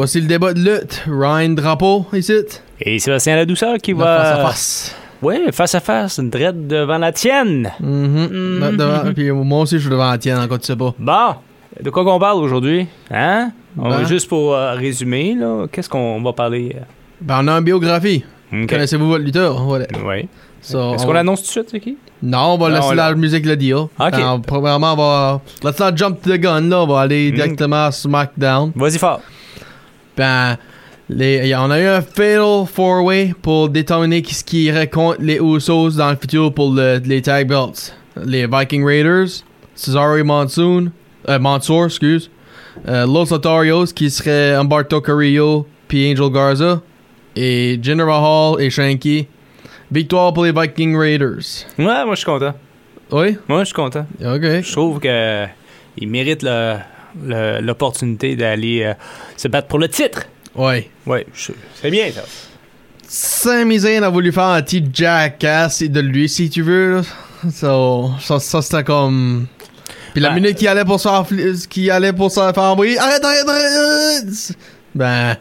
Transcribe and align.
Voici 0.00 0.20
le 0.20 0.26
débat 0.26 0.54
de 0.54 0.60
lutte. 0.60 1.02
Ryan 1.06 1.50
Drapeau, 1.50 2.06
ici. 2.14 2.32
Et 2.80 2.98
Sébastien 2.98 3.36
La 3.36 3.44
Douceur 3.44 3.76
qui 3.78 3.92
va. 3.92 4.04
face 4.16 4.32
à 4.38 4.46
face. 4.46 4.96
Ouais, 5.22 5.52
face 5.52 5.74
à 5.74 5.80
face, 5.80 6.16
une 6.18 6.30
drette 6.30 6.66
devant 6.66 6.96
la 6.96 7.12
tienne. 7.12 7.70
Devant- 7.80 9.12
Puis 9.14 9.30
moi 9.30 9.60
aussi, 9.60 9.74
je 9.76 9.80
suis 9.82 9.90
devant 9.90 10.10
la 10.10 10.16
tienne, 10.16 10.38
encore 10.38 10.58
tu 10.58 10.66
sais 10.66 10.76
pas. 10.76 10.94
Bon, 10.98 11.34
de 11.82 11.90
quoi 11.90 12.04
qu'on 12.04 12.18
parle 12.18 12.38
aujourd'hui? 12.42 12.86
Hein? 13.10 13.52
On 13.78 13.90
Ben. 13.90 14.06
juste 14.06 14.28
pour 14.28 14.54
euh, 14.54 14.72
résumer, 14.72 15.34
là, 15.38 15.66
qu'est-ce 15.70 15.88
qu'on 15.90 16.22
va 16.22 16.32
parler? 16.32 16.74
Ben, 17.20 17.40
on 17.42 17.48
a 17.48 17.52
une 17.58 17.64
biographie. 17.64 18.24
Connaissez-vous 18.50 19.06
votre 19.08 19.24
lutteur? 19.24 19.62
Voilà. 19.62 19.84
So, 20.62 20.94
Est-ce 20.94 21.04
on- 21.04 21.06
qu'on 21.06 21.12
l'annonce 21.12 21.40
tout 21.42 21.46
de 21.46 21.50
suite, 21.50 21.68
c'est 21.70 21.80
qui? 21.80 21.96
Non, 22.22 22.54
on 22.54 22.58
va 22.58 22.68
Non, 22.68 22.74
laisser 22.76 22.88
on 22.88 22.94
la 22.94 23.14
musique 23.14 23.46
le 23.46 23.56
dire. 23.56 23.80
Ok. 23.82 24.14
Alors, 24.14 24.40
premièrement, 24.40 24.92
on 24.94 24.96
va. 24.96 25.40
Let's 25.62 25.78
not 25.78 25.96
jump 25.96 26.20
to 26.22 26.30
the 26.30 26.38
gun, 26.38 26.62
là. 26.62 26.82
On 26.82 26.86
va 26.86 27.00
aller 27.00 27.30
Mm. 27.30 27.34
directement 27.34 27.86
à 27.86 27.92
SmackDown. 27.92 28.72
Vas-y 28.74 28.98
fort. 28.98 29.20
Ben, 30.20 30.58
les, 31.08 31.54
on 31.56 31.70
a 31.70 31.80
eu 31.80 31.86
un 31.86 32.02
Fatal 32.02 32.66
4-Way 32.76 33.34
pour 33.40 33.70
déterminer 33.70 34.22
ce 34.28 34.44
qui 34.44 34.64
irait 34.64 34.88
contre 34.88 35.16
les 35.22 35.38
Usos 35.38 35.96
dans 35.96 36.10
le 36.10 36.16
futur 36.16 36.52
pour 36.52 36.72
le- 36.74 36.98
les 37.04 37.22
tag 37.22 37.48
belts. 37.48 37.94
Les 38.22 38.46
Viking 38.46 38.84
Raiders, 38.84 39.28
Cesaro 39.74 40.22
Monsoon, 40.22 40.92
euh, 41.28 41.38
Mansour, 41.38 41.86
excuse, 41.86 42.30
euh, 42.86 43.06
Los 43.06 43.32
Otarios 43.32 43.86
qui 43.94 44.10
serait 44.10 44.54
Humberto 44.54 45.00
Carrillo 45.00 45.66
puis 45.88 46.12
Angel 46.12 46.30
Garza, 46.30 46.82
et 47.34 47.78
General 47.82 48.20
Hall 48.22 48.60
et 48.62 48.68
Shanky. 48.68 49.26
Victoire 49.90 50.32
pour 50.34 50.44
les 50.44 50.52
Viking 50.52 50.96
Raiders. 50.96 51.64
Ouais, 51.78 52.04
moi 52.04 52.10
je 52.10 52.16
suis 52.16 52.26
content. 52.26 52.54
Oui? 53.10 53.38
Moi 53.48 53.60
je 53.60 53.64
suis 53.64 53.74
content. 53.74 54.06
Ok. 54.22 54.42
Je 54.42 54.70
trouve 54.72 55.00
que 55.00 55.46
il 55.96 56.08
mérite 56.08 56.42
le- 56.42 56.50
le- 56.74 56.78
l'opportunité 57.60 58.36
d'aller 58.36 58.82
euh, 58.84 58.94
se 59.36 59.48
battre 59.48 59.68
pour 59.68 59.78
le 59.78 59.88
titre. 59.88 60.22
Ouais, 60.54 60.88
je- 61.06 61.52
c'est 61.80 61.90
bien 61.90 62.10
ça. 62.12 62.22
Sami 63.06 63.78
Zayn 63.80 64.02
a 64.04 64.08
voulu 64.08 64.30
faire 64.32 64.44
un 64.44 64.62
petit 64.62 64.84
jackass 64.92 65.82
de 65.82 66.00
lui, 66.00 66.28
si 66.28 66.48
tu 66.48 66.62
veux. 66.62 67.02
So, 67.52 68.10
ça, 68.20 68.38
ça 68.38 68.62
c'était 68.62 68.84
comme. 68.84 69.46
Puis 70.12 70.20
la 70.22 70.28
Ben- 70.30 70.36
minute 70.36 70.56
qu'il 70.56 70.68
allait 70.68 70.84
pour 70.84 71.00
se 71.00 71.08
faire, 71.08 71.24
qu'il 71.68 71.90
allait 71.90 72.12
pour 72.12 72.30
se 72.30 72.40
faire 72.40 72.58
envoyer, 72.62 72.98
arrête, 72.98 73.24
arrête, 73.24 73.48
arrête! 73.48 74.52
Ben, 74.94 75.36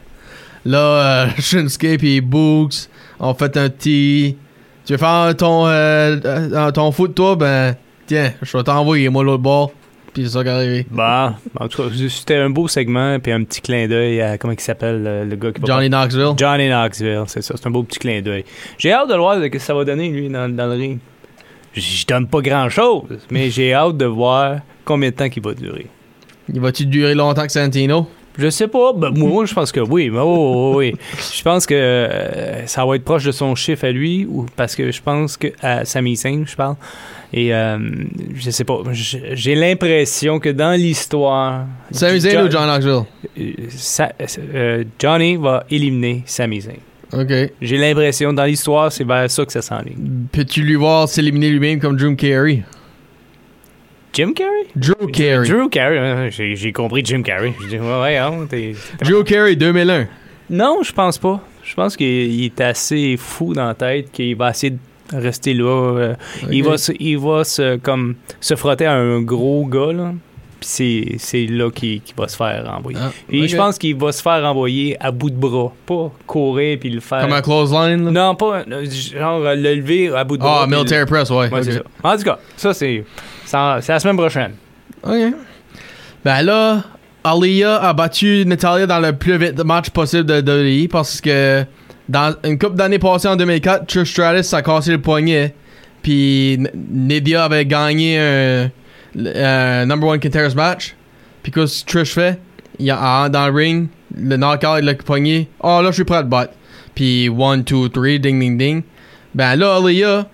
là, 0.65 0.77
euh, 0.79 1.27
Shinsuke 1.39 1.97
puis 1.97 2.21
Books 2.21 2.87
ont 3.19 3.33
fait 3.33 3.55
un 3.57 3.69
petit. 3.69 4.37
Tu 4.85 4.93
veux 4.93 4.97
faire 4.99 5.35
ton, 5.37 5.67
euh, 5.67 6.17
euh, 6.25 6.71
ton 6.71 6.91
foot, 6.91 7.13
toi? 7.13 7.35
Ben, 7.35 7.75
tiens, 8.07 8.31
je 8.41 8.57
vais 8.57 8.63
t'envoyer, 8.63 9.09
moi, 9.09 9.23
l'autre 9.23 9.43
bord. 9.43 9.71
Puis 10.19 10.27
c'est 10.27 10.33
ça 10.33 10.43
qui 10.43 10.49
est 10.49 10.51
arrivé. 10.51 10.85
Bon, 10.91 11.33
en 11.57 11.67
tout 11.69 11.81
cas, 11.81 11.89
c'était 12.09 12.35
un 12.35 12.49
beau 12.49 12.67
segment, 12.67 13.17
puis 13.21 13.31
un 13.31 13.45
petit 13.45 13.61
clin 13.61 13.87
d'œil 13.87 14.19
à, 14.19 14.37
comment 14.37 14.51
il 14.51 14.59
s'appelle, 14.59 15.01
le, 15.01 15.23
le 15.23 15.35
gars 15.37 15.53
qui 15.53 15.61
va 15.61 15.67
Johnny 15.67 15.89
Knoxville. 15.89 16.33
Johnny 16.35 16.67
Knoxville, 16.67 17.23
c'est 17.27 17.41
ça. 17.41 17.53
C'est 17.55 17.65
un 17.65 17.71
beau 17.71 17.83
petit 17.83 17.99
clin 17.99 18.21
d'œil. 18.21 18.43
J'ai 18.77 18.91
hâte 18.91 19.07
de 19.07 19.15
voir 19.15 19.41
ce 19.41 19.45
que 19.45 19.59
ça 19.59 19.73
va 19.73 19.85
donner, 19.85 20.09
lui, 20.09 20.27
dans, 20.27 20.53
dans 20.53 20.65
le 20.65 20.73
ring. 20.73 20.99
Je 21.71 22.05
donne 22.05 22.27
pas 22.27 22.41
grand-chose, 22.41 23.03
mais 23.31 23.49
j'ai 23.49 23.73
hâte 23.73 23.95
de 23.95 24.07
voir 24.07 24.57
combien 24.83 25.09
de 25.09 25.15
temps 25.15 25.29
il 25.33 25.41
va 25.41 25.53
durer. 25.53 25.87
Il 26.53 26.59
va-tu 26.59 26.85
durer 26.85 27.15
longtemps 27.15 27.45
que 27.45 27.51
Santino? 27.53 28.05
Je 28.39 28.49
sais 28.49 28.67
pas. 28.67 28.93
Ben, 28.93 29.11
moi, 29.11 29.45
je 29.45 29.53
pense 29.53 29.71
que 29.71 29.81
oui. 29.81 30.09
Mais 30.09 30.19
oh, 30.19 30.71
oh, 30.73 30.77
oui. 30.77 30.95
Je 31.35 31.41
pense 31.43 31.65
que 31.65 31.75
euh, 31.75 32.65
ça 32.67 32.85
va 32.85 32.95
être 32.95 33.03
proche 33.03 33.25
de 33.25 33.31
son 33.31 33.53
chiffre 33.53 33.85
à 33.85 33.91
lui, 33.91 34.25
ou 34.25 34.45
parce 34.55 34.75
que 34.75 34.91
je 34.91 35.01
pense 35.01 35.35
que 35.35 35.47
à 35.61 35.83
Sami 35.83 36.15
Zayn, 36.15 36.45
je 36.47 36.55
parle. 36.55 36.75
Et 37.33 37.53
euh, 37.53 37.77
je 38.33 38.49
sais 38.49 38.63
pas. 38.63 38.79
J'ai 38.93 39.55
l'impression 39.55 40.39
que 40.39 40.49
dans 40.49 40.71
l'histoire, 40.71 41.65
Sami 41.91 42.21
Zayn 42.21 42.45
ou 42.45 42.49
John 42.49 42.65
Knoxville? 42.65 43.03
euh, 43.37 44.25
euh, 44.55 44.83
Johnny 44.97 45.35
va 45.35 45.65
éliminer 45.69 46.23
Sami 46.25 46.61
Zayn. 46.61 46.77
Ok. 47.11 47.51
J'ai 47.61 47.77
l'impression 47.77 48.31
dans 48.33 48.45
l'histoire, 48.45 48.91
c'est 48.91 49.03
vers 49.03 49.29
ça 49.29 49.45
que 49.45 49.51
ça 49.51 49.61
s'enligne. 49.61 50.27
Peux-tu 50.31 50.61
lui 50.61 50.75
voir 50.75 51.09
s'éliminer 51.09 51.49
lui-même 51.49 51.79
comme 51.79 51.97
Drew 51.97 52.15
Carey? 52.15 52.63
Jim 54.13 54.33
Carrey? 54.33 54.65
Drew 54.75 55.07
Carey. 55.11 55.47
Drew 55.47 55.69
Carey, 55.69 55.97
hein, 55.99 56.29
j'ai 56.31 56.71
compris 56.73 57.03
Jim 57.05 57.21
Carrey. 57.21 57.53
Je 57.61 57.67
dis, 57.67 57.77
ouais, 57.79 58.01
ouais, 58.01 58.17
hein, 58.17 58.47
t'es- 58.49 58.73
Drew 59.03 59.23
Carey 59.23 59.55
2001. 59.55 60.07
Non, 60.49 60.79
je 60.83 60.91
pense 60.91 61.17
pas. 61.17 61.39
Je 61.63 61.75
pense 61.75 61.95
qu'il 61.95 62.07
il 62.07 62.45
est 62.45 62.61
assez 62.61 63.15
fou 63.17 63.53
dans 63.53 63.67
la 63.67 63.75
tête 63.75 64.11
qu'il 64.11 64.35
va 64.35 64.49
essayer 64.49 64.71
de 64.71 65.17
rester 65.17 65.53
là. 65.53 65.65
euh, 65.97 66.15
Il 66.49 66.63
va, 66.63 66.77
se, 66.77 66.91
il 66.99 67.17
va 67.19 67.43
se, 67.43 67.77
comme, 67.77 68.15
se 68.41 68.55
frotter 68.55 68.85
à 68.87 68.93
un 68.93 69.21
gros 69.21 69.65
gars, 69.65 69.93
là. 69.93 70.13
Puis 70.59 70.67
c'est- 70.69 71.15
c'est 71.19 71.45
là 71.45 71.69
qu'il 71.71 72.01
va 72.17 72.27
se 72.27 72.35
faire 72.35 72.65
renvoyer. 72.65 72.97
Ah, 73.01 73.11
Puis 73.27 73.43
ok. 73.43 73.47
je 73.47 73.55
pense 73.55 73.77
qu'il 73.77 73.95
va 73.95 74.11
se 74.11 74.21
faire 74.21 74.41
renvoyer 74.41 74.97
à 74.99 75.11
bout 75.11 75.29
de 75.29 75.35
bras. 75.37 75.71
Pas 75.85 76.11
courir 76.27 76.77
puis 76.79 76.89
le 76.89 76.99
faire. 76.99 77.21
Comme 77.21 77.31
un 77.33 77.41
clothesline, 77.41 78.05
là? 78.05 78.11
Non, 78.11 78.35
pas 78.35 78.63
euh, 78.67 78.85
genre 78.89 79.39
le 79.39 79.75
lever 79.75 80.09
à 80.09 80.23
bout 80.23 80.35
de 80.37 80.41
bras. 80.41 80.61
Ah, 80.61 80.65
puis 80.65 80.71
le- 80.71 80.77
military 80.79 81.05
press, 81.05 81.29
ouais. 81.29 81.49
Ça. 81.63 81.71
En 82.03 82.17
tout 82.17 82.23
cas, 82.23 82.39
ça, 82.57 82.73
c'est 82.73 83.05
c'est 83.49 83.91
la 83.91 83.99
semaine 83.99 84.17
prochaine. 84.17 84.51
Ok. 85.03 85.33
Ben 86.23 86.41
là, 86.43 86.83
Aliyah 87.23 87.77
a 87.77 87.93
battu 87.93 88.43
Natalia 88.45 88.85
dans 88.85 88.99
le 88.99 89.13
plus 89.13 89.37
vite 89.37 89.63
match 89.63 89.89
possible 89.89 90.25
de 90.25 90.41
WWE 90.41 90.87
parce 90.87 91.19
que 91.19 91.65
dans 92.07 92.35
une 92.43 92.59
couple 92.59 92.75
d'années 92.75 92.99
passées 92.99 93.27
en 93.27 93.35
2004, 93.35 93.87
Trish 93.87 94.11
Stratus 94.11 94.53
a 94.53 94.61
cassé 94.61 94.91
le 94.91 95.01
poignet. 95.01 95.53
Puis 96.01 96.59
Nidia 96.73 97.43
avait 97.43 97.65
gagné 97.65 98.19
un, 98.19 99.85
number 99.85 100.09
one 100.09 100.19
contenders 100.19 100.55
match. 100.55 100.95
Puis 101.41 101.51
qu'est-ce 101.51 101.83
que 101.83 101.91
Trish 101.91 102.13
fait? 102.13 102.39
Il 102.77 102.85
y 102.85 102.91
a 102.91 103.29
dans 103.29 103.47
le 103.47 103.53
ring, 103.53 103.87
le 104.15 104.37
knockout, 104.37 104.81
le 104.81 104.93
poignet. 104.93 105.47
Oh 105.61 105.81
là, 105.81 105.89
je 105.89 105.95
suis 105.95 106.03
prêt 106.03 106.17
à 106.17 106.23
battre. 106.23 106.53
Puis 106.93 107.29
1, 107.29 107.57
2, 107.57 107.89
3, 107.89 108.17
ding 108.19 108.39
ding 108.39 108.57
ding. 108.57 108.83
Ben 109.33 109.55
là, 109.55 109.77
Aliyah 109.77 110.27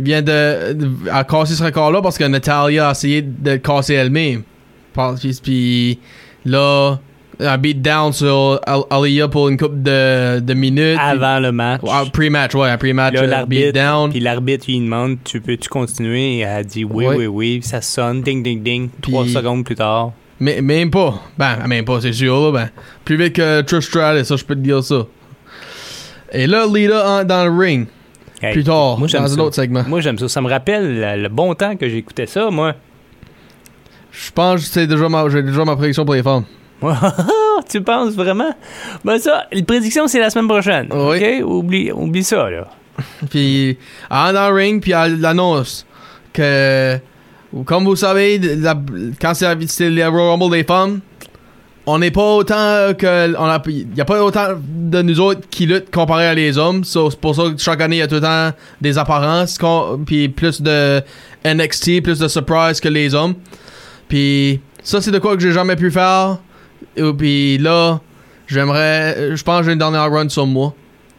vient 0.00 0.22
de, 0.22 0.72
de 0.74 0.90
a 1.10 1.24
cassé 1.24 1.54
ce 1.54 1.62
record-là 1.64 2.00
parce 2.02 2.18
que 2.18 2.24
Natalia 2.24 2.88
a 2.88 2.92
essayé 2.92 3.22
de 3.22 3.52
le 3.52 3.58
casser 3.58 3.94
elle-même. 3.94 4.42
Puis, 5.20 5.38
puis 5.42 5.98
là, 6.44 6.98
un 7.40 7.56
beat 7.58 7.80
down 7.80 8.12
sur 8.12 8.60
Al- 8.66 8.82
Aliyah 8.90 9.28
pour 9.28 9.48
une 9.48 9.56
couple 9.56 9.80
de, 9.82 10.40
de 10.40 10.54
minutes. 10.54 10.98
Avant 11.00 11.38
le 11.38 11.52
match. 11.52 11.82
Pre-match, 12.12 12.54
ouais, 12.56 12.68
un 12.68 12.76
pre-match 12.78 13.14
euh, 13.16 13.26
l'arbitre, 13.26 13.66
beat 13.66 13.74
down. 13.74 14.10
Puis 14.10 14.18
l'arbitre, 14.20 14.64
il 14.68 14.82
demande 14.84 15.18
Tu 15.24 15.40
peux-tu 15.40 15.68
continuer? 15.68 16.38
Et 16.38 16.40
elle 16.40 16.66
dit 16.66 16.84
Oui, 16.84 17.06
oui, 17.06 17.26
oui. 17.26 17.60
Ça 17.62 17.80
sonne, 17.80 18.22
ding, 18.22 18.42
ding, 18.42 18.62
ding. 18.62 18.88
Puis- 19.00 19.12
Trois 19.12 19.26
secondes 19.26 19.64
plus 19.64 19.76
tard. 19.76 20.12
Mais 20.40 20.60
même 20.62 20.90
pas. 20.90 21.20
Ben, 21.36 21.66
même 21.66 21.84
pas, 21.84 22.00
c'est 22.00 22.12
sûr, 22.12 22.40
là. 22.40 22.52
Ben, 22.52 22.70
plus 23.04 23.16
vite 23.16 23.34
que 23.34 23.60
Trish 23.62 23.84
Stratus, 23.86 24.26
ça, 24.26 24.36
je 24.36 24.44
peux 24.44 24.54
te 24.54 24.60
dire 24.60 24.82
ça. 24.82 25.06
Et 26.32 26.46
là, 26.46 26.64
Lita 26.72 27.24
dans 27.24 27.44
le 27.44 27.50
ring. 27.56 27.86
Hey, 28.42 28.52
plus 28.52 28.64
tard, 28.64 28.98
moi, 28.98 29.08
dans 29.08 29.34
un 29.34 29.38
autre 29.40 29.54
segment. 29.56 29.82
Moi, 29.86 30.00
j'aime 30.00 30.18
ça. 30.18 30.28
Ça 30.28 30.40
me 30.40 30.48
rappelle 30.48 31.00
le, 31.00 31.22
le 31.22 31.28
bon 31.28 31.54
temps 31.54 31.76
que 31.76 31.88
j'écoutais 31.88 32.26
ça, 32.26 32.50
moi. 32.50 32.74
Je 34.12 34.30
pense 34.32 34.60
que 34.62 34.66
c'est 34.66 34.86
déjà 34.86 35.08
ma, 35.08 35.28
j'ai 35.28 35.42
déjà 35.42 35.64
ma 35.64 35.76
prédiction 35.76 36.04
pour 36.04 36.14
les 36.14 36.22
femmes. 36.22 36.44
tu 37.68 37.80
penses 37.82 38.14
vraiment? 38.14 38.54
Ben, 39.04 39.18
ça, 39.18 39.46
la 39.52 39.62
prédiction, 39.62 40.06
c'est 40.06 40.20
la 40.20 40.30
semaine 40.30 40.48
prochaine. 40.48 40.88
Oui. 40.92 41.16
OK? 41.42 41.44
Oublie, 41.44 41.92
oublie 41.92 42.24
ça, 42.24 42.48
là. 42.50 42.68
Puis, 43.30 43.70
est 43.70 44.32
dans 44.32 44.52
ring, 44.52 44.82
puis 44.82 44.90
elle 44.92 45.24
annonce 45.24 45.86
que, 46.32 46.98
comme 47.64 47.84
vous 47.84 47.94
savez, 47.96 48.38
la- 48.38 48.80
quand 49.20 49.34
c'est 49.34 49.44
la- 49.54 49.66
c'est 49.68 50.04
Rumble 50.04 50.50
des 50.50 50.64
femmes, 50.64 51.00
on 51.90 51.98
n'est 51.98 52.10
pas 52.10 52.34
autant 52.34 52.92
que. 52.98 53.32
Il 53.70 53.88
n'y 53.94 54.00
a 54.00 54.04
pas 54.04 54.22
autant 54.22 54.48
de 54.62 55.00
nous 55.00 55.20
autres 55.20 55.48
qui 55.48 55.64
luttent 55.64 55.90
comparé 55.90 56.26
à 56.26 56.34
les 56.34 56.58
hommes. 56.58 56.84
So, 56.84 57.10
c'est 57.10 57.18
pour 57.18 57.34
ça 57.34 57.44
que 57.44 57.56
chaque 57.56 57.80
année, 57.80 57.96
il 57.96 58.00
y 58.00 58.02
a 58.02 58.06
tout 58.06 58.16
le 58.16 58.20
temps 58.20 58.50
des 58.82 58.98
apparences, 58.98 59.58
puis 60.04 60.28
plus 60.28 60.60
de 60.60 61.00
NXT, 61.46 62.02
plus 62.02 62.18
de 62.18 62.28
surprise 62.28 62.80
que 62.80 62.88
les 62.88 63.14
hommes. 63.14 63.34
Puis, 64.06 64.60
ça, 64.82 65.00
c'est 65.00 65.10
de 65.10 65.18
quoi 65.18 65.34
que 65.34 65.40
j'ai 65.40 65.52
jamais 65.52 65.76
pu 65.76 65.90
faire. 65.90 66.38
Et 66.94 67.12
puis 67.14 67.56
là, 67.56 68.00
j'aimerais. 68.46 69.34
Je 69.34 69.42
pense 69.42 69.60
que 69.60 69.66
j'ai 69.66 69.72
une 69.72 69.78
dernière 69.78 70.10
run 70.10 70.28
sur 70.28 70.46
moi. 70.46 70.74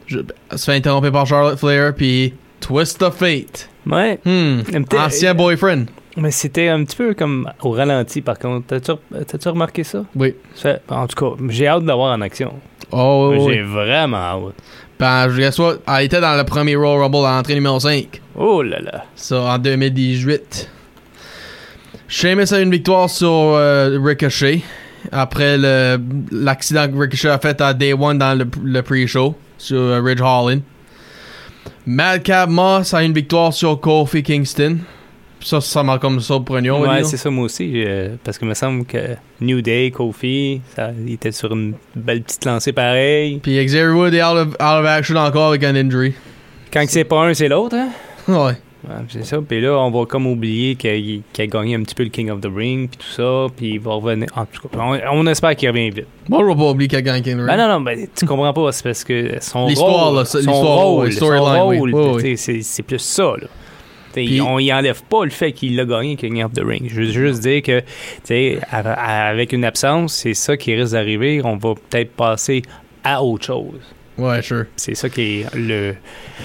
Je, 0.06 0.19
se 0.56 0.66
fait 0.66 0.75
interrompre 0.75 1.10
par 1.12 1.25
Charlotte 1.25 1.57
Flair, 1.57 1.95
puis 1.95 2.36
Twist 2.60 3.01
of 3.01 3.16
Fate. 3.16 3.69
Ouais. 3.88 4.19
Hmm. 4.24 4.62
Ancien 4.95 5.33
boyfriend. 5.33 5.86
Mais 6.19 6.31
c'était 6.31 6.68
un 6.68 6.83
petit 6.83 6.95
peu 6.95 7.13
comme 7.13 7.50
au 7.62 7.71
ralenti, 7.71 8.21
par 8.21 8.38
contre. 8.38 8.77
T'as-tu 8.77 9.48
remarqué 9.50 9.83
ça? 9.83 10.04
Oui. 10.16 10.36
Ça- 10.56 10.80
En 10.89 11.07
tout 11.07 11.16
cas, 11.16 11.44
j'ai 11.50 11.68
hâte 11.68 11.86
d'avoir 11.86 12.13
en 12.18 12.21
action. 12.21 12.54
Oh, 12.92 13.30
oui, 13.31 13.39
J'ai 13.54 13.62
oui. 13.63 13.68
vraiment 13.71 14.18
hâte. 14.18 14.56
Ben, 15.00 15.30
je 15.30 15.42
reçois, 15.44 15.77
elle 15.88 16.06
était 16.06 16.19
dans 16.19 16.36
le 16.36 16.44
premier 16.44 16.75
Royal 16.75 17.01
Rumble 17.04 17.25
à 17.25 17.38
l'entrée 17.38 17.54
numéro 17.56 17.80
5. 17.80 18.21
Oh 18.36 18.62
là 18.62 18.80
là. 18.81 19.06
Ça, 19.16 19.42
en 19.42 19.57
2018. 19.57 20.69
Sheamus 22.07 22.51
a 22.54 22.60
une 22.60 22.71
victoire 22.71 23.10
sur 23.10 23.30
euh, 23.31 23.98
Ricochet. 24.04 24.62
Après 25.12 25.57
l'accident 26.31 26.88
que 26.89 26.98
Ricochet 26.98 27.30
a 27.30 27.39
fait 27.39 27.62
à 27.62 27.74
Day 27.74 27.94
One 27.94 28.18
dans 28.18 28.38
le, 28.38 28.45
le 28.63 28.81
pre-show 28.81 29.36
sur 29.57 29.77
euh, 29.80 30.01
Ridge 30.01 30.19
Holland. 30.21 30.62
Madcap 31.86 32.50
Moss 32.50 32.94
a 32.94 33.04
une 33.04 33.13
victoire 33.13 33.54
sur 33.54 33.80
Kofi 33.80 34.21
Kingston. 34.24 34.80
Ça, 35.41 35.62
ça 35.62 35.83
m'a 35.83 35.97
comme 36.00 36.19
ça 36.19 36.39
pour 36.39 36.57
un 36.57 36.65
on 36.69 36.81
va 36.81 36.95
Ouais, 36.95 37.03
c'est 37.03 37.18
ça, 37.18 37.30
moi 37.30 37.45
aussi. 37.45 37.71
euh, 37.75 38.15
parce 38.24 38.38
que 38.38 38.45
me 38.45 38.53
semble 38.53 38.86
que 38.86 39.15
New 39.39 39.62
Day, 39.62 39.91
Kofi, 39.91 40.62
ça, 40.75 40.91
il 41.06 41.13
était 41.13 41.31
sur 41.31 41.53
une 41.53 41.75
belle 41.95 42.21
petite 42.24 42.44
lancée 42.45 42.74
pareille. 42.74 43.39
Puis 43.41 43.63
Xavier 43.63 43.88
Wood 43.94 44.13
est 44.13 44.24
out 44.24 44.36
of, 44.36 44.47
out 44.50 44.81
of 44.81 44.86
action 44.86 45.15
encore 45.18 45.50
avec 45.50 45.63
un 45.63 45.75
injury. 45.75 46.13
Quand 46.74 46.83
c'est 46.88 47.06
pas 47.06 47.25
un, 47.25 47.33
c'est 47.33 47.47
l'autre, 47.47 47.75
hein? 47.77 47.89
Ouais. 48.27 48.53
Ouais, 48.88 48.95
c'est 49.09 49.25
ça. 49.25 49.39
Puis 49.41 49.59
là, 49.59 49.77
on 49.77 49.91
va 49.91 50.06
comme 50.06 50.25
oublier 50.25 50.75
qu'il 50.75 51.21
a 51.38 51.45
gagné 51.47 51.75
un 51.75 51.83
petit 51.83 51.95
peu 51.95 52.03
le 52.03 52.09
King 52.09 52.30
of 52.31 52.39
the 52.39 52.47
Ring, 52.53 52.89
puis 52.89 52.97
tout 52.97 53.12
ça, 53.13 53.47
puis 53.56 53.71
il 53.71 53.80
va 53.80 53.92
revenir. 53.94 54.27
En 54.38 54.45
tout 54.45 54.68
cas, 54.69 54.77
on, 54.80 54.97
on 55.12 55.27
espère 55.27 55.53
qu'il 55.56 55.68
revient 55.69 55.89
vite. 55.89 56.06
Moi, 56.30 56.39
je 56.42 56.45
vais 56.47 56.56
pas 56.56 56.69
oublier 56.69 56.88
qu'il 56.88 56.97
a 56.97 57.01
gagné 57.01 57.21
King 57.21 57.39
of 57.39 57.44
the 57.44 57.47
Ben 57.47 57.59
Ring. 57.59 57.68
non, 57.68 57.74
non, 57.80 57.81
ben, 57.81 58.07
tu 58.15 58.25
comprends 58.25 58.53
pas, 58.53 58.71
c'est 58.71 58.83
parce 58.83 59.03
que 59.03 59.35
son 59.42 59.68
L'histoire, 59.68 60.07
rôle, 60.12 60.18
là, 60.19 60.25
son 60.25 60.38
l'histoire, 60.38 60.62
rôle, 60.63 61.06
ouais, 61.06 61.12
son 61.12 62.12
rôle, 62.12 62.38
c'est 62.38 62.62
c'est 62.62 62.83
plus 62.83 63.00
ça, 63.00 63.33
là. 63.42 63.47
On 64.42 64.60
y 64.60 64.74
enlève 64.74 65.01
pas 65.04 65.24
le 65.24 65.31
fait 65.31 65.51
qu'il 65.51 65.80
a 65.80 65.86
gagné 65.86 66.16
King 66.16 66.44
of 66.44 66.54
the 66.54 66.62
Ring. 66.63 66.89
Je 66.89 67.01
veux 67.01 67.12
juste 67.12 67.42
dire 67.42 67.62
que, 67.62 67.80
tu 67.80 67.86
sais, 68.25 68.60
avec 68.71 69.54
une 69.54 69.66
absence, 69.66 70.13
c'est 70.13 70.33
ça 70.33 70.57
qui 70.57 70.75
risque 70.75 70.94
d'arriver. 70.94 71.42
On 71.44 71.57
va 71.57 71.74
peut-être 71.75 72.12
passer 72.12 72.62
à 73.04 73.24
autre 73.24 73.45
chose. 73.45 73.80
Ouais, 74.18 74.42
sure. 74.42 74.66
C'est 74.75 74.95
ça 74.95 75.10
qui 75.10 75.42
est 75.42 75.56
le. 75.56 75.95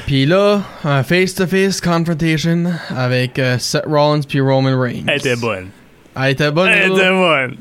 Puis 0.07 0.27
là, 0.27 0.63
un 0.85 1.03
face-to-face 1.03 1.81
confrontation 1.81 2.67
avec 2.91 3.39
euh, 3.39 3.59
Seth 3.59 3.85
Rollins 3.87 4.21
puis 4.29 4.41
Roman 4.41 4.79
Reigns. 4.79 5.05
Elle 5.09 5.19
était 5.19 5.37
bonne. 5.37 5.69
Elle 6.17 6.31
était 6.31 6.53
bonne. 6.53 6.71
Elle 6.71 6.93
était 6.93 7.11
bonne. 7.11 7.57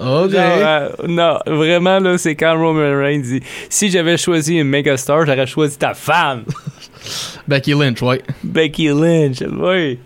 Ok. 0.00 0.30
Genre, 0.30 0.40
euh, 0.40 0.88
non, 1.06 1.38
vraiment, 1.46 1.98
là, 1.98 2.16
c'est 2.16 2.34
quand 2.34 2.58
Roman 2.58 2.98
Reigns 2.98 3.20
dit 3.20 3.42
Si 3.68 3.90
j'avais 3.90 4.16
choisi 4.16 4.56
une 4.56 4.68
megastar, 4.68 5.26
j'aurais 5.26 5.46
choisi 5.46 5.76
ta 5.76 5.92
femme, 5.92 6.44
Becky 7.46 7.74
Lynch, 7.74 8.02
ouais. 8.02 8.22
Becky 8.42 8.88
Lynch. 8.88 9.42
Oui. 9.42 9.98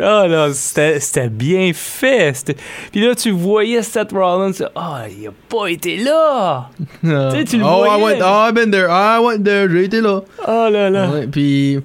Oh 0.00 0.26
là, 0.28 0.50
c'était 0.52 1.28
bien 1.28 1.72
fait. 1.74 2.56
Puis 2.92 3.00
là, 3.04 3.16
tu 3.16 3.32
voyais 3.32 3.82
Seth 3.82 4.12
Rollins, 4.12 4.52
ah, 4.76 5.06
il 5.10 5.26
a 5.26 5.30
pas 5.48 5.66
été 5.66 5.96
là. 5.96 6.70
sais, 7.02 7.44
tu 7.44 7.58
le 7.58 7.64
oh, 7.64 7.84
I 7.84 7.98
voyais. 7.98 8.04
went, 8.04 8.22
oh, 8.22 8.46
I've 8.46 8.54
been 8.54 8.70
there. 8.70 8.88
I 8.88 9.18
went 9.20 9.42
there. 9.42 9.68
J'ai 9.68 9.84
été 9.84 10.00
là. 10.00 10.20
Oh 10.46 10.68
là 10.70 10.88
là. 10.88 11.10
Ouais, 11.10 11.26
puis 11.26 11.80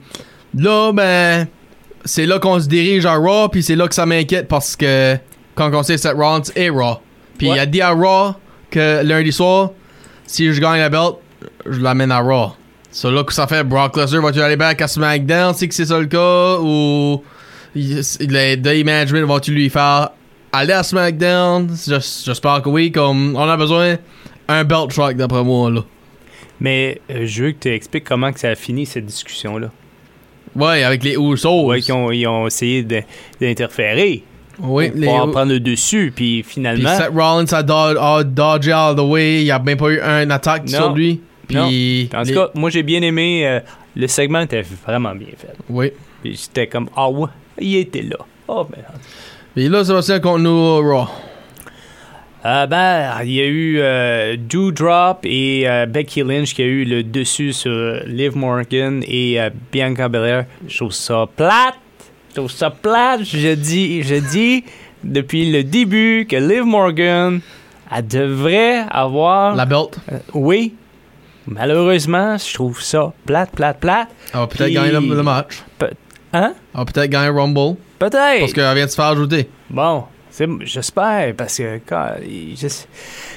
là, 0.55 0.91
ben, 0.91 1.47
c'est 2.05 2.27
là 2.27 2.37
qu'on 2.37 2.59
se 2.59 2.67
dirige 2.67 3.07
à 3.07 3.15
Raw, 3.15 3.49
puis 3.49 3.63
c'est 3.63 3.75
là 3.75 3.87
que 3.87 3.95
ça 3.95 4.05
m'inquiète 4.05 4.47
parce 4.47 4.75
que 4.75 5.17
quand 5.55 5.73
on 5.73 5.81
sait 5.81 5.97
Seth 5.97 6.13
Rollins 6.13 6.43
est 6.55 6.69
Raw. 6.69 6.99
Puis 7.39 7.47
il 7.47 7.57
a 7.57 7.65
dit 7.65 7.81
à 7.81 7.89
Raw 7.89 8.35
que 8.69 9.01
lundi 9.03 9.31
soir, 9.31 9.71
si 10.27 10.53
je 10.53 10.61
gagne 10.61 10.79
la 10.79 10.89
belt, 10.89 11.15
je 11.65 11.79
l'amène 11.79 12.11
à 12.11 12.19
Raw. 12.19 12.51
C'est 12.95 13.09
là 13.11 13.23
que 13.23 13.33
ça 13.33 13.47
fait 13.47 13.63
Brock 13.63 13.97
Lesnar 13.97 14.21
va-tu 14.21 14.39
aller 14.39 14.55
back 14.55 14.79
à 14.81 14.87
SmackDown, 14.87 15.53
c'est 15.55 15.67
que 15.67 15.73
c'est 15.73 15.87
ça 15.87 15.99
le 15.99 16.05
cas, 16.05 16.57
ou 16.61 17.23
les 17.75 18.55
Day 18.57 18.83
Management 18.83 19.23
vont-tu 19.25 19.51
lui 19.51 19.67
faire 19.69 20.09
aller 20.51 20.73
à 20.73 20.83
SmackDown? 20.83 21.69
J'es- 21.87 22.21
J'espère 22.25 22.61
que 22.61 22.69
oui, 22.69 22.91
comme 22.91 23.35
on 23.35 23.49
a 23.49 23.57
besoin 23.57 23.95
un 24.47 24.63
belt 24.63 24.91
track 24.91 25.17
d'après 25.17 25.43
moi, 25.43 25.71
là. 25.71 25.81
Mais 26.59 27.01
euh, 27.09 27.25
je 27.25 27.45
veux 27.45 27.51
que 27.51 27.57
tu 27.61 27.69
expliques 27.73 28.03
comment 28.03 28.31
que 28.31 28.39
ça 28.39 28.49
a 28.49 28.55
fini 28.55 28.85
cette 28.85 29.07
discussion-là. 29.07 29.71
Ouais, 30.55 30.83
avec 30.83 31.03
les 31.03 31.15
Usos. 31.15 31.65
Ouais, 31.65 31.81
qu'ils 31.81 31.95
ont, 31.95 32.11
ils 32.11 32.27
ont 32.27 32.45
essayé 32.45 32.85
d'interférer 33.41 34.23
Oui, 34.59 34.89
pour 34.91 34.99
les 34.99 35.07
prendre 35.07 35.45
le 35.51 35.59
dessus, 35.59 36.13
puis 36.15 36.43
Puis 36.43 36.53
finalement. 36.53 36.95
Seth 36.95 37.09
Rollins 37.11 37.45
a, 37.51 38.23
dodgé 38.23 38.71
all 38.71 38.95
the 38.95 38.99
way. 38.99 39.39
Il 39.41 39.45
n'y 39.45 39.51
a 39.51 39.57
même 39.57 39.77
pas 39.77 39.89
eu 39.89 39.99
un 39.99 40.29
attaque 40.29 40.69
Non. 40.69 40.77
sur 40.77 40.93
lui. 40.93 41.21
Puis 41.47 42.09
En 42.15 42.21
tout 42.23 42.29
les- 42.29 42.33
cas, 42.35 42.49
moi 42.55 42.69
j'ai 42.69 42.83
bien 42.83 43.01
aimé. 43.01 43.45
euh, 43.47 43.59
le 43.95 44.07
segment 44.07 44.39
était 44.41 44.63
vraiment 44.85 45.13
bien 45.15 45.27
fait. 45.37 45.53
Oui. 45.69 45.91
Puis 46.21 46.39
j'étais 46.41 46.67
comme, 46.67 46.89
ah 46.95 47.09
ouais, 47.09 47.27
il 47.59 47.75
était 47.77 48.01
là. 48.01 48.17
Oh 48.47 48.65
ben. 48.69 48.81
Puis 49.55 49.69
là, 49.69 49.83
Sébastien 49.83 50.19
contre 50.19 50.39
nous 50.39 50.49
au 50.49 50.81
Raw. 50.81 51.07
Ah 52.45 52.67
ben, 52.67 53.21
il 53.23 53.31
y 53.31 53.39
a 53.41 53.45
eu 53.45 53.77
euh, 53.79 54.35
Doudrop 54.37 55.19
et 55.23 55.63
euh, 55.65 55.85
Becky 55.85 56.23
Lynch 56.23 56.53
qui 56.53 56.61
a 56.61 56.65
eu 56.65 56.83
le 56.83 57.01
dessus 57.03 57.53
sur 57.53 58.01
Liv 58.05 58.35
Morgan 58.35 59.01
et 59.07 59.39
euh, 59.39 59.49
Bianca 59.71 60.09
Belair. 60.09 60.45
Je 60.67 60.75
trouve 60.77 60.91
ça 60.91 61.25
plate. 61.37 61.75
Je 62.31 62.35
trouve 62.35 62.51
ça 62.51 62.69
plate. 62.69 63.23
Je 63.23 63.53
dis, 63.53 64.03
je 64.03 64.15
dis 64.15 64.65
depuis 65.05 65.51
le 65.51 65.63
début 65.63 66.25
que 66.29 66.35
Liv 66.35 66.65
Morgan, 66.65 67.39
elle 67.95 68.07
devrait 68.07 68.83
avoir. 68.89 69.55
La 69.55 69.65
belt. 69.65 69.97
Euh, 70.11 70.17
oui. 70.33 70.73
Malheureusement, 71.47 72.37
je 72.37 72.53
trouve 72.53 72.81
ça 72.81 73.11
plate, 73.25 73.51
plate, 73.51 73.79
plate. 73.79 74.07
Elle 74.33 74.39
va 74.39 74.47
peut-être 74.47 74.65
Puis- 74.65 74.73
gagner 74.73 74.91
le, 74.91 74.99
le 75.15 75.23
match. 75.23 75.61
Hein? 76.33 76.53
Elle 76.73 76.79
va 76.79 76.85
peut-être 76.85 77.09
gagner 77.09 77.29
Rumble. 77.29 77.75
Peut-être. 77.99 78.39
Parce 78.39 78.53
qu'elle 78.53 78.75
vient 78.75 78.85
de 78.85 78.89
se 78.89 78.95
faire 78.95 79.05
ajouter. 79.05 79.49
Bon, 79.69 80.03
c'est- 80.31 80.47
j'espère, 80.61 81.33
parce 81.35 81.57
que 81.57 81.79
quand, 81.87 82.07
je, 82.21 82.67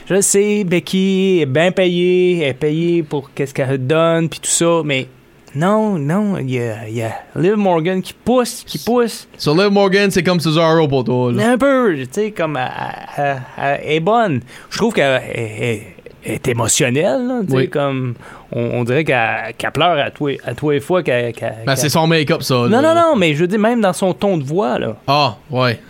je 0.09 0.21
sais, 0.21 0.65
Becky 0.65 1.41
est 1.43 1.47
bien 1.47 1.73
payée, 1.73 2.39
elle 2.43 2.49
est 2.51 2.55
payée 2.55 3.03
pour 3.03 3.33
qu'est-ce 3.35 3.53
qu'elle 3.53 3.87
donne, 3.87 4.29
puis 4.29 4.41
tout 4.41 4.51
ça, 4.51 4.81
mais 4.85 5.09
non, 5.55 5.99
non, 5.99 6.39
il 6.39 6.51
y 6.51 6.61
a, 6.61 6.89
il 6.89 6.97
y 6.97 7.03
a 7.03 7.13
Liv 7.35 7.57
Morgan 7.57 8.01
qui 8.03 8.13
pousse, 8.13 8.63
qui 8.67 8.79
pousse, 8.79 9.27
Sur 9.39 9.55
Liv 9.55 9.71
Morgan, 9.71 10.11
c'est 10.11 10.23
comme 10.23 10.41
Cesaro 10.41 10.87
pour 10.89 11.05
toi. 11.05 11.33
Là. 11.33 11.51
un 11.53 11.59
peu, 11.59 11.95
tu 11.97 12.07
sais, 12.11 12.31
comme 12.31 12.57
elle, 12.57 12.71
elle- 13.17 13.43
elle 13.59 13.81
est 13.93 14.01
bonne. 14.01 14.41
Je 14.71 14.77
trouve 14.79 14.93
qu'elle 14.95 15.23
elle- 15.23 15.51
elle- 15.61 15.63
elle 15.63 15.96
est 16.27 16.49
émotionnelle, 16.49 17.27
là, 17.27 17.41
Oui. 17.49 17.69
comme, 17.71 18.15
on, 18.53 18.61
on 18.61 18.85
dirait 18.85 19.05
qu'elle 19.05 19.55
qu'elle 19.57 19.73
pleure 19.73 19.99
à 19.99 20.11
tous 20.11 20.27
les- 20.29 20.41
à 20.45 20.53
les 20.71 20.81
fois 20.81 21.03
qu'elle... 21.03 21.33
qu'elle- 21.33 21.57
Ben, 21.67 21.77
c'est 21.77 21.89
son 21.89 22.07
make-up, 22.07 22.43
ça. 22.43 22.55
Non, 22.55 22.69
là. 22.69 22.83
non, 22.83 22.95
non, 22.95 23.17
mais 23.17 23.35
je 23.35 23.41
veux 23.41 23.47
dire, 23.47 23.59
même 23.59 23.81
dans 23.81 23.93
son 23.93 24.13
ton 24.13 24.37
de 24.37 24.45
voix, 24.45 24.79
là. 24.79 24.97
Ah, 25.07 25.37
ouais. 25.51 25.81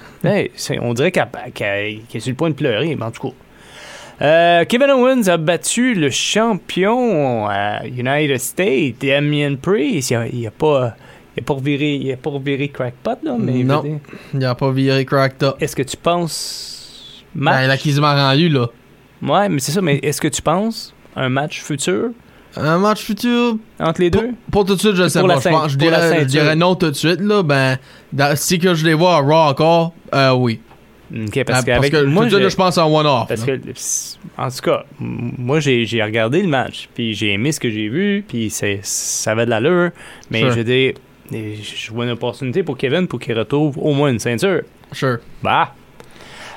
On 0.81 0.95
dirait 0.95 1.13
qu'elle 1.13 1.29
qu'elle 1.55 2.01
est 2.13 2.21
sur 2.21 2.31
le 2.31 2.37
point 2.37 2.51
de 2.51 2.55
pleurer, 2.55 2.95
mais 2.97 3.05
en 3.05 3.11
tout 3.11 3.29
cas. 3.29 3.35
Euh, 4.23 4.65
Kevin 4.65 4.91
Owens 4.91 5.29
a 5.29 5.37
battu 5.37 5.95
le 5.95 6.09
champion 6.11 7.47
à 7.49 7.87
United 7.87 8.39
States, 8.39 8.95
Damien 9.01 9.57
Priest. 9.61 10.11
Il 10.11 10.17
a, 10.17 10.27
il 10.27 10.47
a 10.47 10.51
pas, 10.51 10.95
il 11.37 11.41
a 11.41 11.45
pas 11.45 11.55
reviré, 11.55 11.95
il 11.97 12.13
a 12.13 12.17
pas 12.17 12.31
reviré 12.31 12.69
crackpot, 12.69 13.19
là, 13.23 13.37
mais 13.39 13.63
Non. 13.63 14.01
Il 14.35 14.45
a 14.45 14.55
pas 14.55 14.71
viré 14.73 15.05
cracked 15.05 15.43
up. 15.43 15.57
est-ce 15.61 15.77
que 15.77 15.83
tu 15.83 15.97
penses 15.99 17.25
Ben, 17.35 17.43
match? 17.45 17.65
il 17.67 17.71
a 17.71 17.77
quasiment 17.77 18.15
rendu, 18.15 18.49
là. 18.49 18.67
Ouais, 19.23 19.49
mais 19.49 19.59
c'est 19.61 19.73
ça, 19.73 19.81
mais 19.81 19.97
est-ce 20.03 20.21
que 20.21 20.29
tu 20.29 20.43
penses 20.43 20.95
un 21.15 21.29
match 21.29 21.61
futur? 21.63 22.11
Un 22.59 22.79
match 22.79 23.03
futur, 23.03 23.57
entre 23.79 24.01
les 24.01 24.09
deux? 24.11 24.31
pour 24.51 24.65
tout 24.65 24.75
de 24.77 24.81
suite, 24.81 24.95
je 24.97 25.09
sais 25.09 25.19
Pour 25.19 25.29
la 25.29 25.35
pas. 25.35 25.41
Je, 25.41 25.49
pense- 25.51 25.73
je 25.73 25.77
dirais, 25.79 26.21
je 26.21 26.25
dirais 26.25 26.57
non 26.57 26.75
tout 26.75 26.91
de 26.91 26.97
suite, 26.97 27.21
là. 27.21 27.43
Ben, 27.43 27.77
dans- 28.13 28.35
si 28.37 28.59
que 28.59 28.75
je 28.75 28.85
les 28.87 28.95
vois 28.95 29.17
à 29.17 29.21
Raw 29.21 29.51
encore, 29.51 29.93
euh, 30.15 30.33
oui. 30.33 30.61
Ok, 31.15 31.45
parce, 31.45 31.65
Ben, 31.65 31.81
que 31.89 32.03
moi, 32.05 32.25
là, 32.29 32.49
je 32.49 32.57
pense 32.57 32.79
en 32.79 32.93
one-off. 32.93 33.29
Parce 33.29 33.47
là. 33.47 33.59
que, 33.59 33.61
en 34.39 34.49
tout 34.51 34.61
cas, 34.63 34.85
moi, 34.99 35.61
j'ai 35.61 36.03
regardé 36.03 36.43
le 36.43 36.49
match, 36.49 36.89
puis 36.95 37.15
j'ai 37.15 37.33
aimé 37.33 37.53
ce 37.53 37.61
que 37.61 37.71
j'ai 37.71 37.89
vu, 37.89 38.25
puis 38.27 38.51
c'est- 38.51 38.81
ça 38.83 39.33
avait 39.33 39.45
de 39.45 39.51
l'allure. 39.51 39.91
Mais 40.31 40.41
Sure. 40.41 40.53
je 40.53 40.61
eh, 41.33 41.57
je 41.63 41.93
vois 41.93 42.05
une 42.07 42.11
opportunité 42.13 42.63
pour 42.63 42.77
Kevin 42.79 43.07
pour 43.07 43.19
qu'il 43.21 43.39
retrouve 43.39 43.77
au 43.79 43.93
moins 43.93 44.11
une 44.11 44.19
ceinture. 44.19 44.63
Sure. 44.93 45.19
Bah. 45.43 45.75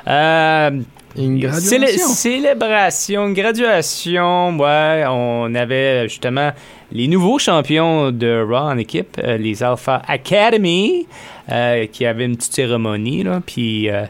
Euh, 0.08 0.72
Une 1.18 1.40
graduation. 1.40 2.08
célébration, 2.08 3.28
une 3.28 3.34
graduation, 3.34 4.58
ouais, 4.60 5.04
on 5.08 5.54
avait 5.56 6.08
justement 6.08 6.52
les 6.92 7.08
nouveaux 7.08 7.40
champions 7.40 8.12
de 8.12 8.46
Raw 8.48 8.70
en 8.70 8.78
équipe, 8.78 9.20
euh, 9.24 9.38
les 9.38 9.64
Alpha 9.64 10.02
Academy, 10.08 11.08
euh, 11.52 11.86
qui 11.88 12.06
avaient 12.06 12.26
une 12.26 12.38
petite 12.38 12.54
cérémonie, 12.54 13.24
là, 13.24 13.42
puis 13.46 13.90
euh, 13.90 14.06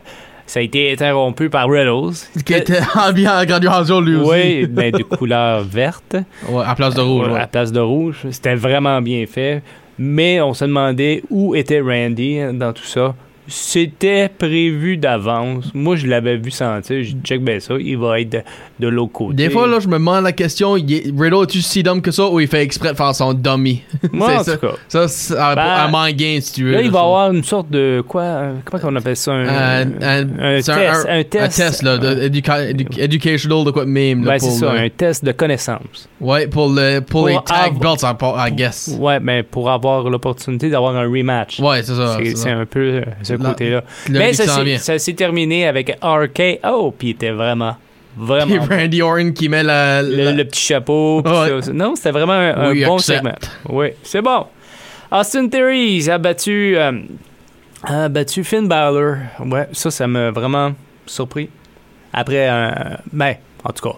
ça 0.45 0.59
a 0.59 0.63
été 0.63 0.91
interrompu 0.91 1.49
par 1.49 1.69
Riddles. 1.69 2.15
Qui 2.45 2.53
était 2.53 2.79
en 2.95 3.13
graduation, 3.45 4.01
lui 4.01 4.15
aussi. 4.15 4.29
Oui, 4.29 4.65
ben, 4.67 4.91
de 4.91 5.03
couleur 5.03 5.63
verte. 5.63 6.15
Ouais, 6.49 6.63
à 6.65 6.73
place 6.75 6.95
de 6.95 7.01
rouge. 7.01 7.27
Ouais. 7.27 7.39
À 7.39 7.47
place 7.47 7.71
de 7.71 7.79
rouge. 7.79 8.25
C'était 8.31 8.55
vraiment 8.55 9.01
bien 9.01 9.25
fait. 9.27 9.61
Mais 9.99 10.41
on 10.41 10.53
se 10.53 10.65
demandait 10.65 11.21
où 11.29 11.53
était 11.53 11.81
Randy 11.81 12.39
dans 12.53 12.73
tout 12.73 12.85
ça. 12.85 13.13
C'était 13.49 14.29
prévu 14.29 14.97
d'avance. 14.97 15.73
Moi, 15.73 15.95
je 15.95 16.07
l'avais 16.07 16.37
vu 16.37 16.51
sentir. 16.51 17.03
Je 17.03 17.13
check 17.23 17.43
bien 17.43 17.59
ça, 17.59 17.75
il 17.79 17.97
va 17.97 18.19
être 18.19 18.43
de, 18.79 18.87
l'autre 18.87 19.11
côté. 19.13 19.35
Des 19.35 19.49
fois, 19.49 19.67
là, 19.67 19.79
je 19.79 19.87
me 19.87 19.93
demande 19.93 20.23
la 20.23 20.31
question 20.31 20.75
est- 20.77 21.11
Riddle 21.17 21.43
est-tu 21.43 21.61
si 21.61 21.83
dumb 21.83 22.01
que 22.01 22.11
ça 22.11 22.27
ou 22.27 22.39
il 22.39 22.47
fait 22.47 22.61
exprès 22.63 22.91
de 22.91 22.97
faire 22.97 23.13
son 23.13 23.33
dummy? 23.33 23.81
Moi, 24.11 24.35
en 24.39 24.43
C'est 24.43 24.57
tout 24.57 24.67
cas. 24.67 24.73
Ça, 24.87 25.07
c'est 25.07 25.35
à, 25.37 25.55
Ben, 25.55 25.61
à 25.61 25.89
mind 25.91 26.17
game, 26.17 26.41
si 26.41 26.53
tu 26.53 26.63
veux. 26.65 26.71
Là, 26.71 26.81
il 26.81 26.89
va 26.91 26.99
ça. 26.99 27.05
avoir 27.05 27.31
une 27.31 27.43
sorte 27.43 27.69
de 27.69 28.03
quoi 28.07 28.21
euh, 28.21 28.53
Comment 28.65 28.83
on 28.85 28.95
appelle 28.95 29.15
ça 29.15 29.31
Un, 29.33 29.47
Un, 29.47 29.87
un- 30.01 30.39
un 30.39 30.55
test. 30.61 30.69
Un, 30.69 31.19
un 31.19 31.23
test. 31.23 31.57
test, 31.57 31.83
là, 31.83 31.97
de 31.97 32.27
éduca- 32.29 32.71
édu- 32.71 32.99
educational 32.99 33.63
de 33.65 33.71
quoi 33.71 33.85
de 33.85 33.89
même. 33.89 34.23
là, 34.23 34.31
Ben, 34.33 34.39
c'est 34.39 34.51
ça, 34.51 34.73
le- 34.73 34.79
un 34.79 34.89
test 34.89 35.23
de 35.25 35.31
connaissance. 35.31 36.07
Ouais, 36.21 36.47
pour, 36.47 36.69
le, 36.69 36.99
pour, 36.99 37.21
Pour 37.21 37.27
les 37.29 37.35
tag 37.45 37.73
avoir- 37.77 37.95
belts, 37.97 38.03
I, 38.47 38.51
guess. 38.55 38.95
Ouais, 38.99 39.19
mais 39.19 39.43
pour 39.43 39.69
avoir 39.69 40.09
l'opportunité 40.09 40.69
d'avoir 40.69 40.95
un 40.95 41.03
rematch. 41.09 41.59
Ouais, 41.59 41.83
c'est 41.83 41.95
ça. 41.95 42.17
C'est- 42.23 42.35
ça. 42.35 42.49
un 42.49 42.65
peu 42.65 42.79
euh, 42.79 43.01
ce 43.23 43.33
côté-là. 43.33 43.83
Mais 44.09 44.33
ça 44.33 44.45
ça 44.79 44.97
s'est 44.99 45.13
terminé 45.13 45.67
avec 45.67 45.97
RKO, 46.01 46.91
puis 46.97 47.09
il 47.09 47.11
était 47.11 47.31
vraiment, 47.31 47.75
Puis 48.15 48.25
vraiment 48.25 48.65
Randy 48.65 49.01
Orton 49.01 49.31
qui 49.31 49.49
met 49.49 49.63
la. 49.63 50.01
le, 50.01 50.15
la- 50.23 50.31
le 50.31 50.45
petit 50.45 50.61
chapeau. 50.61 51.21
puis 51.23 51.31
Ouais. 51.33 51.61
ça. 51.61 51.71
Non, 51.73 51.95
c'était 51.95 52.11
vraiment 52.11 52.33
un, 52.33 52.73
bon 52.73 52.95
accept. 52.97 53.17
segment. 53.17 53.35
Oui, 53.69 53.87
c'est 54.03 54.21
bon. 54.21 54.45
Austin 55.11 55.47
Theory 55.47 56.07
a 56.09 56.17
battu, 56.17 56.77
euh, 56.77 56.91
a 57.83 58.09
battu 58.09 58.43
Finn 58.43 58.67
Balor. 58.67 59.15
Ouais, 59.45 59.67
ça, 59.71 59.89
ça 59.89 60.05
m'a 60.07 60.31
vraiment 60.31 60.73
surpris. 61.05 61.49
Après, 62.13 62.47
un 62.47 62.97
ben, 63.11 63.35
en 63.63 63.71
tout 63.71 63.89
cas, 63.89 63.95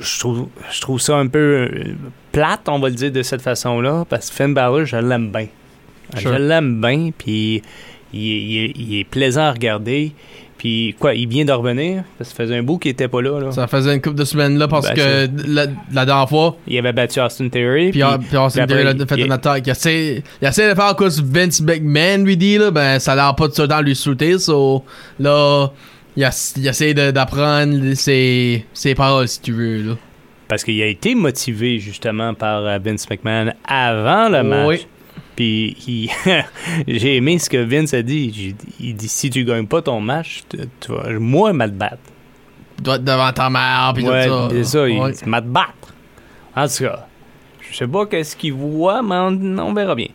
je 0.00 0.18
trouve, 0.20 0.48
je 0.70 0.80
trouve 0.80 1.00
ça 1.00 1.16
un 1.16 1.26
peu 1.26 1.38
euh, 1.38 1.94
plate, 2.32 2.68
on 2.68 2.78
va 2.78 2.88
le 2.88 2.94
dire 2.94 3.10
de 3.12 3.22
cette 3.22 3.42
façon-là, 3.42 4.04
parce 4.08 4.30
que 4.30 4.36
Finn 4.36 4.54
Balor, 4.54 4.84
je 4.84 4.96
l'aime 4.96 5.30
bien. 5.30 5.46
Sure. 6.16 6.32
Je 6.32 6.38
l'aime 6.38 6.80
bien, 6.80 7.10
puis 7.16 7.62
il 8.12 8.98
est 9.00 9.04
plaisant 9.04 9.42
à 9.42 9.52
regarder. 9.52 10.12
Puis 10.58 10.96
quoi, 10.98 11.14
il 11.14 11.28
vient 11.28 11.44
de 11.44 11.52
revenir, 11.52 12.02
parce 12.18 12.30
que 12.30 12.36
ça 12.36 12.42
faisait 12.44 12.56
un 12.58 12.64
bout 12.64 12.78
qu'il 12.78 12.90
était 12.90 13.06
pas 13.06 13.22
là. 13.22 13.38
là. 13.40 13.52
Ça 13.52 13.68
faisait 13.68 13.94
une 13.94 14.02
couple 14.02 14.16
de 14.16 14.24
semaines 14.24 14.58
là 14.58 14.66
parce 14.66 14.88
Ben, 14.88 14.96
que 14.96 15.28
la, 15.48 15.66
la 15.92 16.04
dernière 16.04 16.28
fois, 16.28 16.56
Il 16.66 16.76
avait 16.76 16.92
battu 16.92 17.20
Austin 17.20 17.48
Theory. 17.48 17.92
puis, 17.92 18.02
puis 18.28 18.36
Austin 18.36 18.66
puis 18.66 18.74
Theory 18.76 18.88
a 19.02 19.06
fait 19.06 19.14
il- 19.18 19.26
une 19.26 19.32
attaque. 19.32 19.62
Il 19.66 19.70
essaie, 19.70 20.22
il 20.42 20.48
essaie 20.48 20.68
de 20.68 20.74
faire 20.74 20.96
quoi 20.96 21.10
ce 21.10 21.22
Vince 21.22 21.60
McMahon 21.60 22.24
lui 22.24 22.36
dit 22.36 22.58
là, 22.58 22.72
ben 22.72 22.98
ça 22.98 23.12
a 23.12 23.14
l'air 23.14 23.34
pas 23.36 23.46
de 23.48 23.52
ça 23.52 23.66
dans 23.68 23.80
lui 23.80 23.94
sauter, 23.94 24.38
so 24.38 24.84
là 25.20 25.68
il, 26.16 26.28
il 26.56 26.66
essaie 26.66 26.92
d'apprendre 26.94 27.94
ses, 27.94 28.64
ses 28.72 28.94
paroles 28.96 29.28
si 29.28 29.40
tu 29.40 29.52
veux 29.52 29.82
là. 29.90 29.94
Parce 30.48 30.64
qu'il 30.64 30.80
a 30.82 30.86
été 30.86 31.14
motivé 31.14 31.78
justement 31.78 32.34
par 32.34 32.64
euh, 32.64 32.78
Vince 32.84 33.08
McMahon 33.08 33.52
avant 33.68 34.28
le 34.28 34.42
match. 34.42 34.66
Oui. 34.66 34.86
Puis 35.38 36.10
j'ai 36.88 37.14
aimé 37.16 37.38
ce 37.38 37.48
que 37.48 37.58
Vince 37.58 37.94
a 37.94 38.02
dit. 38.02 38.56
Il 38.80 38.96
dit 38.96 39.06
si 39.08 39.30
tu 39.30 39.44
gagnes 39.44 39.68
pas 39.68 39.80
ton 39.82 40.00
match, 40.00 40.42
tu, 40.48 40.58
tu 40.80 40.90
vas, 40.90 41.08
moi, 41.20 41.52
me 41.52 41.66
te 41.66 41.70
battre. 41.70 41.98
Tu 42.76 42.82
dois 42.82 42.96
être 42.96 43.04
devant 43.04 43.32
ta 43.32 43.48
mère 43.48 43.92
puis 43.94 44.04
Ouais, 44.04 44.26
tout 44.26 44.32
ça. 44.32 44.48
c'est 44.50 44.64
ça, 44.64 44.88
il 44.88 45.12
dit 45.12 45.28
me 45.28 45.40
battre. 45.40 45.94
En 46.56 46.66
tout 46.66 46.82
cas, 46.82 47.06
je 47.70 47.76
sais 47.76 47.86
pas 47.86 48.06
qu'est-ce 48.06 48.34
qu'il 48.34 48.54
voit, 48.54 49.00
mais 49.00 49.14
on, 49.14 49.58
on 49.58 49.72
verra 49.74 49.94
bien. 49.94 50.08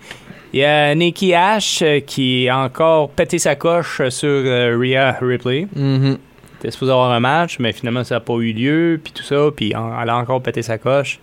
Il 0.52 0.60
y 0.60 0.66
a 0.66 0.94
Nikki 0.94 1.34
Ash 1.34 1.82
euh, 1.82 2.02
qui 2.02 2.50
a 2.50 2.58
encore 2.60 3.10
pété 3.12 3.40
sa 3.40 3.56
coche 3.56 4.02
sur 4.10 4.28
euh, 4.28 4.78
Rhea 4.78 5.18
Ripley. 5.22 5.68
Mhm. 5.74 6.18
était 6.60 6.72
supposé 6.72 6.92
avoir 6.92 7.12
un 7.12 7.22
match, 7.22 7.60
mais 7.60 7.72
finalement, 7.72 8.04
ça 8.04 8.16
n'a 8.16 8.20
pas 8.20 8.34
eu 8.34 8.52
lieu, 8.52 9.00
puis 9.02 9.14
tout 9.14 9.24
ça, 9.24 9.38
puis 9.56 9.70
elle 9.72 10.10
a 10.10 10.18
encore 10.18 10.44
pété 10.44 10.62
sa 10.62 10.78
coche. 10.78 11.20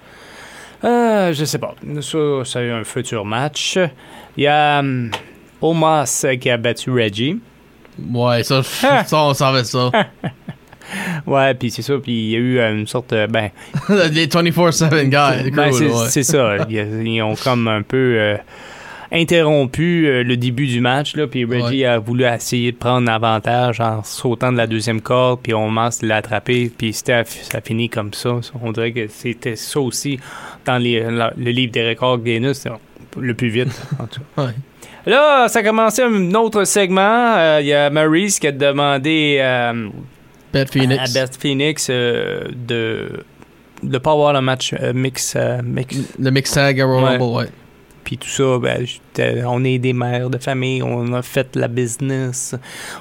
Euh, 0.84 1.32
je 1.32 1.44
sais 1.44 1.58
pas. 1.58 1.74
Ça, 2.00 2.18
ça 2.44 2.58
a 2.58 2.62
eu 2.62 2.70
un 2.70 2.84
futur 2.84 3.24
match. 3.24 3.78
Il 4.36 4.44
y 4.44 4.46
a 4.46 4.82
Omos 5.60 6.24
euh, 6.24 6.36
qui 6.36 6.50
a 6.50 6.56
battu 6.56 6.90
Reggie. 6.90 7.38
Ouais, 8.12 8.42
ça, 8.42 8.62
ça 9.06 9.06
on 9.12 9.34
savait 9.34 9.64
ça. 9.64 9.90
Ouais, 11.26 11.54
puis 11.54 11.70
c'est 11.70 11.82
ça, 11.82 11.94
puis 12.02 12.12
il 12.12 12.30
y 12.30 12.34
a 12.34 12.38
eu 12.38 12.58
euh, 12.58 12.74
une 12.74 12.86
sorte 12.86 13.14
de... 13.14 13.26
Ben, 13.26 13.50
Les 14.10 14.26
24/7 14.26 15.04
guys, 15.04 15.50
ben, 15.50 15.72
c'est 15.72 15.86
ouais. 15.88 16.22
ça. 16.24 16.56
Ils, 16.68 17.06
ils 17.06 17.22
ont 17.22 17.36
comme 17.36 17.68
un 17.68 17.82
peu 17.82 18.16
euh, 18.18 18.36
interrompu 19.12 20.06
euh, 20.06 20.22
le 20.22 20.36
début 20.36 20.66
du 20.66 20.80
match, 20.80 21.16
là, 21.16 21.26
puis 21.26 21.44
Reggie 21.44 21.84
a 21.84 21.98
voulu 21.98 22.24
essayer 22.24 22.72
de 22.72 22.76
prendre 22.76 23.06
l'avantage 23.06 23.80
en 23.80 24.02
sautant 24.02 24.52
de 24.52 24.56
la 24.56 24.66
deuxième 24.66 25.00
corde, 25.00 25.40
puis 25.42 25.52
Omos 25.52 26.02
l'a 26.02 26.16
attrapé, 26.16 26.70
puis 26.76 26.92
c'était- 26.92 27.24
ça 27.24 27.58
a 27.58 27.60
fini 27.60 27.88
comme 27.88 28.12
ça. 28.14 28.38
On 28.62 28.72
dirait 28.72 28.92
que 28.92 29.06
c'était 29.08 29.56
ça 29.56 29.80
aussi 29.80 30.18
dans 30.64 30.78
les- 30.78 31.00
la- 31.10 31.32
le 31.36 31.50
livre 31.50 31.72
des 31.72 31.88
records 31.88 32.18
Guinness, 32.18 32.66
le 33.18 33.34
plus 33.34 33.48
vite, 33.48 33.68
en 33.98 34.06
tout 34.06 34.20
cas. 34.36 34.42
Ouais. 34.44 34.52
Là, 35.06 35.48
ça 35.48 35.60
a 35.60 35.62
commencé 35.62 36.02
un 36.02 36.34
autre 36.34 36.64
segment. 36.64 37.00
Euh, 37.36 37.58
Il 37.62 37.68
y 37.68 37.72
a 37.72 37.88
Maurice 37.88 38.38
qui 38.38 38.46
a 38.46 38.52
demandé 38.52 39.38
euh, 39.40 39.88
Beth 40.52 40.70
Phoenix. 40.70 41.16
à 41.16 41.20
Beth 41.26 41.36
Phoenix 41.40 41.86
euh, 41.90 42.44
de 42.54 43.24
ne 43.82 43.96
pas 43.98 44.12
avoir 44.12 44.34
le 44.34 44.42
match 44.42 44.74
mix, 44.94 45.36
mix. 45.64 45.96
Le 46.18 46.30
mix 46.30 46.52
tag 46.52 46.78
à 46.82 46.86
Ouais. 46.86 47.00
Rumble, 47.02 47.22
ouais. 47.22 47.46
Puis 48.10 48.18
tout 48.18 48.28
ça, 48.28 48.58
ben, 48.58 48.84
on 49.46 49.62
est 49.64 49.78
des 49.78 49.92
mères 49.92 50.30
de 50.30 50.38
famille, 50.38 50.82
on 50.82 51.12
a 51.12 51.22
fait 51.22 51.54
la 51.54 51.68
business, 51.68 52.56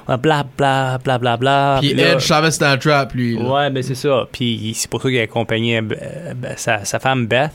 bla 0.06 0.16
bla 0.16 0.46
bla 0.56 0.98
bla 1.02 1.18
bla 1.18 1.36
bla. 1.36 1.78
Puis 1.80 2.00
Edge 2.00 2.20
savait 2.22 2.52
c'était 2.52 2.66
un 2.66 2.76
trap, 2.76 3.12
lui. 3.14 3.36
là. 3.36 3.42
Ouais, 3.42 3.70
ben 3.70 3.82
c'est 3.82 3.96
ça. 3.96 4.28
Puis 4.30 4.70
c'est 4.76 4.88
pour 4.88 5.02
ça 5.02 5.08
qu'il 5.08 5.18
accompagnait 5.18 5.78
euh, 5.82 6.32
ben, 6.36 6.52
sa, 6.56 6.84
sa 6.84 7.00
femme 7.00 7.26
Beth. 7.26 7.50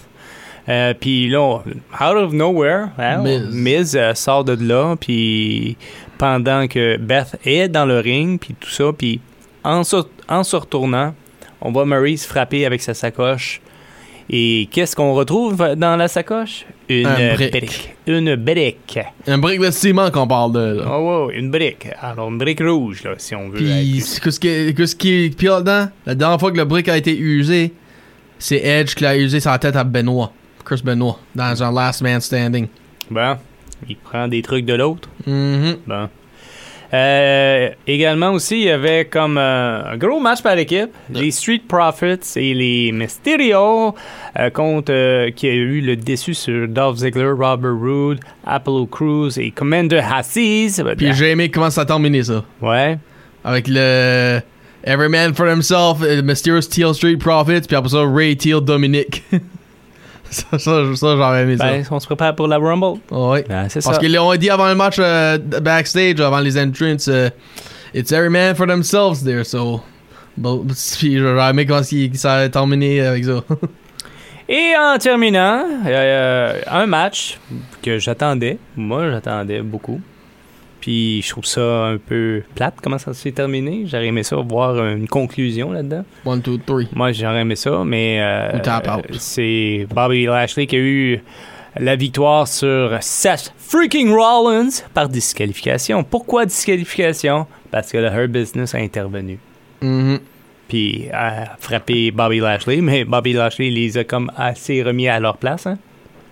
Euh, 0.68 0.94
puis 1.00 1.30
là, 1.30 1.40
on- 1.42 1.60
out 1.60 2.18
of 2.26 2.34
nowhere, 2.34 2.88
hein, 2.98 3.20
Miz. 3.24 3.48
Miz 3.54 3.96
euh, 3.96 4.14
sort 4.16 4.44
de 4.44 4.58
là, 4.62 4.98
puis 5.00 5.78
pendant 6.18 6.68
que 6.68 6.98
Beth 6.98 7.38
est 7.46 7.70
dans 7.70 7.86
le 7.86 8.00
ring, 8.00 8.38
puis 8.38 8.54
tout 8.60 8.70
ça, 8.70 8.92
puis 8.98 9.22
en, 9.64 9.86
se- 9.86 9.96
en 10.28 10.44
se 10.44 10.58
retournant, 10.58 11.16
on 11.62 11.72
voit 11.72 11.86
Maurice 11.86 12.26
frapper 12.26 12.66
avec 12.66 12.82
sa 12.82 12.94
sacoche. 12.94 13.62
Et 14.30 14.68
qu'est-ce 14.74 14.94
qu'on 14.96 15.14
retrouve 15.14 15.76
dans 15.78 15.96
la 15.96 16.08
sacoche? 16.10 16.66
Une 16.88 17.08
Un 17.08 17.36
brique. 17.36 17.96
Une 18.08 18.36
brique. 18.36 19.00
Un 19.28 19.38
brick 19.38 19.60
de 19.60 19.72
ciment 19.72 20.12
qu'on 20.12 20.28
parle 20.28 20.52
de, 20.54 20.80
là. 20.80 20.84
Oh, 20.88 21.28
ouais, 21.28 21.40
une 21.40 21.50
brique. 21.50 21.88
Alors, 22.00 22.30
une 22.30 22.38
brique 22.38 22.62
rouge, 22.62 23.04
là, 23.04 23.16
si 23.18 23.34
on 23.36 23.50
veut. 23.50 23.58
Puis, 23.58 24.04
qu'est-ce 24.22 24.96
qui, 24.96 25.10
est 25.10 25.36
pire 25.36 25.54
là-dedans? 25.56 25.90
La 26.06 26.16
dernière 26.16 26.40
fois 26.40 26.52
que 26.52 26.58
le 26.58 26.66
brick 26.66 26.88
a 26.88 26.98
été 26.98 27.18
usé, 27.18 27.74
c'est 28.38 28.58
Edge 28.58 28.94
qui 28.94 29.04
l'a 29.04 29.18
usé 29.18 29.40
sa 29.40 29.58
tête 29.58 29.76
à 29.76 29.84
Benoit. 29.84 30.32
Chris 30.64 30.82
Benoit, 30.84 31.20
dans 31.34 31.64
un 31.64 31.72
Last 31.72 32.02
Man 32.02 32.22
Standing. 32.22 32.68
Bon, 33.10 33.38
il 33.88 33.98
prend 33.98 34.28
des 34.28 34.42
trucs 34.42 34.66
de 34.66 34.74
l'autre. 34.74 35.10
Bon. 35.26 36.10
Euh, 36.96 37.70
également 37.88 38.32
aussi, 38.32 38.56
il 38.56 38.64
y 38.64 38.70
avait 38.70 39.06
comme 39.06 39.38
euh, 39.38 39.92
un 39.92 39.98
gros 39.98 40.20
match 40.20 40.42
par 40.42 40.58
équipe. 40.58 40.92
Les 41.10 41.32
Street 41.32 41.62
Profits 41.68 42.38
et 42.38 42.54
les 42.54 42.92
Mysterio 42.94 43.94
euh, 44.40 44.50
contre 44.50 45.30
qui 45.32 45.48
a 45.48 45.54
eu 45.54 45.82
le 45.82 45.98
déçu 45.98 46.34
sur 46.34 46.68
Dolph 46.68 46.98
Ziggler, 46.98 47.32
Robert 47.32 47.76
Roode, 47.76 48.20
Apollo 48.46 48.86
Crews 48.88 49.40
et 49.40 49.52
Commander 49.52 50.02
Hassis. 50.10 50.82
Puis 50.98 51.14
j'ai 51.14 51.32
aimé 51.32 51.50
comment 51.50 51.70
ça 51.70 51.82
a 51.82 51.86
terminé, 51.86 52.24
ça. 52.24 52.44
Ouais. 52.62 52.98
Avec 53.44 53.68
le 53.68 54.40
Every 54.86 55.10
Man 55.10 55.34
for 55.34 55.48
Himself, 55.48 56.00
Mysterious 56.24 56.70
Teal 56.70 56.94
Street 56.94 57.18
Profits, 57.18 57.68
puis 57.68 57.76
après 57.76 57.90
ça, 57.90 58.04
Ray 58.06 58.38
Teal 58.38 58.62
Dominic. 58.62 59.24
ça, 60.36 60.60
ça, 60.60 60.96
ça, 60.96 61.16
j'aurais 61.16 61.44
aimé 61.44 61.58
ça. 61.58 61.66
Ben, 61.66 61.86
on 61.90 62.00
se 62.00 62.06
prépare 62.06 62.36
pour 62.36 62.48
la 62.48 62.58
Rumble. 62.58 63.00
Ouais. 63.12 63.46
Ben, 63.48 63.68
c'est 63.70 63.84
Parce 63.84 64.00
qu'ils 64.00 64.14
l'ont 64.14 64.36
dit 64.36 64.50
avant 64.50 64.68
le 64.68 64.76
match 64.76 64.98
euh, 65.00 65.38
backstage, 65.38 66.20
avant 66.20 66.40
les 66.40 66.58
entrances, 66.60 67.08
euh, 67.08 67.30
It's 67.94 68.12
every 68.12 68.30
man 68.30 68.56
for 68.56 68.68
themselves 68.68 69.24
there, 69.24 69.46
so. 69.46 69.82
Bon, 70.36 70.66
puis 70.98 71.18
j'aurais 71.18 71.50
aimé 71.52 71.66
quand 71.66 71.82
ça 72.16 72.34
a 72.34 72.50
terminé 72.50 73.00
avec 73.00 73.24
ça. 73.24 73.42
Et 74.50 74.74
en 74.78 74.98
terminant, 74.98 75.64
euh, 75.88 76.62
un 76.68 76.86
match 76.86 77.40
que 77.82 77.98
j'attendais. 77.98 78.58
Moi, 78.76 79.10
j'attendais 79.12 79.62
beaucoup. 79.62 80.02
Puis 80.86 81.24
je 81.24 81.30
trouve 81.32 81.46
ça 81.46 81.86
un 81.86 81.98
peu 81.98 82.44
plate 82.54 82.76
comment 82.80 83.00
ça 83.00 83.12
s'est 83.16 83.32
terminé. 83.32 83.86
J'aurais 83.88 84.06
aimé 84.06 84.22
ça 84.22 84.36
voir 84.36 84.86
une 84.86 85.08
conclusion 85.08 85.72
là-dedans. 85.72 86.06
One, 86.24 86.44
two, 86.44 86.60
three. 86.60 86.88
Moi, 86.94 87.12
j'aurais 87.12 87.42
aimé 87.42 87.56
ça, 87.56 87.84
mais 87.84 88.22
euh, 88.22 88.60
euh, 88.64 89.02
c'est 89.18 89.88
Bobby 89.90 90.28
Lashley 90.28 90.68
qui 90.68 90.76
a 90.76 90.80
eu 90.80 91.24
la 91.80 91.96
victoire 91.96 92.48
sur 92.48 92.96
Seth 93.02 93.52
freaking 93.58 94.12
Rollins 94.12 94.84
par 94.94 95.10
disqualification. 95.10 96.04
Pourquoi 96.04 96.46
disqualification? 96.46 97.48
Parce 97.72 97.92
que 97.92 97.98
le 97.98 98.06
Her 98.06 98.28
Business 98.28 98.76
a 98.76 98.78
intervenu. 98.78 99.40
Mhm. 99.82 100.20
Puis 100.68 101.08
a 101.12 101.56
frappé 101.58 102.12
Bobby 102.12 102.42
Lashley, 102.42 102.82
mais 102.82 103.06
Bobby 103.06 103.34
Lashley 103.34 103.72
les 103.72 103.98
a 103.98 104.04
comme 104.04 104.32
assez 104.38 104.84
remis 104.84 105.08
à 105.08 105.20
leur 105.20 105.38
place. 105.38 105.66
Hein? 105.66 105.80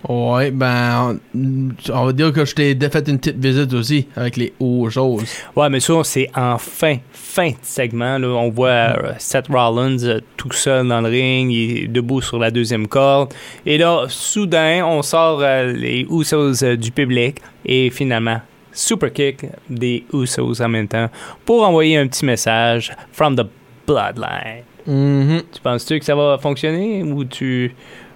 Ouais, 0.08 0.50
ben, 0.50 1.18
on, 1.34 2.04
va 2.04 2.12
dire 2.12 2.30
que 2.32 2.44
je 2.44 2.54
t'ai 2.54 2.78
fait 2.90 3.08
une 3.08 3.18
petite 3.18 3.38
visite 3.38 3.72
aussi 3.72 4.06
avec 4.14 4.36
les 4.36 4.52
hauts 4.60 4.90
choses. 4.90 5.24
Ouais, 5.56 5.70
mais 5.70 5.80
ça, 5.80 5.94
c'est 6.04 6.28
en 6.36 6.58
fin, 6.58 6.98
fin 7.12 7.50
de 7.50 7.56
segment. 7.62 8.18
Là, 8.18 8.28
on 8.28 8.50
voit 8.50 8.68
euh, 8.68 9.12
Seth 9.18 9.46
Rollins 9.48 10.02
euh, 10.04 10.20
tout 10.36 10.52
seul 10.52 10.88
dans 10.88 11.00
le 11.00 11.08
ring, 11.08 11.50
il 11.50 11.84
est 11.84 11.88
debout 11.88 12.20
sur 12.20 12.38
la 12.38 12.50
deuxième 12.50 12.86
corde. 12.86 13.32
Et 13.64 13.78
là, 13.78 14.04
soudain, 14.08 14.84
on 14.84 15.00
sort 15.00 15.40
euh, 15.42 15.72
les 15.72 16.06
Usos 16.10 16.62
euh, 16.62 16.76
du 16.76 16.90
public 16.90 17.38
et 17.64 17.88
finalement, 17.88 18.40
super 18.72 19.10
kick 19.10 19.46
des 19.70 20.04
Usos 20.12 20.60
en 20.60 20.68
même 20.68 20.88
temps 20.88 21.08
pour 21.46 21.66
envoyer 21.66 21.96
un 21.96 22.06
petit 22.08 22.26
message 22.26 22.92
from 23.10 23.36
the 23.36 23.46
bloodline. 23.86 24.64
Mhm. 24.86 25.42
Tu 25.50 25.60
penses-tu 25.62 25.98
que 25.98 26.04
ça 26.04 26.14
va 26.14 26.36
fonctionner 26.38 27.02
ou 27.02 27.24
tu 27.24 27.74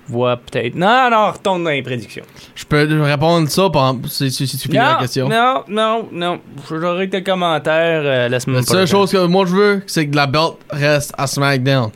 vois 0.09 0.37
peut-être. 0.37 0.75
Non, 0.75 1.09
non, 1.11 1.31
retourne 1.33 1.65
dans 1.65 1.71
les 1.71 1.83
prédictions. 1.83 2.25
Je 2.55 2.65
peux 2.65 2.87
répondre 3.03 3.49
ça 3.49 3.69
par... 3.71 3.95
si, 4.07 4.31
si, 4.31 4.47
si 4.47 4.57
tu 4.57 4.65
finis 4.69 4.77
la 4.79 4.95
Non, 4.95 4.99
question. 5.01 5.29
non, 5.29 5.65
non, 5.69 6.09
non. 6.13 6.41
J'aurai 6.69 7.09
tes 7.09 7.23
commentaires 7.23 8.03
euh, 8.05 8.29
la 8.29 8.41
semaine 8.41 8.57
La 8.57 8.63
prochaine. 8.63 8.87
seule 8.87 8.97
chose 8.99 9.13
que 9.13 9.27
moi 9.27 9.45
je 9.47 9.55
veux, 9.55 9.83
c'est 9.87 10.07
que 10.09 10.17
la 10.17 10.27
belt 10.27 10.55
reste 10.71 11.13
à 11.17 11.27
SmackDown. 11.27 11.91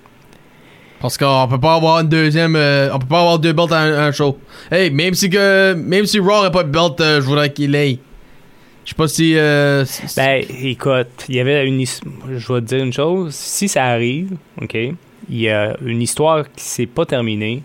Parce 1.01 1.19
qu'on 1.19 1.49
peut 1.51 1.59
pas 1.59 1.75
avoir 1.75 2.01
une 2.01 2.09
deuxième. 2.09 2.55
euh, 2.55 2.91
on 2.93 2.99
peut 3.01 3.07
pas 3.09 3.21
avoir 3.21 3.39
deux 3.41 3.53
belts 3.53 3.73
à 3.73 3.79
un, 3.81 3.99
un 4.09 4.13
show. 4.13 4.39
Hey, 4.71 4.91
même 4.91 5.15
si 5.15 5.29
que. 5.29 5.75
Même 5.75 6.07
si 6.07 6.21
Raw 6.21 6.45
n'a 6.45 6.51
pas 6.51 6.63
de 6.63 6.69
belt, 6.71 7.01
euh, 7.01 7.17
je 7.21 7.27
voudrais 7.27 7.53
qu'il 7.53 7.75
ait. 7.75 7.99
Je 8.85 8.91
sais 8.91 8.95
pas 8.97 9.09
si. 9.09 9.37
euh, 9.37 9.85
si- 9.85 10.03
Ben, 10.17 10.45
écoute, 10.63 11.09
il 11.29 11.35
y 11.35 11.41
avait 11.41 11.67
une. 11.67 11.85
Je 11.85 12.53
vais 12.53 12.61
te 12.61 12.67
dire 12.67 12.85
une 12.85 12.93
chose. 12.93 13.35
Si 13.35 13.67
ça 13.69 13.85
arrive, 13.87 14.37
OK, 14.61 14.75
il 14.75 14.95
y 15.29 15.49
a 15.51 15.77
une 15.85 16.03
histoire 16.03 16.45
qui 16.55 16.63
s'est 16.65 16.87
pas 16.87 17.05
terminée 17.05 17.63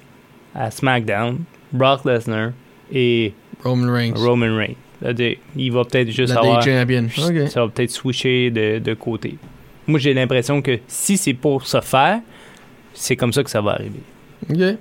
à 0.58 0.72
SmackDown. 0.72 1.40
Brock 1.72 2.06
Lesnar 2.06 2.52
et 2.92 3.34
Roman 3.64 3.92
Reigns. 3.92 4.14
Roman 4.16 4.56
Reigns. 4.56 4.76
C'est-à-dire, 5.02 5.38
il 5.56 5.72
va 5.72 5.84
peut-être 5.84 6.10
juste 6.10 6.34
la 6.34 6.40
avoir. 6.40 6.64
Day 6.64 6.80
Champion. 6.80 7.06
Ok. 7.06 7.50
Ça 7.50 7.62
va 7.62 7.68
peut-être 7.70 7.92
switcher 7.92 8.50
de, 8.50 8.80
de 8.80 8.94
côté. 8.94 9.38
Moi, 9.86 10.00
j'ai 10.00 10.14
l'impression 10.14 10.62
que 10.62 10.80
si 10.88 11.18
c'est 11.18 11.34
pour 11.34 11.66
se 11.68 11.80
faire, 11.82 12.22
c'est 12.94 13.16
comme 13.16 13.32
ça 13.32 13.44
que 13.44 13.50
ça 13.50 13.62
va 13.62 13.72
arriver. 13.74 14.02
Ok. 14.50 14.78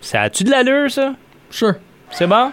Ça 0.00 0.22
a-tu 0.22 0.44
de 0.44 0.50
l'allure, 0.50 0.90
ça? 0.90 1.14
Sure. 1.50 1.74
C'est 2.10 2.26
bon? 2.26 2.50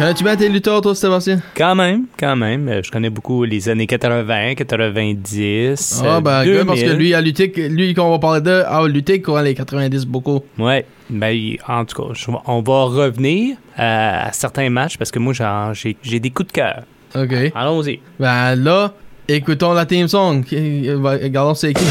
Connais-tu 0.00 0.24
bien 0.24 0.34
tes 0.34 0.48
lutteurs, 0.48 0.80
toi, 0.80 0.94
Sébastien? 0.94 1.42
Quand 1.54 1.74
même, 1.74 2.06
quand 2.18 2.34
même. 2.34 2.66
Euh, 2.70 2.80
Je 2.82 2.90
connais 2.90 3.10
beaucoup 3.10 3.44
les 3.44 3.68
années 3.68 3.86
80, 3.86 4.54
90. 4.54 6.00
Ah, 6.02 6.16
euh, 6.16 6.20
ben, 6.22 6.42
2000. 6.42 6.58
good, 6.58 6.66
parce 6.68 6.80
que 6.82 6.88
lui, 6.96 7.12
a 7.12 7.20
lutté, 7.20 7.52
lui 7.68 7.92
qu'on 7.92 8.08
va 8.10 8.18
parler 8.18 8.40
de, 8.40 8.62
a 8.66 8.88
lutté 8.88 9.20
courant 9.20 9.42
les 9.42 9.54
90 9.54 10.06
beaucoup. 10.06 10.40
Ouais, 10.58 10.86
ben, 11.10 11.36
en 11.68 11.84
tout 11.84 12.02
cas, 12.02 12.14
je- 12.14 12.30
on 12.46 12.62
va 12.62 12.84
revenir 12.84 13.56
à, 13.76 14.28
à 14.28 14.32
certains 14.32 14.70
matchs 14.70 14.96
parce 14.96 15.10
que 15.10 15.18
moi, 15.18 15.34
genre, 15.34 15.74
j'ai 15.74 15.94
j'ai 16.02 16.18
des 16.18 16.30
coups 16.30 16.48
de 16.48 16.52
cœur. 16.52 16.84
Ok. 17.14 17.34
Allons-y. 17.54 18.00
Ben 18.18 18.54
là, 18.54 18.94
écoutons 19.28 19.74
la 19.74 19.84
team 19.84 20.08
song. 20.08 20.42
Euh, 20.50 20.96
Regardons 21.22 21.52
c'est 21.54 21.74
qui. 21.74 21.84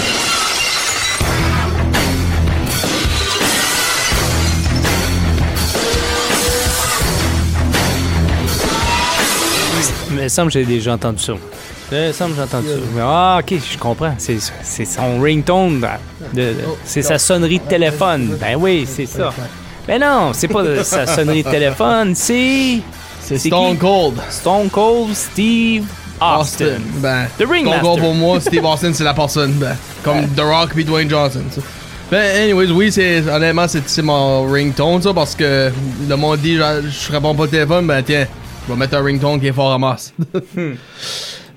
Me 10.29 10.35
semble 10.35 10.51
que 10.51 10.59
j'ai 10.59 10.65
déjà 10.65 10.93
entendu 10.93 11.21
ça. 11.23 11.33
Il 11.91 11.97
me 11.97 12.11
semble 12.11 12.31
que 12.31 12.37
j'ai 12.37 12.43
entendu 12.43 12.67
ça. 12.67 12.73
Mais, 12.95 13.01
Ah, 13.03 13.39
ok, 13.41 13.53
je 13.73 13.77
comprends. 13.77 14.13
C'est 14.17 14.85
son 14.85 15.19
ringtone. 15.21 15.81
de- 16.33 16.41
de- 16.41 16.55
c'est 16.85 17.01
sa 17.01 17.17
sonnerie 17.17 17.59
de 17.59 17.63
téléphone. 17.67 18.37
Ben 18.39 18.55
oui, 18.57 18.85
c'est 18.87 19.05
ça. 19.05 19.33
Ben 19.87 19.99
non, 20.01 20.31
c'est 20.33 20.47
pas 20.47 20.63
sa 20.83 21.07
sonnerie 21.07 21.43
de 21.43 21.49
téléphone, 21.49 22.13
c'est 22.15 22.79
Stone 23.21 23.73
qui? 23.73 23.77
Cold. 23.77 24.15
Stone 24.29 24.69
Cold 24.69 25.15
Steve 25.15 25.85
Austin. 26.21 26.79
Ben, 26.97 27.27
The 27.37 27.43
Ringmaster. 27.47 27.79
Stone 27.79 27.81
Cold 27.81 27.99
pour 28.01 28.13
moi, 28.13 28.39
Steve 28.41 28.65
Austin, 28.65 28.91
c'est 28.93 29.03
la 29.03 29.13
personne. 29.13 29.53
Ben, 29.53 29.75
comme 30.03 30.27
The 30.35 30.41
Rock 30.41 30.71
puis 30.75 30.83
Dwayne 30.85 31.09
Johnson. 31.09 31.41
ça. 31.51 31.61
Ben, 32.11 32.41
anyways, 32.43 32.71
oui, 32.71 32.91
c'est, 32.91 33.21
honnêtement, 33.27 33.67
c'est, 33.67 33.87
c'est 33.87 34.01
mon 34.01 34.45
ringtone, 34.51 35.01
ça, 35.01 35.13
parce 35.13 35.35
que 35.35 35.71
le 36.07 36.15
monde 36.15 36.39
dit, 36.39 36.55
je, 36.57 36.89
je 36.89 37.11
réponds 37.11 37.35
pas 37.35 37.43
au 37.43 37.47
téléphone, 37.47 37.85
ben 37.85 38.01
tiens, 38.03 38.25
je 38.67 38.73
vais 38.73 38.79
mettre 38.79 38.95
un 38.95 39.03
ringtone 39.03 39.39
qui 39.39 39.47
est 39.47 39.51
fort 39.53 39.71
à 39.73 39.77
masse. 39.77 40.13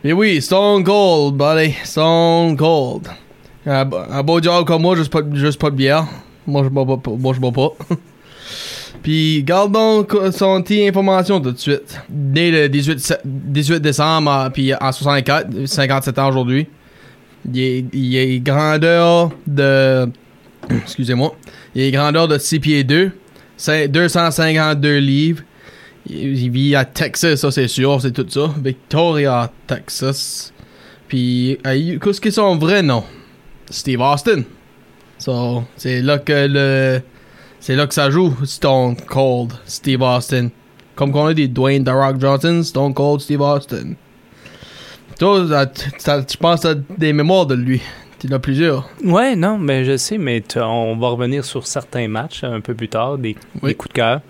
Mais 0.04 0.12
oui, 0.12 0.40
Stone 0.42 0.82
Cold, 0.85 1.37
buddy. 1.37 1.75
Stone 1.85 2.56
Cold. 2.56 3.09
Un, 3.66 3.88
un 4.11 4.23
beau 4.23 4.40
job 4.42 4.66
comme 4.66 4.82
moi, 4.82 4.97
juste 4.97 5.12
pas, 5.12 5.21
juste 5.35 5.61
pas 5.61 5.71
de 5.71 5.76
bière. 5.76 6.06
Moi, 6.47 6.64
je 6.64 6.68
bois 6.68 6.85
pas. 7.00 7.11
Moi, 7.11 7.35
je 7.35 7.40
bois 7.40 7.52
pas. 7.52 7.68
Puis, 9.02 9.42
gardons 9.44 10.04
co- 10.04 10.30
son 10.32 10.62
petit 10.62 10.87
information 10.88 11.40
tout 11.40 11.52
de 11.52 11.59
suite. 11.59 12.00
Né 12.11 12.50
le 12.50 12.68
18, 12.68 13.00
se- 13.00 13.14
18 13.25 13.80
décembre, 13.80 14.30
euh, 14.30 14.50
puis 14.50 14.73
en 14.75 14.92
64, 14.92 15.66
57 15.66 16.18
ans 16.18 16.28
aujourd'hui. 16.28 16.68
Il 17.53 17.61
est, 17.61 17.85
il 17.92 18.16
est 18.16 18.38
grandeur 18.40 19.31
de. 19.46 20.09
Excusez-moi. 20.70 21.35
Il 21.74 21.83
est 21.83 21.90
grandeur 21.90 22.29
de 22.29 22.38
6 22.38 22.61
pieds 22.61 22.85
2, 22.85 23.11
5 23.57 23.88
252 23.90 24.98
livres. 24.98 25.42
Il, 26.06 26.50
vit 26.50 26.74
à 26.74 26.84
Texas, 26.84 27.40
ça 27.40 27.50
c'est 27.50 27.68
sûr, 27.68 28.00
c'est 28.00 28.12
tout 28.12 28.26
ça. 28.28 28.52
Victoria, 28.62 29.50
Texas. 29.66 30.52
Puis, 31.08 31.58
qu'est-ce 31.62 32.20
que 32.20 32.30
son 32.30 32.56
vrai 32.56 32.82
nom? 32.82 33.04
Steve 33.70 34.00
Austin. 34.00 34.42
So, 35.18 35.64
c'est 35.76 36.02
là 36.02 36.18
que 36.18 36.46
le. 36.48 37.02
C'est 37.60 37.76
là 37.76 37.86
que 37.86 37.94
ça 37.94 38.10
joue, 38.10 38.34
Stone 38.44 38.96
Cold, 39.06 39.52
Steve 39.66 40.02
Austin. 40.02 40.48
Comme 40.96 41.12
qu'on 41.12 41.26
a 41.26 41.34
dit, 41.34 41.48
Dwayne 41.48 41.84
The 41.84 41.90
Rock 41.90 42.20
Johnson, 42.20 42.62
Stone 42.64 42.92
Cold, 42.92 43.20
Steve 43.20 43.40
Austin. 43.40 43.94
Toi, 45.18 45.66
penses 46.40 46.64
à 46.64 46.74
des 46.74 47.12
mémoires 47.12 47.46
de 47.46 47.54
lui? 47.54 47.80
Tu 48.22 48.28
en 48.32 48.37
as 48.37 48.38
plusieurs. 48.38 48.88
Ouais, 49.04 49.35
non, 49.35 49.58
mais 49.58 49.85
je 49.85 49.96
sais, 49.96 50.16
mais 50.16 50.42
on 50.56 50.96
va 50.96 51.08
revenir 51.08 51.44
sur 51.44 51.66
certains 51.66 52.06
matchs 52.06 52.44
un 52.44 52.61
peu 52.61 52.72
plus 52.74 52.88
tard, 52.88 53.18
des, 53.18 53.35
Oui. 53.62 53.70
des 53.70 53.74
coups 53.74 53.88
de 53.92 53.94
cœur. 53.98 54.20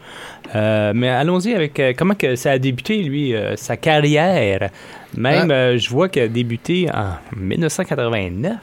Euh, 0.55 0.93
mais 0.95 1.09
allons-y 1.11 1.55
avec 1.55 1.79
euh, 1.79 1.93
comment 1.97 2.15
que 2.15 2.35
ça 2.37 2.53
a 2.53 2.59
débuté, 2.59 3.03
lui, 3.03 3.35
euh, 3.35 3.55
sa 3.57 3.77
carrière? 3.77 4.71
Même, 5.15 5.51
Ah. 5.51 5.55
euh, 5.55 5.79
je 5.79 5.91
vois 5.91 6.09
qu'il 6.09 6.23
a 6.23 6.29
débuté 6.29 6.89
en 6.93 7.17
1989. 7.37 8.57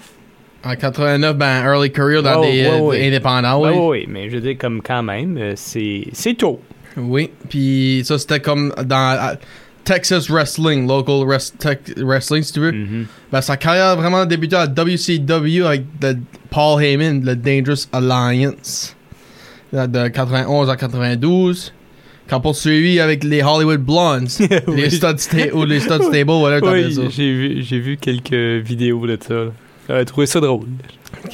En 0.65 0.75
89, 0.75 1.37
ben, 1.37 1.63
early 1.63 1.91
career 1.91 2.21
dans 2.23 2.39
Oh, 2.39 2.43
des, 2.43 2.63
ouais, 2.67 2.99
euh, 3.03 3.07
indépendants, 3.07 3.61
Oui, 3.61 3.69
oui. 3.71 3.77
oui, 3.87 4.05
mais 4.09 4.29
je 4.29 4.35
veux 4.35 4.41
dire, 4.41 4.57
comme 4.57 4.81
quand 4.81 5.03
même, 5.03 5.37
euh, 5.37 5.53
c'est 5.55 6.07
c'est 6.11 6.33
tôt. 6.33 6.59
Oui, 6.97 7.29
puis 7.47 8.01
ça 8.03 8.17
c'était 8.17 8.39
comme 8.39 8.73
dans 8.83 9.17
euh, 9.29 9.35
Texas 9.89 10.30
Wrestling, 10.30 10.88
local 10.88 11.23
res- 11.28 11.52
tech- 11.58 11.95
wrestling 11.97 12.43
si 12.43 12.54
tu 12.54 12.60
veux. 12.60 13.06
Ben, 13.32 13.41
sa 13.41 13.58
carrière 13.58 13.88
a 13.88 13.95
vraiment 13.95 14.23
débuté 14.23 14.56
à 14.56 14.67
WCW 14.67 15.65
avec 15.65 15.82
le 16.04 16.13
Paul 16.52 16.84
Heyman, 16.84 17.25
le 17.25 17.36
Dangerous 17.36 17.88
Alliance, 17.91 18.95
de 19.73 19.88
de 19.88 20.08
91 20.10 20.69
à 20.69 20.75
92. 20.75 21.73
Quand 22.30 22.39
poursuivi 22.39 22.99
avec 22.99 23.23
les 23.23 23.41
Hollywood 23.41 23.80
Blondes, 23.82 24.28
les. 24.67 24.91
Stud 24.91 25.17
ou 25.54 25.65
les 25.65 25.80
Stud 25.80 26.04
Stable, 26.04 26.30
whatever 26.34 26.62
t'appelles 26.62 26.99
Oui, 26.99 27.10
j'ai 27.10 27.34
vu, 27.34 27.63
j'ai 27.63 27.80
vu 27.80 27.97
quelques 27.97 28.63
vidéos 28.63 29.08
de 29.08 29.17
ça. 29.19 29.45
J'avais 29.88 30.06
trouvé 30.06 30.28
ça 30.28 30.39
drôle. 30.39 30.67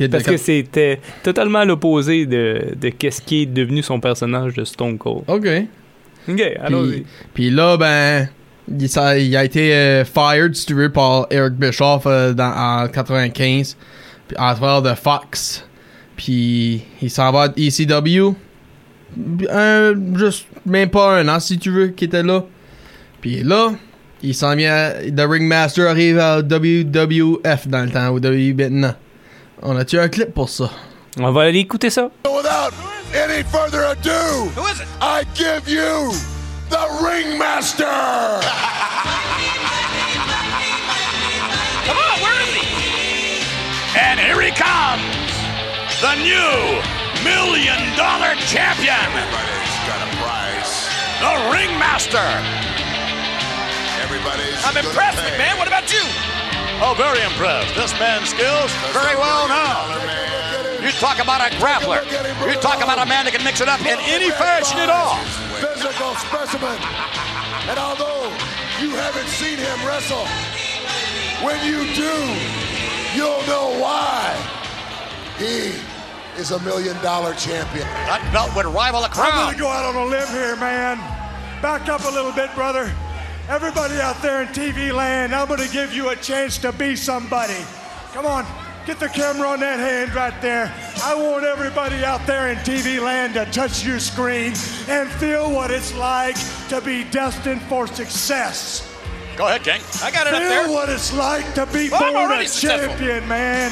Parce 0.10 0.24
que 0.24 0.38
c'était 0.38 1.02
totalement 1.24 1.65
l'opposé 1.65 2.26
de, 2.26 2.62
de 2.80 2.88
qu'est-ce 2.89 3.22
qui 3.22 3.41
est 3.41 3.46
devenu 3.48 3.84
son 3.84 4.00
personnage 4.00 4.54
de 4.54 4.63
Stone 4.63 4.98
Cold. 4.98 5.24
Ok. 5.28 5.46
Ok, 6.30 6.41
allons-y. 6.62 6.91
Puis, 7.02 7.06
puis 7.34 7.50
là, 7.52 7.76
ben, 7.76 8.30
il, 8.69 8.89
ça- 8.89 9.17
il 9.17 9.36
a 9.36 9.43
été 9.43 9.73
euh, 9.73 10.06
fired, 10.06 10.56
si 10.56 10.65
tu 10.65 10.73
veux, 10.73 10.91
par 10.91 11.28
Eric 11.30 11.54
Bischoff 11.54 12.04
euh, 12.06 12.34
dans, 12.34 12.51
en 12.84 12.88
95, 12.88 13.78
puis 14.28 14.38
à 14.39 14.56
travers 14.56 14.82
de 14.82 14.93
Fox. 14.95 15.65
Puis 16.15 16.84
il 17.01 17.10
s'en 17.10 17.32
va 17.32 17.43
à 17.43 17.47
ECW. 17.58 18.34
Un, 19.49 19.93
juste 20.17 20.47
même 20.65 20.89
pas 20.89 21.17
un 21.19 21.28
an, 21.28 21.39
si 21.39 21.58
tu 21.58 21.69
veux, 21.71 21.88
qui 21.89 22.06
était 22.06 22.23
là. 22.23 22.43
Puis 23.21 23.43
là, 23.43 23.71
il 24.21 24.34
s'en 24.36 24.56
vient. 24.56 24.73
à- 24.73 24.91
The 25.12 25.21
Ringmaster 25.28 25.88
arrive 25.89 26.19
à 26.19 26.39
WWF 26.41 27.67
dans 27.67 27.84
le 27.84 27.91
temps, 27.91 28.10
ou 28.10 28.19
WWE 28.19 28.54
maintenant. 28.56 28.93
On 29.62 29.75
a-tu 29.78 29.97
un 29.99 30.10
clip 30.10 30.34
pour 30.34 30.49
ça? 30.49 30.69
On 31.19 31.32
va 31.32 31.43
aller 31.43 31.60
écouter 31.60 31.89
ça. 31.89 32.10
Without 32.25 32.73
any 33.13 33.43
further 33.43 33.86
ado, 33.91 34.49
Who 34.58 34.67
is 34.67 34.82
it? 34.82 34.88
I 35.01 35.23
give 35.34 35.69
you 35.73 36.12
the 36.69 36.84
Ringmaster. 37.04 37.86
Come 41.86 41.97
on, 41.97 42.15
where 42.21 42.39
is 42.41 42.54
he? 42.58 43.45
And 43.99 44.19
here 44.19 44.41
he 44.41 44.51
comes, 44.51 45.06
the 46.01 46.15
new 46.25 46.82
million 47.23 47.80
dollar 47.95 48.34
champion, 48.49 48.97
Everybody's 48.97 49.75
got 49.88 49.99
a 50.01 50.10
prize. 50.19 50.89
the 51.21 51.34
Ringmaster. 51.54 52.30
Everybody's. 54.04 54.60
I'm 54.65 54.78
impressed, 54.78 55.17
pay. 55.21 55.38
McMahon. 55.38 55.58
What 55.58 55.67
about 55.67 55.91
you? 55.93 56.01
Oh, 56.84 56.93
very 56.97 57.21
impressed. 57.23 57.73
This 57.75 57.93
man's 57.99 58.30
skills 58.30 58.69
very 58.91 59.15
well 59.15 59.47
known. 59.47 60.01
You 60.84 60.91
talk 60.99 61.17
about 61.23 61.41
a 61.41 61.49
grappler. 61.56 62.04
You 62.45 62.60
talk 62.60 62.84
about 62.84 62.99
a 62.99 63.06
man 63.08 63.25
that 63.25 63.34
can 63.34 63.43
mix 63.43 63.62
it 63.62 63.69
up 63.69 63.80
in 63.82 63.97
any 64.06 64.30
fashion 64.30 64.78
at 64.80 64.89
all. 64.89 65.17
Physical 65.62 66.15
specimen. 66.15 66.78
And 67.70 67.80
although 67.80 68.30
you 68.82 68.91
haven't 68.91 69.28
seen 69.28 69.58
him 69.58 69.78
wrestle, 69.86 70.26
when 71.44 71.58
you 71.65 71.84
do, 71.96 72.13
you'll 73.15 73.46
know 73.48 73.80
why. 73.80 74.36
He 75.38 75.74
is 76.39 76.52
a 76.52 76.60
million 76.60 76.96
dollar 77.02 77.34
champion. 77.34 77.88
That 78.08 78.22
belt 78.32 78.56
would 78.56 78.65
rival 78.65 79.04
a 79.04 79.10
I'm 79.13 79.46
going 79.46 79.56
to 79.56 79.60
go 79.60 79.68
out 79.68 79.86
on 79.86 79.96
a 79.96 80.06
limb 80.06 80.28
here, 80.30 80.56
man. 80.56 80.98
Back 81.62 81.88
up 81.89 82.04
a 82.06 82.10
little 82.10 82.32
bit, 82.32 82.54
brother. 82.56 82.91
Everybody 83.48 84.00
out 84.02 84.22
there 84.22 84.41
in 84.41 84.48
TV 84.50 84.94
land, 84.94 85.36
I'm 85.36 85.48
going 85.48 85.60
to 85.60 85.72
give 85.72 85.94
you 85.94 86.10
a 86.10 86.15
chance 86.15 86.58
to 86.60 86.72
be 86.72 86.96
somebody. 86.96 87.58
Come 88.12 88.26
on, 88.26 88.46
get 88.86 89.00
the 89.00 89.08
camera 89.10 89.48
on 89.50 89.60
that 89.62 89.80
hand 89.80 90.13
right 90.13 90.39
there. 90.41 90.71
I 91.04 91.15
want 91.15 91.43
everybody 91.43 92.04
out 92.04 92.26
there 92.26 92.50
in 92.52 92.58
TV 92.60 93.02
land 93.02 93.34
to 93.34 93.45
touch 93.52 93.86
your 93.86 94.00
screen 94.00 94.54
and 94.88 95.10
feel 95.19 95.52
what 95.52 95.71
it's 95.71 95.93
like 95.95 96.36
to 96.69 96.82
be 96.82 97.04
destined 97.06 97.62
for 97.63 97.88
success. 97.88 98.88
Go 99.38 99.48
ahead, 99.48 99.63
King. 99.63 99.82
I 100.04 100.12
got 100.12 100.28
it 100.28 100.34
up 100.34 100.39
Feel 100.41 100.50
there. 100.50 100.69
what 100.71 100.89
it's 100.89 101.13
like 101.13 101.54
to 101.56 101.65
be 101.67 101.89
Well, 101.89 102.13
born 102.13 102.32
a 102.39 102.48
successful. 102.48 102.89
champion, 102.89 103.28
man. 103.28 103.71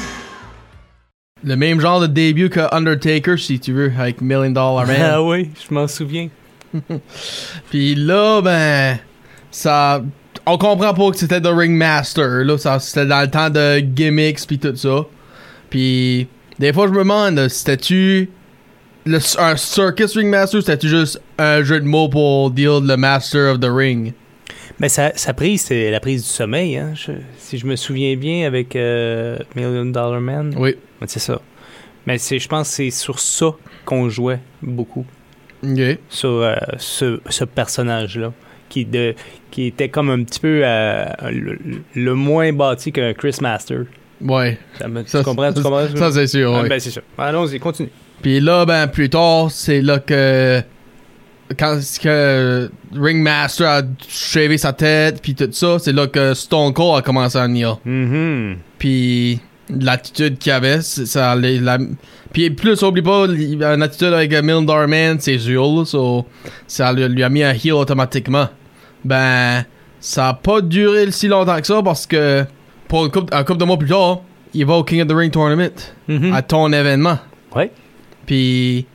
Le 1.42 1.56
même 1.56 1.80
genre 1.80 2.00
de 2.00 2.06
début 2.06 2.48
que 2.50 2.60
Undertaker, 2.74 3.36
si 3.38 3.58
tu 3.60 3.72
veux, 3.72 3.92
avec 3.98 4.20
Million 4.20 4.50
Dollar 4.50 4.86
Man. 4.86 4.96
Ah 5.00 5.22
oui, 5.22 5.50
je 5.66 5.72
m'en 5.74 5.86
souviens. 5.86 6.28
Puis 7.70 7.94
là, 7.94 8.40
ben, 8.42 8.98
ça. 9.50 10.02
On 10.46 10.58
comprend 10.58 10.92
pas 10.92 11.10
que 11.10 11.16
c'était 11.16 11.40
The 11.40 11.46
Ringmaster. 11.48 12.44
Là, 12.44 12.56
c'était 12.78 13.06
dans 13.06 13.20
le 13.22 13.30
temps 13.30 13.48
de 13.50 13.80
gimmicks 13.80 14.46
puis 14.46 14.58
tout 14.58 14.76
ça. 14.76 15.06
Puis 15.70 16.28
des 16.58 16.72
fois, 16.72 16.86
je 16.86 16.92
me 16.92 16.98
demande, 16.98 17.48
c'était-tu 17.48 18.28
un 19.38 19.56
circus 19.56 20.16
ringmaster 20.16 20.58
ou 20.58 20.60
c'était-tu 20.60 20.88
juste 20.88 21.20
un 21.38 21.62
jeu 21.62 21.80
de 21.80 21.86
mots 21.86 22.08
pour 22.08 22.50
dire 22.50 22.80
le 22.80 22.96
master 22.96 23.52
of 23.54 23.60
the 23.60 23.68
ring? 23.70 24.12
Mais 24.78 24.88
sa, 24.88 25.16
sa 25.16 25.32
prise, 25.34 25.62
c'est 25.62 25.90
la 25.90 26.00
prise 26.00 26.22
du 26.22 26.28
sommeil. 26.28 26.76
Hein? 26.76 26.92
Je- 26.94 27.12
si 27.38 27.58
je 27.58 27.66
me 27.66 27.76
souviens 27.76 28.16
bien 28.16 28.46
avec 28.46 28.74
euh, 28.76 29.38
Million 29.54 29.84
Dollar 29.86 30.20
Man. 30.20 30.54
Oui. 30.58 30.74
C'est 31.06 31.20
ça. 31.20 31.40
Mais 32.06 32.18
c'est, 32.18 32.38
je 32.38 32.48
pense 32.48 32.68
que 32.68 32.74
c'est 32.74 32.90
sur 32.90 33.18
ça 33.18 33.46
qu'on 33.84 34.08
jouait 34.08 34.40
beaucoup. 34.62 35.06
Ok. 35.62 35.98
Sur 36.08 36.28
euh, 36.30 36.54
ce, 36.78 37.20
ce 37.30 37.44
personnage-là. 37.44 38.32
Qui, 38.74 38.84
de, 38.84 39.14
qui 39.52 39.66
était 39.66 39.88
comme 39.88 40.10
un 40.10 40.24
petit 40.24 40.40
peu 40.40 40.62
euh, 40.64 41.04
le, 41.30 41.56
le 41.94 42.14
moins 42.14 42.52
bâti 42.52 42.90
qu'un 42.90 43.12
Chris 43.14 43.36
Master. 43.40 43.82
Ouais. 44.20 44.58
Ça 44.80 44.86
tu 44.88 44.92
Ça, 45.06 45.22
comprends? 45.22 45.52
Tu 45.52 45.62
ça, 45.62 45.68
comprends? 45.68 45.96
ça, 45.96 46.10
c'est 46.10 46.26
sûr, 46.26 46.52
Ah, 46.56 46.62
ouais. 46.62 46.68
ben, 46.68 46.80
c'est 46.80 46.90
ça. 46.90 47.00
Allons-y, 47.16 47.60
continue. 47.60 47.88
Puis 48.20 48.40
là, 48.40 48.64
ben, 48.66 48.88
plus 48.88 49.08
tard, 49.08 49.52
c'est 49.52 49.80
là 49.80 50.00
que. 50.00 50.60
Quand 51.56 51.78
que 52.02 52.68
Ringmaster 52.96 53.66
a 53.68 53.82
shavé 54.08 54.58
sa 54.58 54.72
tête, 54.72 55.20
puis 55.22 55.36
tout 55.36 55.48
ça, 55.52 55.78
c'est 55.78 55.92
là 55.92 56.08
que 56.08 56.34
Stone 56.34 56.72
Cold 56.72 56.98
a 56.98 57.02
commencé 57.02 57.38
à 57.38 57.46
venir. 57.46 57.78
Mhm. 57.84 58.56
Puis 58.78 59.38
l'attitude 59.68 60.38
qu'il 60.38 60.50
avait, 60.52 60.80
ça 60.80 61.30
allait- 61.32 61.60
la, 61.60 61.78
puis 62.32 62.50
plus 62.50 62.82
oublie 62.82 63.02
pas 63.02 63.26
une 63.26 63.82
attitude 63.82 64.12
avec 64.12 64.32
Million 64.32 64.62
Dollar 64.62 64.88
Man 64.88 65.18
c'est 65.20 65.38
so, 65.38 66.26
ça 66.66 66.92
lui, 66.92 67.22
a 67.22 67.28
mis 67.28 67.42
un 67.44 67.52
heel 67.52 67.72
automatiquement 67.74 68.48
ben 69.04 69.64
ça 70.00 70.28
a 70.28 70.34
pas 70.34 70.60
duré 70.60 71.10
si 71.10 71.28
longtemps 71.28 71.58
que 71.60 71.66
ça 71.66 71.82
parce 71.82 72.06
que 72.06 72.44
pour 72.88 73.06
une 73.06 73.10
couple, 73.10 73.34
un 73.34 73.44
couple 73.44 73.58
de 73.60 73.64
mois 73.64 73.78
plus 73.78 73.88
tard 73.88 74.20
il 74.52 74.64
va 74.66 74.74
au 74.74 74.84
King 74.84 75.02
of 75.02 75.08
the 75.08 75.12
Ring 75.12 75.32
Tournament 75.32 75.70
Mhm. 76.08 76.32
à 76.32 76.42
ton 76.42 76.72
événement 76.72 77.18
Ouais. 77.54 77.70
puis 78.26 78.86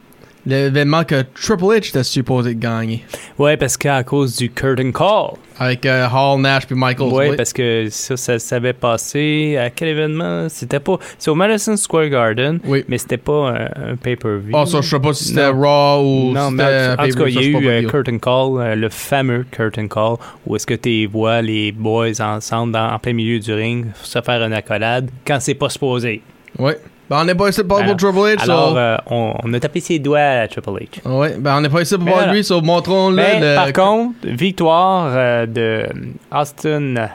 l'événement 0.46 1.04
que 1.04 1.24
Triple 1.36 1.64
H 1.66 1.90
était 1.90 2.04
supposé 2.04 2.56
gagner 2.56 3.04
Ouais, 3.38 3.58
parce 3.58 3.78
qu'à 3.78 4.04
cause 4.04 4.36
du 4.38 4.50
curtain 4.50 4.92
call. 4.92 5.38
avec 5.58 5.86
euh, 5.86 6.08
Hall 6.08 6.40
Nash 6.42 6.66
puis 6.66 6.76
Michaels 6.78 7.08
Ouais, 7.14 7.30
oui. 7.32 7.36
parce 7.36 7.52
que 7.54 7.88
ça, 7.90 8.16
ça 8.18 8.40
s'avait 8.40 8.74
passé 8.74 9.58
à 9.58 9.70
quel 9.70 9.90
événement? 9.90 10.48
C'était 10.50 10.80
pas. 10.80 10.98
C'est 11.18 11.30
au 11.30 11.36
Madison 11.36 11.76
Square 11.76 12.08
Garden, 12.10 12.60
Oui. 12.66 12.84
mais 12.88 12.98
c'était 12.98 13.18
pas 13.18 13.50
un, 13.50 13.92
un 13.92 13.96
pay-per-view. 13.96 14.52
oh 14.56 14.66
ça 14.66 14.82
je 14.82 14.90
sais 14.90 15.00
pas 15.00 15.14
si 15.14 15.26
c'était. 15.26 15.48
Raw 15.48 16.02
ou 16.04 16.32
Non, 16.34 16.52
mais 16.52 16.64
en, 16.98 17.04
en 17.04 17.08
tout 17.08 17.18
cas, 17.18 17.26
il 17.28 17.30
y 17.32 17.34
ça, 17.34 17.40
a 17.40 17.44
eu 17.44 17.70
un 17.78 17.80
dire. 17.82 17.90
curtain 17.92 18.18
call, 18.18 18.60
euh, 18.62 18.76
le 18.76 18.90
fameux 18.90 19.46
curtain 19.52 19.88
call, 19.88 20.16
où 20.46 20.56
est-ce 20.56 20.66
que 20.66 20.74
tu 20.76 21.06
vois 21.08 21.42
les 21.42 21.72
boys 21.72 22.20
ensemble 22.22 22.74
dans- 22.74 22.92
en 22.94 23.00
plein 23.00 23.14
milieu 23.14 23.40
du 23.40 23.54
ring 23.54 23.88
se 24.04 24.22
faire 24.22 24.42
une 24.44 24.54
accolade 24.54 25.10
quand 25.28 25.40
c'est 25.40 25.54
pas 25.56 25.70
supposé. 25.70 26.22
Ouais. 26.58 26.78
Ben, 27.10 27.22
on 27.22 27.26
n'est 27.26 27.34
pas 27.36 27.50
ici 27.50 27.64
pour 27.64 27.80
Alors- 27.80 27.98
Triple 27.98 28.18
H, 28.20 28.42
Alors, 28.44 28.70
so- 28.72 28.78
euh, 28.78 28.98
on, 29.08 29.34
on 29.44 29.54
a 29.54 29.60
tapé 29.60 29.80
ses 29.80 29.98
doigts 29.98 30.20
à 30.20 30.48
Triple 30.48 30.70
H. 30.70 31.08
Ouais, 31.10 31.36
ben 31.40 31.58
on 31.58 31.62
n'est 31.62 31.70
pas 31.70 31.82
ici 31.82 31.96
pour 31.98 32.08
voir 32.08 32.32
lui, 32.32 32.44
so 32.44 32.62
montrons-le. 32.62 33.16
Le- 33.18 33.56
par 33.56 33.74
contre, 33.74 34.16
victoire 34.24 35.12
euh, 35.16 35.46
de 35.48 35.88
Austin. 36.32 37.10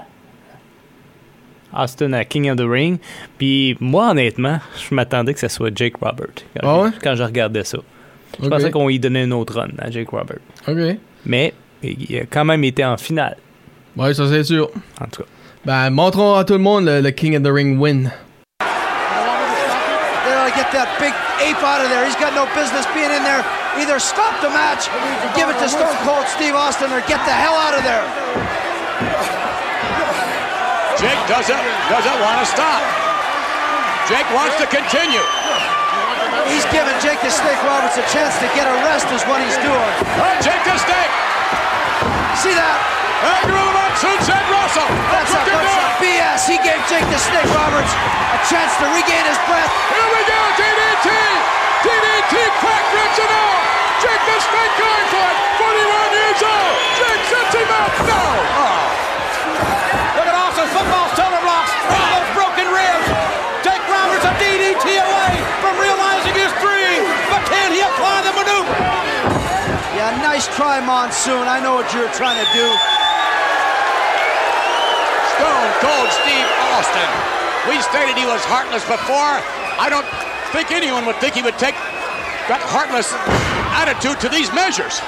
Austin 1.77 2.13
à 2.13 2.25
King 2.25 2.51
of 2.51 2.57
the 2.57 2.65
Ring. 2.69 2.99
Puis 3.39 3.77
moi, 3.81 4.11
honnêtement, 4.11 4.59
je 4.89 4.95
m'attendais 4.95 5.35
que 5.35 5.41
ce 5.41 5.49
soit 5.49 5.71
Jake 5.77 5.95
Robert 6.01 6.27
quand, 6.61 6.69
Ah 6.69 6.81
ouais? 6.83 6.91
quand 7.03 7.15
je 7.17 7.23
regardais 7.23 7.65
ça. 7.65 7.79
Je 8.43 8.49
pensais 8.49 8.71
qu'on 8.71 8.89
y 8.89 8.99
donnait 8.99 9.23
un 9.23 9.31
autre 9.33 9.55
run 9.61 9.69
à 9.79 9.91
Jake 9.91 10.09
Robert. 10.11 10.39
Ok. 10.69 10.97
Mais 11.27 11.53
il 11.83 12.17
a 12.19 12.25
quand 12.27 12.45
même 12.45 12.65
été 12.65 12.85
en 12.85 12.97
finale, 12.97 13.37
Ouais, 13.97 14.13
ça 14.15 14.29
c'est 14.29 14.43
sûr. 14.45 14.71
en 15.01 15.07
tout 15.07 15.23
cas. 15.23 15.29
Ben, 15.65 15.91
montrons 15.91 16.35
à 16.35 16.45
tout 16.45 16.53
le 16.55 16.59
monde 16.59 16.85
le, 16.85 17.01
le 17.01 17.11
King 17.11 17.37
of 17.37 17.43
the 17.43 17.49
Ring 17.53 17.79
win. 17.81 18.11
They 20.73 20.79
ought 20.79 20.89
to 20.89 20.97
get 20.97 20.97
that 20.97 20.97
big 21.03 21.15
ape 21.45 21.61
out 21.61 21.85
of 21.85 21.91
there. 21.91 22.07
He's 22.07 22.17
got 22.17 22.33
no 22.33 22.49
business 22.57 22.87
being 22.97 23.11
in 23.11 23.23
there. 23.27 23.45
Either 23.77 23.99
stop 24.01 24.33
the 24.41 24.49
match 24.49 24.89
and 24.89 25.29
give 25.37 25.51
it 25.51 25.59
to 25.61 25.69
Stone 25.69 25.97
Cold 26.07 26.25
Steve 26.31 26.55
Austin 26.55 26.89
or 26.95 27.03
get 27.05 27.21
the 27.27 27.35
hell 27.35 27.59
out 27.59 27.75
of 27.75 27.83
there. 27.83 28.05
Jake 30.97 31.21
doesn't 31.27 31.65
doesn't 31.91 32.19
want 32.23 32.39
to 32.41 32.47
stop. 32.47 32.81
Jake 34.09 34.29
wants 34.33 34.57
to 34.63 34.67
continue. 34.71 35.25
He's 36.49 36.65
giving 36.71 36.95
Jake 37.03 37.21
the 37.21 37.33
Snake 37.33 37.61
Roberts 37.67 37.99
a 37.99 38.07
chance 38.09 38.39
to 38.41 38.49
get 38.55 38.65
a 38.65 38.77
rest 38.87 39.11
is 39.11 39.25
what 39.27 39.43
he's 39.43 39.59
doing. 39.61 39.93
Oh, 40.23 40.33
Jake 40.41 40.63
the 40.65 40.77
Snake. 40.81 41.13
See 42.41 42.55
that? 42.55 43.04
Monsoon 43.95 44.19
said 44.27 44.43
Russell. 44.51 44.91
That's 45.15 45.31
a 45.31 45.41
bunch 45.47 45.71
of. 45.71 46.03
BS. 46.03 46.51
He 46.51 46.59
gave 46.67 46.83
Jake 46.91 47.07
the 47.07 47.21
Snake 47.23 47.47
Roberts 47.55 47.93
a 47.95 48.39
chance 48.51 48.75
to 48.83 48.87
regain 48.91 49.23
his 49.23 49.39
breath. 49.47 49.71
Here 49.95 50.11
we 50.11 50.23
go, 50.27 50.41
DDT. 50.59 51.09
DDT 51.87 52.35
crack 52.59 52.87
ribs 52.91 53.19
and. 53.23 53.33
Jake 54.03 54.25
the 54.27 54.39
Snake 54.43 54.75
going 54.77 55.07
for 55.15 55.27
it. 55.31 55.39
41 55.63 56.11
years 56.19 56.41
old. 56.43 56.75
Jake 56.99 57.25
sets 57.31 57.55
him 57.55 57.71
up. 57.71 57.93
No. 58.03 58.23
Look 60.19 60.27
at 60.27 60.35
Austin's 60.35 60.73
football 60.75 61.07
shoulder 61.15 61.41
blocks. 61.41 61.71
All 61.95 62.09
those 62.19 62.31
broken 62.35 62.67
ribs. 62.75 63.07
Jake 63.63 63.85
Roberts 63.87 64.27
a 64.27 64.35
DDT 64.43 64.87
away 64.99 65.35
from 65.63 65.79
realizing 65.79 66.35
his 66.35 66.53
dream. 66.59 67.07
But 67.31 67.47
can 67.47 67.71
he 67.71 67.81
apply 67.81 68.27
the 68.27 68.33
maneuver? 68.35 68.75
Yeah, 69.95 70.11
nice 70.35 70.51
try, 70.59 70.83
Monsoon. 70.83 71.47
I 71.47 71.63
know 71.63 71.79
what 71.79 71.87
you're 71.95 72.11
trying 72.11 72.35
to 72.35 72.49
do. 72.51 72.67
Stone 75.39 75.71
Cold 75.79 76.11
Steve 76.11 76.49
Austin. 76.75 77.11
We 77.71 77.79
stated 77.79 78.19
he 78.19 78.27
was 78.27 78.43
heartless 78.51 78.83
before. 78.83 79.39
I 79.79 79.87
don't 79.87 80.03
think 80.51 80.75
anyone 80.75 81.07
would 81.07 81.15
think 81.23 81.39
he 81.39 81.45
would 81.47 81.55
take 81.55 81.79
that 82.51 82.59
heartless 82.67 83.15
attitude 83.79 84.19
to 84.27 84.29
these 84.29 84.51
measures. 84.51 84.99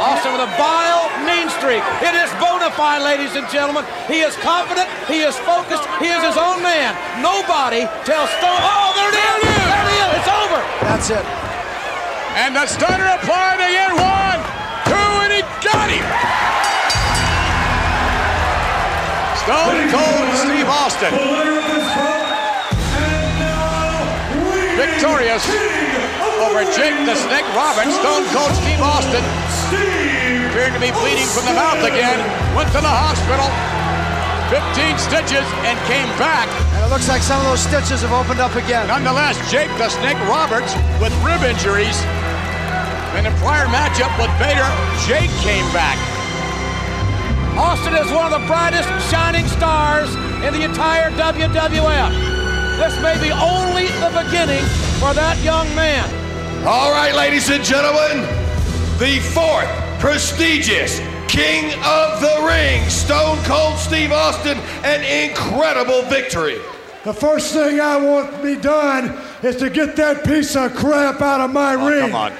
Austin 0.00 0.32
with 0.32 0.40
a 0.40 0.52
vile, 0.56 1.12
mean 1.28 1.52
streak. 1.52 1.84
It 2.00 2.16
is 2.16 2.32
bona 2.40 2.72
fide, 2.72 3.04
ladies 3.04 3.36
and 3.36 3.44
gentlemen. 3.52 3.84
He 4.08 4.24
is 4.24 4.32
confident. 4.40 4.88
He 5.12 5.28
is 5.28 5.36
focused. 5.44 5.84
He 6.00 6.08
is 6.08 6.24
his 6.24 6.40
own 6.40 6.64
man. 6.64 6.96
Nobody 7.20 7.84
tells 8.08 8.32
Stone. 8.40 8.64
Oh, 8.64 8.96
there 8.96 9.12
it 9.12 9.18
is. 9.20 9.38
There 9.44 9.84
it 9.84 9.92
is. 9.92 10.08
It's 10.24 10.30
over. 10.32 10.60
That's 10.88 11.08
it. 11.12 11.26
And 12.38 12.56
the 12.56 12.64
stunner 12.64 13.12
applied 13.12 13.60
again. 13.60 13.92
One, 13.92 13.98
two, 13.98 14.08
and 14.08 14.16
he 14.16 14.27
got 15.72 15.88
him. 15.90 16.06
Stone 19.44 19.80
Cold 19.88 20.28
Steve 20.36 20.68
Austin. 20.68 21.12
Victorious 24.76 25.44
over 26.44 26.62
Jake 26.76 26.98
the 27.04 27.16
Snake 27.16 27.48
Roberts. 27.54 27.94
Stone 27.96 28.24
Cold 28.32 28.52
Steve 28.60 28.80
Austin 28.80 29.24
appeared 30.48 30.74
to 30.74 30.80
be 30.80 30.90
bleeding 30.90 31.26
from 31.32 31.44
the 31.46 31.54
mouth 31.54 31.82
again. 31.84 32.18
Went 32.56 32.68
to 32.72 32.80
the 32.80 32.88
hospital. 32.90 33.48
15 34.48 34.96
stitches 34.96 35.44
and 35.68 35.76
came 35.84 36.08
back. 36.16 36.48
And 36.74 36.84
it 36.84 36.90
looks 36.90 37.08
like 37.08 37.20
some 37.20 37.38
of 37.40 37.46
those 37.46 37.60
stitches 37.60 38.00
have 38.00 38.12
opened 38.12 38.40
up 38.40 38.54
again. 38.56 38.88
Nonetheless, 38.88 39.36
Jake 39.50 39.68
the 39.76 39.88
Snake 39.88 40.18
Roberts 40.24 40.74
with 41.00 41.12
rib 41.20 41.44
injuries. 41.44 42.00
In 43.18 43.26
a 43.26 43.34
prior 43.38 43.66
matchup 43.66 44.16
with 44.16 44.30
Vader, 44.38 44.70
Jake 45.04 45.34
came 45.42 45.66
back. 45.72 45.98
Austin 47.58 47.94
is 47.94 48.12
one 48.12 48.32
of 48.32 48.40
the 48.40 48.46
brightest 48.46 48.88
shining 49.10 49.44
stars 49.48 50.14
in 50.46 50.54
the 50.54 50.62
entire 50.62 51.10
WWF. 51.10 52.12
This 52.78 52.94
may 53.02 53.20
be 53.20 53.32
only 53.32 53.88
the 53.98 54.22
beginning 54.22 54.62
for 55.00 55.12
that 55.14 55.36
young 55.42 55.66
man. 55.74 56.06
All 56.64 56.92
right, 56.92 57.12
ladies 57.12 57.50
and 57.50 57.64
gentlemen, 57.64 58.22
the 59.00 59.18
fourth 59.34 59.68
prestigious 59.98 61.00
King 61.26 61.74
of 61.82 62.20
the 62.20 62.46
Ring, 62.46 62.88
Stone 62.88 63.42
Cold 63.42 63.78
Steve 63.78 64.12
Austin, 64.12 64.58
an 64.84 65.02
incredible 65.28 66.02
victory. 66.02 66.58
The 67.02 67.14
first 67.14 67.52
thing 67.52 67.80
I 67.80 67.96
want 67.96 68.30
to 68.30 68.42
be 68.44 68.54
done 68.54 69.20
is 69.42 69.56
to 69.56 69.70
get 69.70 69.96
that 69.96 70.24
piece 70.24 70.54
of 70.54 70.72
crap 70.76 71.20
out 71.20 71.40
of 71.40 71.50
my 71.50 71.74
oh, 71.74 71.88
ring. 71.88 72.00
Come 72.00 72.14
on. 72.14 72.32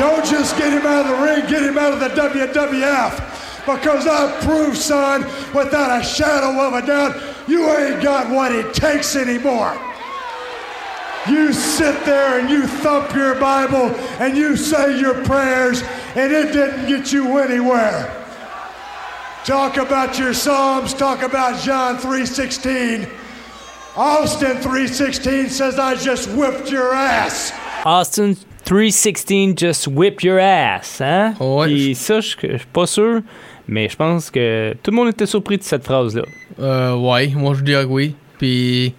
Don't 0.00 0.24
just 0.24 0.56
get 0.56 0.72
him 0.72 0.86
out 0.86 1.04
of 1.04 1.18
the 1.18 1.22
ring, 1.22 1.40
get 1.46 1.62
him 1.62 1.76
out 1.76 1.92
of 1.92 2.00
the 2.00 2.08
WWF. 2.08 3.66
Because 3.66 4.06
I've 4.06 4.42
proved, 4.42 4.78
son, 4.78 5.24
without 5.54 6.00
a 6.00 6.02
shadow 6.02 6.58
of 6.58 6.72
a 6.82 6.86
doubt, 6.86 7.22
you 7.46 7.68
ain't 7.70 8.02
got 8.02 8.30
what 8.30 8.50
it 8.50 8.72
takes 8.72 9.14
anymore. 9.14 9.78
You 11.28 11.52
sit 11.52 12.02
there 12.06 12.40
and 12.40 12.48
you 12.48 12.66
thump 12.66 13.14
your 13.14 13.34
Bible 13.34 13.94
and 14.18 14.38
you 14.38 14.56
say 14.56 14.98
your 14.98 15.22
prayers, 15.22 15.82
and 16.14 16.32
it 16.32 16.54
didn't 16.54 16.88
get 16.88 17.12
you 17.12 17.36
anywhere. 17.36 18.10
Talk 19.44 19.76
about 19.76 20.18
your 20.18 20.32
Psalms, 20.32 20.94
talk 20.94 21.20
about 21.20 21.60
John 21.60 21.98
3:16. 21.98 23.06
Austin 23.96 24.62
3:16 24.62 25.50
says 25.50 25.78
I 25.78 25.94
just 25.94 26.30
whipped 26.30 26.70
your 26.70 26.94
ass. 26.94 27.52
Austin 27.84 28.38
316 28.64 29.54
just 29.56 29.86
whip 29.88 30.22
your 30.22 30.38
ass, 30.38 31.00
hein? 31.00 31.34
Ouais. 31.40 31.66
Puis 31.66 31.94
ça, 31.94 32.20
je 32.20 32.28
suis 32.28 32.48
pas 32.72 32.86
sûr, 32.86 33.20
mais 33.68 33.88
je 33.88 33.96
pense 33.96 34.30
que 34.30 34.74
tout 34.82 34.90
le 34.90 34.96
monde 34.96 35.08
était 35.08 35.26
surpris 35.26 35.58
de 35.58 35.62
cette 35.62 35.84
phrase-là. 35.84 36.22
Euh, 36.58 36.96
ouais, 36.96 37.28
moi 37.28 37.54
je 37.54 37.62
dirais 37.62 37.84
que 37.84 37.88
oui. 37.88 38.14
Puis. 38.38 38.94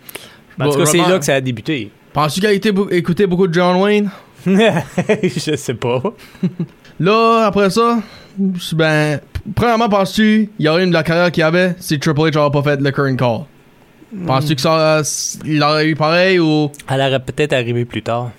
En 0.59 0.69
tout 0.69 0.79
cas, 0.79 0.85
c'est 0.85 0.97
là 0.97 1.17
que 1.17 1.25
ça 1.25 1.35
a 1.35 1.41
débuté. 1.41 1.91
Penses-tu 2.13 2.41
qu'il 2.41 2.49
a 2.49 2.53
été 2.53 2.73
écouté 2.91 3.25
beaucoup 3.25 3.47
de 3.47 3.53
John 3.53 3.77
Wayne? 3.77 4.09
je 4.45 5.55
sais 5.55 5.73
pas. 5.73 6.01
Là, 6.99 7.45
après 7.45 7.69
ça, 7.69 7.99
ben, 8.73 9.19
premièrement, 9.55 9.89
penses-tu 9.89 10.49
qu'il 10.55 10.65
y 10.65 10.69
aurait 10.69 10.83
une 10.83 10.89
de 10.89 10.95
la 10.95 11.03
carrière 11.03 11.31
qu'il 11.31 11.41
y 11.41 11.43
avait 11.43 11.75
si 11.79 11.99
Triple 11.99 12.21
H 12.21 12.35
n'aurait 12.35 12.51
pas 12.51 12.61
fait 12.61 12.81
le 12.81 12.91
current 12.91 13.15
call? 13.15 14.25
Penses-tu 14.27 14.55
que 14.55 14.61
ça, 14.61 14.97
euh, 14.97 15.03
il 15.45 15.63
aurait 15.63 15.87
eu 15.87 15.95
pareil 15.95 16.39
ou? 16.39 16.69
Elle 16.89 17.01
aurait 17.01 17.23
peut-être 17.23 17.53
arrivé 17.53 17.85
plus 17.85 18.03
tard. 18.03 18.31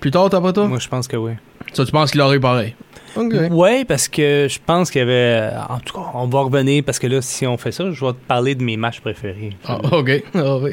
Plus 0.00 0.10
tard, 0.10 0.30
t'as 0.30 0.40
pas 0.40 0.52
toi? 0.52 0.66
Moi, 0.68 0.78
je 0.78 0.88
pense 0.88 1.08
que 1.08 1.16
oui. 1.16 1.32
Ça, 1.72 1.84
tu 1.84 1.92
penses 1.92 2.10
qu'il 2.10 2.20
aurait 2.20 2.36
eu 2.36 2.40
pareil? 2.40 2.74
Ok. 3.16 3.34
Ouais, 3.50 3.84
parce 3.84 4.06
que 4.08 4.46
je 4.48 4.58
pense 4.64 4.90
qu'il 4.90 5.00
y 5.00 5.02
avait. 5.02 5.50
En 5.68 5.78
tout 5.80 5.94
cas, 5.94 6.06
on 6.14 6.26
va 6.26 6.40
revenir 6.42 6.84
parce 6.84 6.98
que 6.98 7.06
là, 7.06 7.20
si 7.20 7.46
on 7.46 7.56
fait 7.56 7.72
ça, 7.72 7.90
je 7.90 8.04
vais 8.04 8.12
te 8.12 8.18
parler 8.26 8.54
de 8.54 8.62
mes 8.62 8.76
matchs 8.76 9.00
préférés. 9.00 9.56
Ah, 9.66 9.78
ok. 9.92 10.22
Ah, 10.34 10.56
oui. 10.58 10.72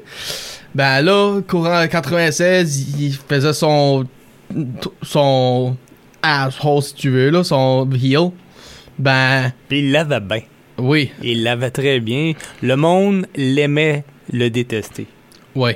Ben 0.76 1.02
là, 1.02 1.42
courant 1.48 1.88
96, 1.88 3.00
il 3.00 3.14
faisait 3.14 3.54
son. 3.54 4.06
son. 5.02 5.76
asshole, 6.22 6.82
si 6.84 6.94
tu 6.96 7.10
veux, 7.10 7.30
là, 7.30 7.44
son 7.44 7.90
heel. 7.92 8.32
Ben, 9.00 9.52
Puis 9.68 9.80
il 9.80 9.92
l'avait 9.92 10.20
bien. 10.20 10.42
oui, 10.78 11.12
Il 11.22 11.44
l'avait 11.44 11.72
très 11.72 12.00
bien. 12.00 12.34
Le 12.62 12.76
monde 12.76 13.26
l'aimait 13.36 14.04
le 14.32 14.50
détester. 14.50 15.08
oui. 15.56 15.72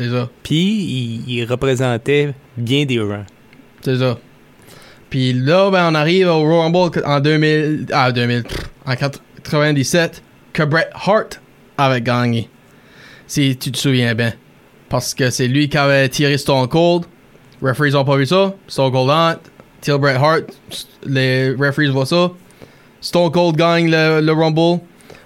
C'est 0.00 0.08
ça. 0.08 0.30
Puis 0.42 0.56
il, 0.56 1.24
il 1.28 1.44
représentait 1.44 2.32
bien 2.56 2.86
des 2.86 2.98
rangs. 3.00 3.26
C'est 3.82 3.98
ça. 3.98 4.16
Puis 5.10 5.34
là, 5.34 5.70
ben, 5.70 5.90
on 5.90 5.94
arrive 5.94 6.26
au 6.28 6.38
Royal 6.38 6.72
Rumble 6.72 7.02
en 7.04 7.20
2000. 7.20 7.86
Ah, 7.92 8.10
2000. 8.10 8.44
pff, 8.44 8.70
En 8.86 8.94
97, 8.96 10.22
que 10.54 10.62
Bret 10.62 10.88
Hart 10.94 11.38
avait 11.76 12.00
gagné. 12.00 12.48
Si 13.26 13.54
tu 13.58 13.70
te 13.72 13.76
souviens 13.76 14.14
bien. 14.14 14.32
Parce 14.88 15.14
que 15.14 15.28
c'est 15.28 15.48
lui 15.48 15.68
qui 15.68 15.76
avait 15.76 16.08
tiré 16.08 16.38
Stone 16.38 16.66
Cold. 16.68 17.04
Referees 17.60 17.94
ont 17.94 18.04
pas 18.06 18.16
vu 18.16 18.24
ça. 18.24 18.54
Stone 18.68 18.92
Cold 18.92 19.10
entre. 19.10 19.40
Tire 19.82 19.98
Bret 19.98 20.14
Hart. 20.14 20.44
Les 21.04 21.50
referees 21.50 21.88
voient 21.88 22.06
ça. 22.06 22.30
Stone 23.02 23.30
Cold 23.30 23.56
gagne 23.56 23.90
le, 23.90 24.22
le 24.22 24.32
Rumble. 24.32 24.80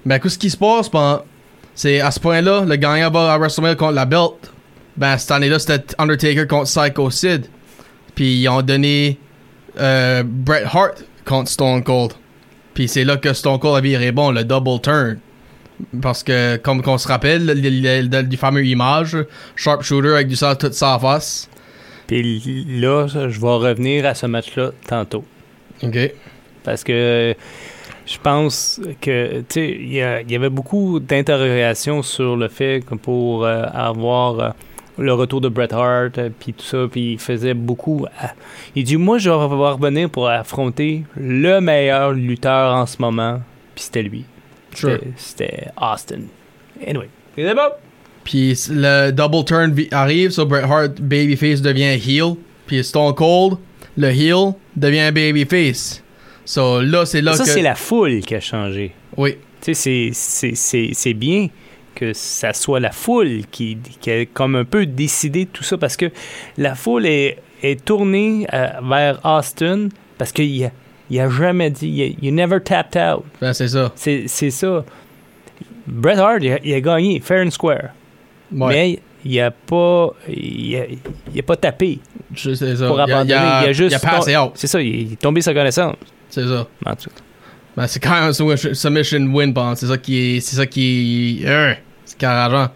Mais 0.05 0.19
qu'est-ce 0.19 0.37
qui 0.39 0.51
se 0.51 0.57
passe? 0.57 0.91
Ben, 0.91 1.23
c'est 1.77 2.01
à 2.01 2.11
ce 2.11 2.19
point-là, 2.19 2.65
le 2.65 2.77
gagnant 2.77 3.11
va 3.11 3.33
à 3.33 3.39
WrestleMania 3.39 3.77
contre 3.77 3.93
la 3.95 4.05
belt. 4.05 4.54
Ben, 4.97 5.19
cette 5.19 5.31
année-là, 5.33 5.59
c'était 5.59 5.95
Undertaker 5.99 6.47
contre 6.47 6.65
Psycho 6.65 7.11
Sid. 7.11 7.47
Puis 8.15 8.41
ils 8.43 8.49
ont 8.49 8.63
donné 8.63 9.19
euh, 9.81 10.23
Bret 10.25 10.65
Hart 10.73 11.05
contre 11.25 11.51
Stone 11.51 11.83
Cold. 11.83 12.13
Puis 12.75 12.89
c'est 12.89 13.05
là 13.05 13.17
que 13.17 13.33
Stone 13.33 13.59
Cold 13.59 13.77
a 13.77 13.81
viré 13.81 14.13
bon, 14.13 14.31
le 14.31 14.45
double 14.45 14.81
turn. 14.81 15.19
Parce 16.01 16.23
que, 16.23 16.57
comme 16.57 16.83
qu'on 16.83 16.99
se 16.99 17.09
rappelle, 17.09 17.47
le, 17.47 17.55
le- 17.55 18.09
le- 18.09 18.23
du 18.23 18.37
fameux 18.37 18.65
image, 18.65 19.17
sharpshooter 19.57 20.11
avec 20.15 20.29
du 20.29 20.37
sang 20.37 20.55
toute 20.55 20.75
sa 20.75 20.99
face. 21.01 21.49
Puis 22.07 22.67
là, 22.69 23.07
je 23.09 23.41
vais 23.41 23.47
revenir 23.49 24.07
à 24.07 24.15
ce 24.15 24.27
match-là 24.27 24.71
tantôt. 24.87 25.25
Ok. 25.83 26.13
Parce 26.63 26.85
que 26.85 27.35
je 28.07 28.19
pense 28.23 28.81
que, 29.01 29.41
tu 29.41 29.45
sais, 29.49 29.77
il 29.81 29.93
y, 29.93 29.97
y 29.97 30.37
avait 30.37 30.51
beaucoup 30.51 31.01
d'interrogations 31.01 32.03
sur 32.03 32.37
le 32.37 32.49
fait 32.49 32.85
que 32.89 32.95
pour 32.95 33.45
euh, 33.45 33.65
avoir 33.75 34.39
euh, 34.41 34.51
le 34.99 35.13
retour 35.13 35.41
de 35.41 35.49
Bret 35.49 35.73
Hart, 35.73 36.19
euh, 36.19 36.31
puis 36.39 36.53
tout 36.53 36.65
ça, 36.65 36.87
puis 36.91 37.13
il 37.15 37.19
faisait 37.19 37.55
beaucoup. 37.55 38.07
à- 38.21 38.33
il 38.77 38.85
dit, 38.85 38.97
moi, 38.97 39.19
je 39.19 39.29
vais 39.31 39.35
revenir 39.37 40.09
pour 40.11 40.29
affronter 40.29 41.03
le 41.17 41.61
meilleur 41.61 42.13
lutteur 42.13 42.75
en 42.75 42.87
ce 42.87 42.97
moment, 43.01 43.41
puis 43.75 43.85
c'était 43.85 44.03
lui. 44.03 44.25
Sure. 44.75 44.99
C'était- 45.17 45.69
Austin. 45.81 46.23
Anyway, 46.87 47.09
c'est 47.37 47.55
bon. 47.55 47.61
Puis 48.25 48.59
le 48.71 49.11
double 49.11 49.45
turn 49.45 49.75
arrive, 49.93 50.31
so 50.31 50.47
Bret 50.47 50.63
Hart, 50.65 51.01
babyface, 51.01 51.61
devient 51.61 51.99
heel. 51.99 52.35
Puis 52.67 52.83
Stone 52.83 53.15
Cold, 53.15 53.59
le 53.97 54.09
heel, 54.09 54.55
devient 54.75 55.11
babyface. 55.13 56.03
So 56.45 56.81
là, 56.83 57.05
c'est 57.07 57.21
là 57.21 57.35
Ça, 57.35 57.45
que. 57.45 57.51
c'est 57.51 57.63
la 57.63 57.75
foule 57.75 58.21
qui 58.21 58.35
a 58.35 58.41
changé. 58.41 58.93
Oui, 59.17 59.37
Tu 59.61 59.73
sais, 59.73 59.75
c'est- 59.75 60.11
c'est- 60.13 60.55
c'est 60.57 60.91
c'est 60.93 61.15
bien 61.15 61.49
que 61.95 62.13
ça 62.13 62.53
soit 62.53 62.81
la 62.81 62.91
foule 62.93 63.43
qui, 63.51 63.79
qui 64.01 64.11
a 64.11 64.27
comme 64.27 64.57
un 64.57 64.65
peu 64.65 64.87
décidé 64.87 65.45
de 65.45 65.51
tout 65.51 65.65
ça 65.65 65.79
parce 65.79 65.97
que 65.97 66.07
la 66.59 66.75
foule 66.75 67.07
est, 67.07 67.39
est 67.63 67.85
tournée 67.85 68.47
euh, 68.53 68.67
vers 68.83 69.21
Austin 69.25 69.89
parce 70.19 70.33
qu'il 70.33 70.65
a, 70.65 70.71
il 71.11 71.21
a 71.21 71.29
jamais 71.31 71.71
dit 71.71 71.89
il 71.89 72.03
a- 72.03 72.27
You 72.27 72.33
never 72.35 72.61
tapped 72.61 72.97
out. 73.01 73.25
ben, 73.41 73.53
c'est 73.53 73.69
ça. 73.69 73.93
C'est 73.95 74.25
c'est 74.27 74.51
ça. 74.51 74.85
Bret 75.87 76.19
Hart, 76.19 76.39
il 76.43 76.53
a, 76.53 76.59
il 76.65 76.75
a 76.75 76.81
gagné 76.81 77.21
fair 77.21 77.45
and 77.47 77.51
square. 77.51 77.91
Ouais, 78.53 78.69
Mais 78.69 78.99
il 79.25 79.41
a 79.41 79.51
pas 79.51 80.11
il 80.29 80.77
a, 80.77 80.85
il 81.35 81.39
a 81.41 81.43
pas 81.43 81.57
tapé 81.57 81.99
c'est 82.37 82.55
ça. 82.55 82.87
pour 82.87 82.97
Il 82.97 83.01
a- 83.01 83.05
abandonner. 83.05 83.41
il 83.65 83.69
a, 83.69 83.73
juste 83.73 83.93
il 83.93 83.95
a 83.95 83.99
passé 84.11 84.37
out. 84.37 84.53
C'est 84.55 84.67
ça, 84.67 84.81
il 84.81 85.13
est 85.13 85.17
tombé 85.21 85.41
sa 85.41 85.53
connaissance. 85.55 85.97
C'est 86.31 86.45
ça. 86.47 86.67
En 86.85 86.95
tout 86.97 87.11
cas. 87.11 87.23
Ben, 87.77 87.87
c'est 87.87 88.01
quand 88.01 88.13
même 88.13 88.25
un 88.31 88.57
submission 88.75 89.19
win, 89.33 89.53
bon. 89.53 89.75
C'est 89.75 89.87
ça 89.87 89.97
qui 89.99 90.37
est. 90.37 90.41
C'est 90.41 90.57
ça 90.57 90.67
qui 90.67 91.43
est. 91.45 91.49
euh, 91.49 91.75
c'est 92.05 92.19
carrément. 92.19 92.69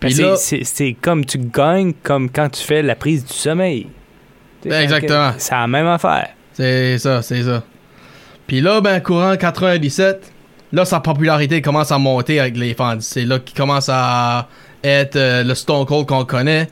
Ben, 0.00 0.08
c'est- 0.36 0.64
c'est 0.64 0.96
comme 1.00 1.24
tu 1.24 1.38
gagnes 1.38 1.92
comme 2.02 2.28
quand 2.30 2.48
tu 2.48 2.62
fais 2.62 2.82
la 2.82 2.94
prise 2.96 3.24
du 3.24 3.32
sommeil. 3.32 3.86
Ben, 4.64 4.82
exactement. 4.82 5.32
C'est 5.38 5.54
la 5.54 5.66
même 5.66 5.86
affaire. 5.86 6.28
C'est 6.52 6.98
ça, 6.98 7.22
c'est 7.22 7.42
ça. 7.44 7.62
Puis 8.46 8.60
là, 8.60 8.80
ben, 8.80 9.00
courant 9.00 9.36
97, 9.36 10.32
là, 10.72 10.84
sa 10.84 11.00
popularité 11.00 11.60
commence 11.62 11.92
à 11.92 11.98
monter 11.98 12.40
avec 12.40 12.56
les 12.56 12.74
fans. 12.74 12.96
C'est 13.00 13.24
là 13.24 13.38
qu'il 13.38 13.56
commence 13.56 13.88
à 13.92 14.48
être 14.82 15.16
euh, 15.16 15.42
le 15.44 15.54
Stone 15.54 15.84
Cold 15.86 16.06
qu'on 16.06 16.24
connaît. 16.24 16.68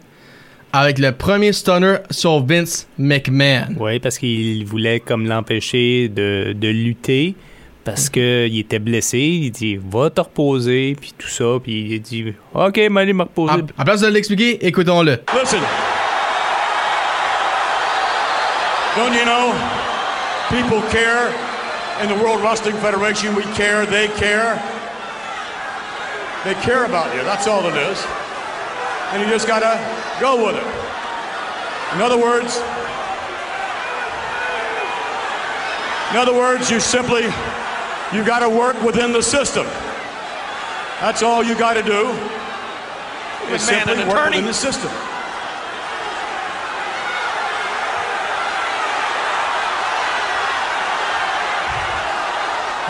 Avec 0.76 0.98
le 0.98 1.12
premier 1.12 1.52
stunner 1.52 1.98
sur 2.10 2.44
Vince 2.44 2.88
McMahon. 2.98 3.76
Oui, 3.78 4.00
parce 4.00 4.18
qu'il 4.18 4.66
voulait 4.66 4.98
comme 4.98 5.28
l'empêcher 5.28 6.08
de, 6.08 6.52
de 6.52 6.66
lutter 6.68 7.37
parce 7.84 8.08
qu'il 8.08 8.58
était 8.58 8.80
blessé. 8.80 9.18
Il 9.18 9.50
dit 9.52 9.76
va 9.76 10.10
te 10.10 10.20
reposer, 10.20 10.96
puis 11.00 11.14
tout 11.16 11.28
ça. 11.28 11.44
Puis 11.62 11.92
il 11.92 12.00
dit 12.02 12.34
ok, 12.52 12.80
mais 12.90 13.02
allez 13.02 13.12
me 13.12 13.22
reposer. 13.22 13.54
À, 13.76 13.82
à 13.82 13.84
place 13.84 14.00
de 14.00 14.08
l'expliquer, 14.08 14.66
écoutons-le. 14.66 15.18
Listen. 15.40 15.60
Don't 18.96 19.14
you 19.14 19.24
know? 19.24 19.52
People 20.48 20.82
care. 20.90 21.30
In 22.02 22.08
the 22.08 22.20
World 22.20 22.42
Wrestling 22.42 22.74
Federation, 22.78 23.37
we 23.37 23.44
care. 23.56 23.87
They 23.87 24.08
care. 24.18 24.58
They 26.44 26.54
care 26.66 26.84
about 26.84 27.14
you. 27.14 27.22
That's 27.24 27.46
all 27.46 27.64
it 27.68 27.76
is. 27.76 28.04
And 29.12 29.22
you 29.22 29.28
just 29.30 29.46
gotta 29.46 29.78
go 30.20 30.46
with 30.46 30.57
it. 30.57 30.66
In 31.94 32.00
other 32.00 32.18
words, 32.18 32.57
in 36.11 36.16
other 36.16 36.35
words, 36.35 36.70
you 36.70 36.81
simply 36.81 37.24
you 38.12 38.24
gotta 38.24 38.48
work 38.48 38.81
within 38.83 39.12
the 39.12 39.22
system. 39.22 39.66
That's 41.00 41.22
all 41.22 41.42
you 41.42 41.57
gotta 41.57 41.83
do. 41.83 42.11
Is 43.53 43.62
simply 43.62 43.96
work 44.07 44.27
within 44.27 44.44
the 44.44 44.55
system. 44.55 44.90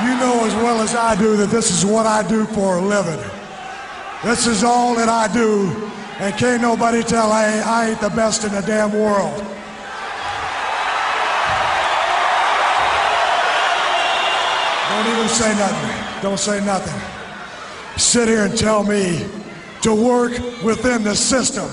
You 0.02 0.20
know 0.20 0.44
as 0.44 0.54
well 0.56 0.82
as 0.82 0.94
I 0.94 1.16
do 1.16 1.36
that 1.36 1.50
this 1.50 1.70
is 1.70 1.86
what 1.86 2.04
I 2.04 2.26
do 2.28 2.44
for 2.46 2.76
a 2.76 2.80
living. 2.80 3.18
This 4.24 4.46
is 4.46 4.64
all 4.64 4.94
that 4.96 5.08
I 5.08 5.32
do, 5.32 5.83
and 6.18 6.34
can't 6.36 6.62
nobody 6.62 7.02
tell 7.02 7.32
I 7.32 7.46
ain't, 7.46 7.66
I 7.66 7.90
ain't 7.90 8.00
the 8.00 8.10
best 8.10 8.44
in 8.44 8.52
the 8.52 8.60
damn 8.62 8.92
world. 8.92 9.36
Don't 14.90 15.08
even 15.08 15.28
say 15.28 15.52
nothing. 15.58 16.22
Don't 16.22 16.38
say 16.38 16.64
nothing. 16.64 17.98
Sit 17.98 18.28
here 18.28 18.44
and 18.44 18.56
tell 18.56 18.84
me 18.84 19.26
to 19.82 19.94
work 19.94 20.32
within 20.62 21.02
the 21.02 21.14
system. 21.14 21.68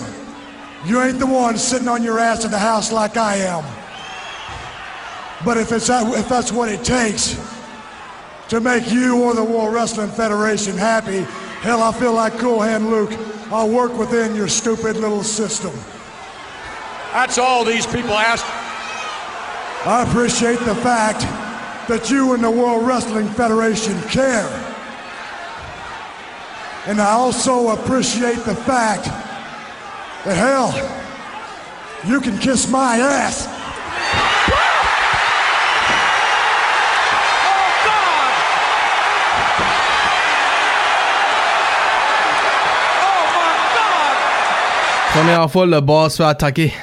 You 0.85 1.01
ain't 1.01 1.19
the 1.19 1.27
one 1.27 1.57
sitting 1.57 1.87
on 1.87 2.03
your 2.03 2.17
ass 2.17 2.43
in 2.43 2.51
the 2.51 2.59
house 2.59 2.91
like 2.91 3.17
I 3.17 3.35
am. 3.35 3.63
But 5.45 5.57
if 5.57 5.71
it's 5.71 5.89
if 5.89 6.27
that's 6.27 6.51
what 6.51 6.69
it 6.69 6.83
takes 6.83 7.39
to 8.49 8.59
make 8.59 8.91
you 8.91 9.21
or 9.23 9.33
the 9.33 9.43
World 9.43 9.73
Wrestling 9.73 10.09
Federation 10.09 10.75
happy, 10.77 11.21
hell, 11.61 11.83
I 11.83 11.91
feel 11.93 12.13
like 12.13 12.33
Cool 12.39 12.59
Hand 12.59 12.89
Luke. 12.89 13.11
I'll 13.51 13.69
work 13.69 13.97
within 13.97 14.33
your 14.33 14.47
stupid 14.47 14.95
little 14.95 15.23
system. 15.23 15.73
That's 17.11 17.37
all 17.37 17.65
these 17.65 17.85
people 17.85 18.13
ask. 18.13 18.45
I 19.85 20.05
appreciate 20.07 20.59
the 20.59 20.75
fact 20.75 21.19
that 21.89 22.09
you 22.09 22.33
and 22.33 22.41
the 22.41 22.49
World 22.49 22.87
Wrestling 22.87 23.27
Federation 23.27 23.99
care. 24.03 24.47
And 26.87 27.01
I 27.01 27.11
also 27.11 27.69
appreciate 27.69 28.37
the 28.37 28.55
fact 28.55 29.05
that, 30.23 30.37
hell, 30.37 30.71
you 32.09 32.21
can 32.21 32.37
kiss 32.37 32.69
my 32.69 32.99
ass. 32.99 33.60
Première 45.13 45.51
fois, 45.51 45.65
le 45.65 45.81
boss 45.81 46.13
se 46.13 46.23
fait 46.23 46.29
attaquer. 46.29 46.73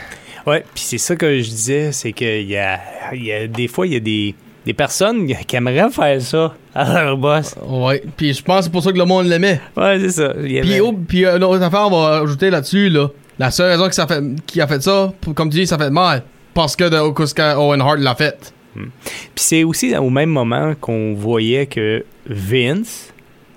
Ouais, 0.47 0.63
puis 0.75 0.85
c'est 0.85 0.99
ça 0.99 1.17
que 1.17 1.39
je 1.41 1.49
disais, 1.49 1.93
c'est 1.93 2.13
qu'il 2.13 2.43
y 2.43 2.59
a, 2.59 2.79
y 3.15 3.33
a 3.33 3.47
des 3.47 3.69
fois, 3.69 3.87
il 3.87 3.95
y 3.95 3.97
a 3.97 4.01
des, 4.01 4.35
des 4.67 4.75
personnes 4.75 5.27
qui 5.27 5.57
aimeraient 5.57 5.91
faire 5.91 6.21
ça 6.21 6.55
à 6.75 7.05
leur 7.05 7.17
boss. 7.17 7.55
Ouais, 7.67 8.03
puis 8.19 8.35
je 8.35 8.43
pense 8.43 8.59
que 8.59 8.65
c'est 8.65 8.71
pour 8.71 8.83
ça 8.83 8.93
que 8.93 8.99
le 8.99 9.07
monde 9.07 9.27
l'aimait. 9.27 9.63
Ouais, 9.77 9.99
c'est 9.99 10.11
ça. 10.11 10.35
Puis, 10.35 10.81
oh, 10.81 10.95
euh, 10.95 11.37
une 11.39 11.45
autre 11.45 11.63
affaire, 11.63 11.87
on 11.87 12.03
va 12.03 12.19
ajouter 12.19 12.51
là-dessus, 12.51 12.91
là. 12.91 13.09
La 13.39 13.51
seule 13.51 13.71
raison 13.71 13.89
que 13.89 13.95
ça 13.95 14.07
fait, 14.07 14.23
qui 14.47 14.61
a 14.61 14.67
fait 14.67 14.83
ça, 14.83 15.11
comme 15.35 15.49
tu 15.49 15.61
dis, 15.61 15.67
ça 15.67 15.79
fait 15.79 15.91
mal. 15.91 16.23
Parce 16.53 16.77
que 16.77 16.85
de, 16.85 17.11
que 17.13 17.57
Owen 17.57 17.81
Hart 17.81 17.99
l'a 17.99 18.15
fait. 18.15 18.53
Puis 18.75 18.91
c'est 19.37 19.65
aussi 19.65 19.97
au 19.97 20.11
même 20.11 20.29
moment 20.29 20.75
qu'on 20.79 21.15
voyait 21.15 21.65
que 21.67 22.05
Vince 22.27 23.13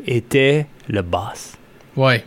était 0.08 0.66
le 0.88 1.02
boss. 1.02 1.58
Ouais. 1.98 2.24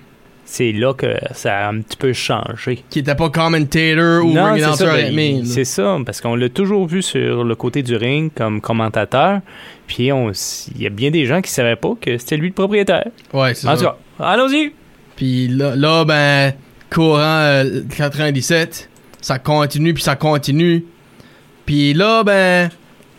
C'est 0.46 0.72
là 0.72 0.92
que 0.94 1.16
ça 1.32 1.56
a 1.66 1.70
un 1.70 1.80
petit 1.80 1.96
peu 1.96 2.12
changé. 2.12 2.84
Qui 2.90 2.98
était 2.98 3.14
pas 3.14 3.30
commentator 3.30 4.24
ou 4.24 4.32
Non, 4.32 4.54
c'est 4.56 4.84
ça, 4.84 4.92
avec 4.92 5.14
ben, 5.14 5.44
c'est 5.44 5.64
ça, 5.64 5.96
parce 6.04 6.20
qu'on 6.20 6.34
l'a 6.36 6.48
toujours 6.48 6.86
vu 6.86 7.02
sur 7.02 7.44
le 7.44 7.54
côté 7.54 7.82
du 7.82 7.96
ring 7.96 8.30
comme 8.34 8.60
commentateur. 8.60 9.40
Puis 9.86 10.10
il 10.10 10.82
y 10.82 10.86
a 10.86 10.90
bien 10.90 11.10
des 11.10 11.24
gens 11.26 11.40
qui 11.40 11.50
savaient 11.50 11.76
pas 11.76 11.94
que 12.00 12.18
c'était 12.18 12.36
lui 12.36 12.48
le 12.48 12.54
propriétaire. 12.54 13.08
Ouais, 13.32 13.54
c'est 13.54 13.66
En 13.68 13.76
ça. 13.76 13.76
tout 13.76 13.84
cas, 13.84 13.96
allons-y. 14.24 14.72
Puis 15.16 15.48
là, 15.48 15.74
là, 15.76 16.04
ben, 16.04 16.52
courant 16.90 17.18
euh, 17.20 17.82
97, 17.96 18.90
ça 19.20 19.38
continue, 19.38 19.94
puis 19.94 20.02
ça 20.02 20.16
continue. 20.16 20.84
Puis 21.66 21.94
là, 21.94 22.22
ben, 22.22 22.68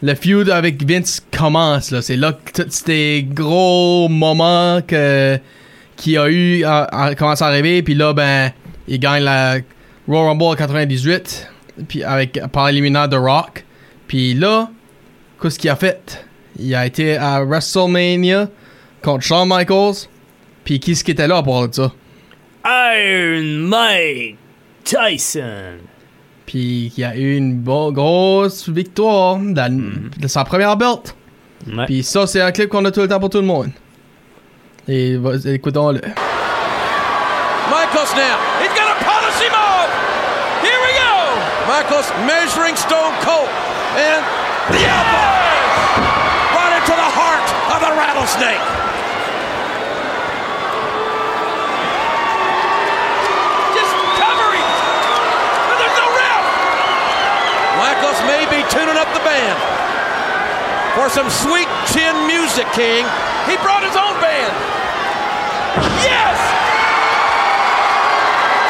le 0.04 0.14
feud 0.16 0.50
avec 0.52 0.88
Vince 0.88 1.26
commence. 1.36 1.90
là. 1.92 2.02
C'est 2.02 2.18
là 2.18 2.34
que 2.34 2.62
tous 2.64 2.70
ces 2.70 3.26
gros 3.28 4.08
moments 4.10 4.82
que 4.86 5.40
qu'il 5.96 6.14
y 6.14 6.18
a 6.18 6.30
eu 6.30 6.64
a, 6.64 6.84
a 6.84 7.16
commencé 7.16 7.44
à 7.44 7.48
arriver. 7.48 7.82
Puis 7.84 7.94
là, 7.96 8.14
ben, 8.14 8.52
il 8.88 9.00
gagne 9.00 9.24
la 9.24 9.58
Royal 10.08 10.28
Rumble 10.30 10.44
en 10.44 10.56
98, 10.56 11.48
puis 11.88 12.04
avec, 12.04 12.40
par 12.52 12.70
éliminant 12.70 13.08
The 13.08 13.16
Rock. 13.16 13.64
Puis 14.08 14.34
là, 14.34 14.70
qu'est-ce 15.42 15.58
qu'il 15.60 15.70
a 15.70 15.76
fait? 15.76 16.26
Il 16.60 16.74
a 16.76 16.86
été 16.86 17.18
à 17.18 17.44
WrestleMania 17.44 18.50
contre 19.02 19.24
Shawn 19.24 19.48
Michaels. 19.50 20.08
Puis 20.64 20.80
qui 20.80 20.92
est-ce 20.92 21.04
qui 21.04 21.12
était 21.12 21.28
là 21.28 21.44
pour 21.44 21.68
ça? 21.72 21.92
Iron 22.66 23.68
Mike 23.68 24.38
Tyson. 24.84 25.78
Puis 26.46 26.92
il 26.96 27.00
y 27.02 27.04
a 27.04 27.16
eu 27.16 27.36
une 27.36 27.56
bo- 27.58 27.92
grosse 27.92 28.70
victoire 28.70 29.38
dans- 29.38 29.92
de 30.18 30.28
sa 30.28 30.44
première 30.44 30.78
belt. 30.78 31.16
Ouais. 31.68 31.86
Puis 31.86 32.04
ça, 32.04 32.28
c'est 32.28 32.42
un 32.42 32.52
clip 32.52 32.70
qu'on 32.70 32.86
a 32.86 32.92
tout 32.92 33.02
le 33.02 33.08
temps 33.08 33.20
pour 33.20 33.30
tout 33.30 33.40
le 33.40 33.46
monde. 33.46 33.72
Et 34.88 35.18
écoutons-le. 35.46 36.00
Michaels 37.72 38.14
now. 38.14 38.38
He's 38.62 38.70
got 38.78 38.86
a 38.86 38.98
policy 39.02 39.50
move. 39.50 39.90
Here 40.62 40.78
we 40.78 40.94
go. 40.94 41.16
Michaels 41.66 42.06
measuring 42.30 42.76
Stone 42.76 43.18
Cold. 43.26 43.50
And 43.98 44.22
the 44.70 44.86
elbow. 44.86 45.30
Right 46.54 46.78
into 46.78 46.94
the 46.94 47.12
heart 47.18 47.50
of 47.74 47.82
the 47.82 47.92
rattlesnake. 47.98 48.62
Just 53.74 53.94
covering. 54.22 54.68
And 55.66 55.78
there's 55.82 55.98
no 55.98 56.08
ref. 56.14 56.46
Michaels 57.82 58.22
may 58.30 58.46
be 58.54 58.62
tuning 58.70 59.02
up 59.02 59.10
the 59.18 59.26
band 59.26 59.75
for 60.96 61.12
some 61.12 61.28
sweet 61.28 61.68
chin 61.92 62.16
music, 62.24 62.64
King. 62.72 63.04
He 63.44 63.60
brought 63.60 63.84
his 63.84 64.00
own 64.00 64.16
band. 64.24 64.56
Yes! 66.00 66.40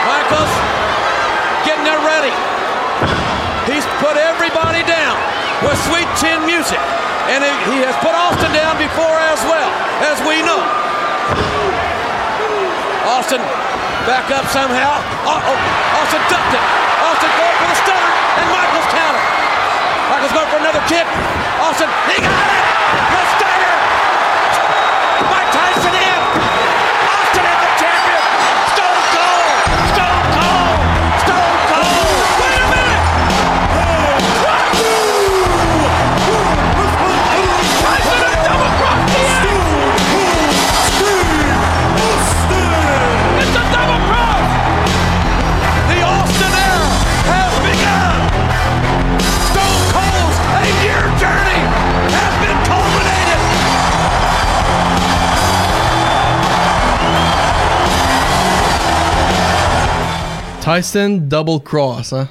Michaels 0.09 0.53
getting 1.69 1.85
there 1.85 2.01
ready. 2.01 2.33
He's 3.69 3.85
put 4.01 4.17
everybody 4.17 4.81
down 4.89 5.17
with 5.61 5.77
sweet 5.85 6.09
chin 6.17 6.41
music. 6.49 6.81
And 7.29 7.41
he 7.45 7.53
he 7.73 7.77
has 7.85 7.93
put 8.01 8.13
Austin 8.13 8.53
down 8.53 8.77
before 8.77 9.17
as 9.33 9.41
well, 9.45 9.69
as 10.05 10.17
we 10.25 10.41
know. 10.41 10.61
Austin 13.05 13.41
back 14.09 14.29
up 14.33 14.45
somehow. 14.49 15.01
Uh-oh. 15.25 15.57
Austin 16.01 16.21
ducked 16.29 16.53
it. 16.53 16.65
Austin 17.05 17.31
going 17.37 17.57
for 17.61 17.67
the 17.69 17.77
stunner. 17.81 18.13
And 18.41 18.47
Michaels 18.49 18.89
counter. 18.93 19.24
Michaels 20.25 20.41
going 20.41 20.49
for 20.49 20.57
another 20.57 20.83
kick. 20.87 21.05
Austin, 21.61 21.87
he 22.09 22.19
got 22.19 23.41
it! 23.41 23.44
Tyson 60.65 61.19
Double 61.21 61.61
Cross, 61.63 62.13
hein? 62.13 62.27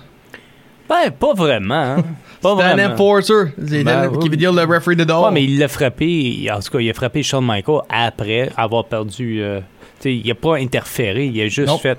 Ben, 0.89 1.11
pas 1.19 1.33
vraiment. 1.35 1.75
hein. 1.99 2.05
Pas 2.43 2.63
un 2.63 2.93
enforcer. 2.93 3.55
Ben, 3.57 4.11
oui. 4.13 4.19
qui 4.19 4.29
veut 4.29 4.37
dire 4.37 4.53
le 4.53 4.65
referee 4.65 4.97
de 4.97 5.05
dehors. 5.05 5.25
Ouais, 5.27 5.31
mais 5.33 5.45
il 5.45 5.59
l'a 5.59 5.67
frappé. 5.69 6.47
En 6.53 6.61
tout 6.61 6.71
cas, 6.73 6.79
il 6.81 6.91
a 6.91 6.93
frappé 6.93 7.23
Shawn 7.23 7.43
Michaels 7.47 7.81
après 7.89 8.51
avoir 8.55 8.85
perdu. 8.85 9.41
euh, 9.41 9.61
tu 9.99 10.11
sais, 10.11 10.15
il 10.17 10.31
a 10.31 10.35
pas 10.35 10.57
interféré. 10.57 11.25
Il 11.25 11.41
a 11.41 11.49
juste 11.49 11.73
fait 11.81 11.97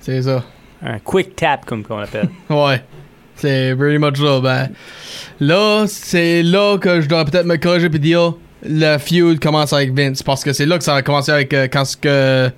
C'est 0.00 0.22
ça. 0.22 0.44
un 0.80 1.00
quick 1.00 1.34
tap, 1.34 1.64
comme 1.64 1.82
on 1.90 1.96
l'appelle. 1.96 2.28
Ouais. 2.50 2.84
C'est 3.34 3.74
very 3.74 3.98
much 3.98 4.16
ça. 4.20 4.38
Ben, 4.40 4.68
là, 5.40 5.86
c'est 5.88 6.44
là 6.44 6.78
que 6.78 7.00
je 7.00 7.08
dois 7.08 7.24
peut-être 7.24 7.46
me 7.46 7.56
corriger 7.56 7.86
et 7.86 7.98
dire 7.98 8.34
le 8.62 8.96
feud 8.98 9.40
commence 9.40 9.72
avec 9.72 9.92
Vince. 9.92 10.22
Parce 10.22 10.44
que 10.44 10.52
c'est 10.52 10.66
là 10.66 10.78
que 10.78 10.84
ça 10.84 10.94
a 10.94 11.02
commencé 11.02 11.32
avec 11.32 11.52
euh, 11.52 11.66
quand 11.70 11.84
ce 11.84 11.96
que 11.96 12.48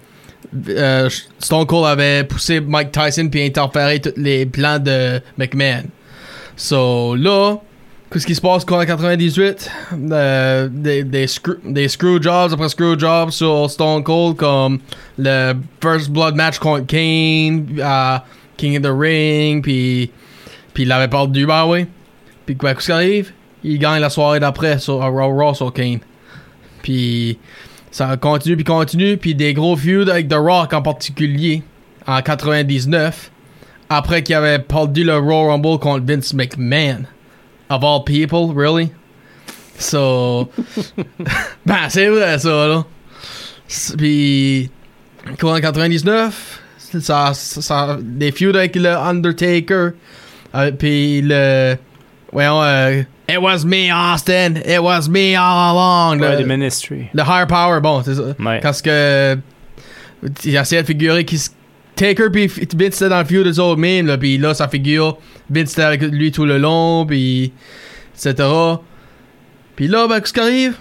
euh, 0.69 1.09
Stone 1.39 1.67
Cold 1.67 1.87
avait 1.87 2.25
poussé 2.25 2.61
Mike 2.61 2.93
Tyson 2.93 3.29
puis 3.31 3.45
interféré 3.45 4.01
tous 4.01 4.13
les 4.17 4.47
plans 4.47 4.79
de 4.79 5.21
McMahon. 5.37 5.85
So 6.57 7.15
là, 7.15 7.57
qu'est-ce 8.13 8.27
qui 8.27 8.35
se 8.35 8.41
passe 8.41 8.65
en 8.71 8.85
98? 8.85 9.71
Euh, 10.11 10.69
des, 10.71 11.05
des, 11.05 11.27
screw, 11.27 11.59
des 11.65 11.89
screw 11.89 12.23
jobs 12.23 12.53
après 12.53 12.69
screw 12.69 12.99
jobs 12.99 13.31
sur 13.31 13.71
Stone 13.71 14.03
Cold 14.03 14.37
comme 14.37 14.79
le 15.19 15.55
First 15.83 16.11
Blood 16.11 16.35
match 16.35 16.59
contre 16.59 16.87
Kane, 16.87 17.67
à 17.83 18.25
King 18.57 18.77
of 18.79 18.83
the 18.83 18.95
Ring, 18.99 19.63
puis 19.63 20.11
puis 20.79 20.85
il 20.85 20.93
avait 20.93 21.09
perdu, 21.09 21.45
bah 21.45 21.67
oui. 21.67 21.87
Puis 22.47 22.57
quoi, 22.57 22.73
qu'est-ce 22.73 22.87
qui 22.87 22.93
arrive? 22.93 23.33
Il 23.65 23.81
gagne 23.81 24.01
la 24.01 24.11
soirée 24.11 24.39
d'après 24.39 24.79
sur 24.79 24.99
Raw 24.99 25.53
sur 25.53 25.73
Kane. 25.73 25.99
Puis 26.83 27.37
ça 27.91 28.17
continue, 28.17 28.57
puis 28.57 28.65
continue, 28.65 29.17
puis 29.17 29.35
des 29.35 29.55
gros 29.55 29.77
feuds 29.77 30.09
avec 30.09 30.29
The 30.29 30.35
Rock 30.35 30.73
en 30.73 30.83
particulier 30.83 31.63
en 32.07 32.21
99. 32.21 33.31
Après 33.91 34.23
qu'il 34.23 34.35
avait 34.35 34.59
perdu 34.59 35.05
le 35.05 35.17
Raw 35.17 35.49
Rumble 35.49 35.79
contre 35.79 36.05
Vince 36.07 36.35
McMahon. 36.35 37.07
Of 37.71 37.85
all 37.85 38.05
people, 38.05 38.55
really? 38.55 38.91
So. 39.79 40.51
ben, 41.67 41.89
c'est 41.89 42.09
vrai 42.09 42.39
ça, 42.39 42.67
là. 42.67 42.85
Puis. 43.97 44.71
En 45.43 45.61
99, 45.61 46.63
ça, 47.01 47.33
ça, 47.35 47.99
des 48.01 48.33
feuds 48.33 48.55
avec 48.55 48.77
le 48.77 48.89
Undertaker. 48.89 49.91
Euh, 50.55 50.71
puis 50.73 51.21
le 51.23 51.77
voyons, 52.33 52.63
euh, 52.63 53.03
It 53.31 53.41
was 53.43 53.65
me, 53.65 53.91
Austin. 53.93 54.55
It 54.67 54.81
was 54.83 55.09
me 55.09 55.35
all 55.37 55.71
along. 55.77 56.21
Ouais, 56.21 56.37
Le- 56.37 56.43
The 56.45 56.47
Ministry. 56.47 57.11
Le 57.13 57.23
higher 57.23 57.47
power, 57.47 57.81
bon, 57.81 58.03
c'est 58.03 58.15
ça. 58.15 58.35
Ouais. 58.39 58.61
Parce 58.61 58.81
que. 58.83 59.37
Il 60.45 60.57
essayait 60.57 60.83
de 60.83 60.87
figurer 60.87 61.25
qu'il 61.25 61.37
s- 61.39 61.55
Taker 61.95 62.31
puis 62.33 62.47
Vince 62.47 62.97
était 62.97 63.09
dans 63.09 63.19
le 63.19 63.25
feud 63.25 63.45
des 63.45 63.59
autres 63.59 63.79
mêmes, 63.81 64.07
là, 64.07 64.17
puis 64.19 64.39
là, 64.39 64.55
ça 64.55 64.67
figure. 64.69 65.19
Vince 65.51 65.73
était 65.73 65.83
avec 65.83 66.01
lui 66.03 66.33
tout 66.33 66.45
le 66.47 66.59
long, 66.59 67.05
puis. 67.07 67.53
etc. 68.15 68.49
Puis 69.77 69.89
là, 69.89 70.07
ben, 70.09 70.21
qu'est-ce 70.21 70.33
qui 70.33 70.41
arrive? 70.41 70.77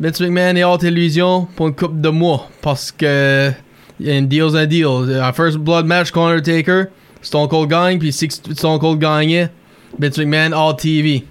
Vince 0.00 0.20
McMahon 0.20 0.56
est 0.56 0.64
hors 0.64 0.78
télévision 0.78 1.46
pour 1.54 1.68
une 1.68 1.74
couple 1.74 2.00
de 2.00 2.08
mois. 2.08 2.48
Parce 2.62 2.90
que. 2.92 3.50
Il 3.98 4.06
y 4.06 4.10
a 4.10 4.16
une 4.16 4.26
deal's 4.28 4.54
un 4.54 4.64
deal. 4.64 4.86
Un 5.22 5.32
first 5.34 5.58
blood 5.58 5.84
match 5.84 6.10
contre 6.10 6.30
Undertaker. 6.36 6.84
Stone 7.20 7.48
Cold 7.48 7.68
gagne, 7.68 7.98
puis 7.98 8.10
si 8.14 8.28
Stone 8.30 8.78
Cold 8.78 8.98
gagnait, 8.98 9.50
Vince 9.98 10.16
McMahon 10.16 10.52
hors 10.54 10.74
TV. 10.74 11.24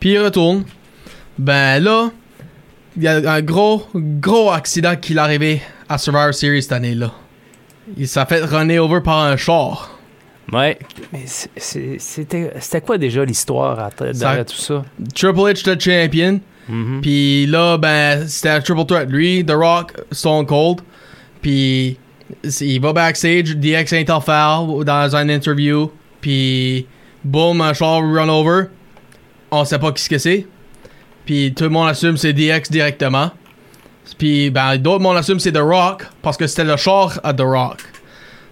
Puis 0.00 0.10
il 0.10 0.18
retourne. 0.18 0.64
Ben 1.38 1.82
là, 1.82 2.10
il 2.96 3.02
y 3.02 3.08
a 3.08 3.32
un 3.32 3.42
gros, 3.42 3.86
gros 3.94 4.50
accident 4.50 4.96
qui 4.96 5.12
est 5.12 5.18
arrivé 5.18 5.62
à 5.88 5.98
Survivor 5.98 6.34
Series 6.34 6.62
cette 6.62 6.72
année-là. 6.72 7.12
Il 7.96 8.08
s'est 8.08 8.24
fait 8.26 8.44
runner 8.44 8.78
over 8.78 9.00
par 9.00 9.20
un 9.20 9.36
char. 9.36 9.98
Ouais. 10.52 10.78
Mais 11.12 11.24
c'était 11.26 12.80
quoi 12.84 12.98
déjà 12.98 13.24
l'histoire 13.24 13.90
derrière 13.96 14.44
tout 14.44 14.56
ça? 14.56 14.84
Triple 15.14 15.38
H 15.38 15.60
était 15.60 15.78
champion. 15.78 16.40
Mhm. 16.68 17.00
Puis 17.00 17.46
là, 17.46 17.78
ben, 17.78 18.26
c'était 18.26 18.50
un 18.50 18.60
triple 18.60 18.84
threat. 18.84 19.08
Lui, 19.08 19.44
The 19.44 19.52
Rock, 19.52 19.92
Stone 20.12 20.46
Cold. 20.46 20.80
Puis 21.40 21.96
il 22.60 22.80
va 22.80 22.92
backstage, 22.92 23.56
DX 23.56 24.04
foul 24.24 24.84
dans 24.84 25.16
une 25.16 25.30
interview. 25.30 25.90
Puis 26.20 26.86
boom, 27.24 27.60
un 27.60 27.72
char 27.72 28.02
run 28.02 28.28
over. 28.28 28.66
On 29.50 29.64
sait 29.64 29.78
pas 29.78 29.92
qui 29.92 30.02
ce 30.02 30.08
que 30.08 30.18
c'est. 30.18 30.46
Puis 31.26 31.52
tout 31.54 31.64
le 31.64 31.70
monde 31.70 31.88
assume 31.88 32.16
c'est 32.16 32.32
DX 32.32 32.70
directement. 32.70 33.30
Puis 34.18 34.50
ben, 34.50 34.76
d'autres 34.78 35.02
monde 35.02 35.16
assume 35.16 35.38
c'est 35.38 35.52
The 35.52 35.58
Rock 35.58 36.04
parce 36.22 36.36
que 36.36 36.46
c'était 36.46 36.64
le 36.64 36.76
char 36.76 37.20
à 37.22 37.32
The 37.32 37.42
Rock. 37.42 37.78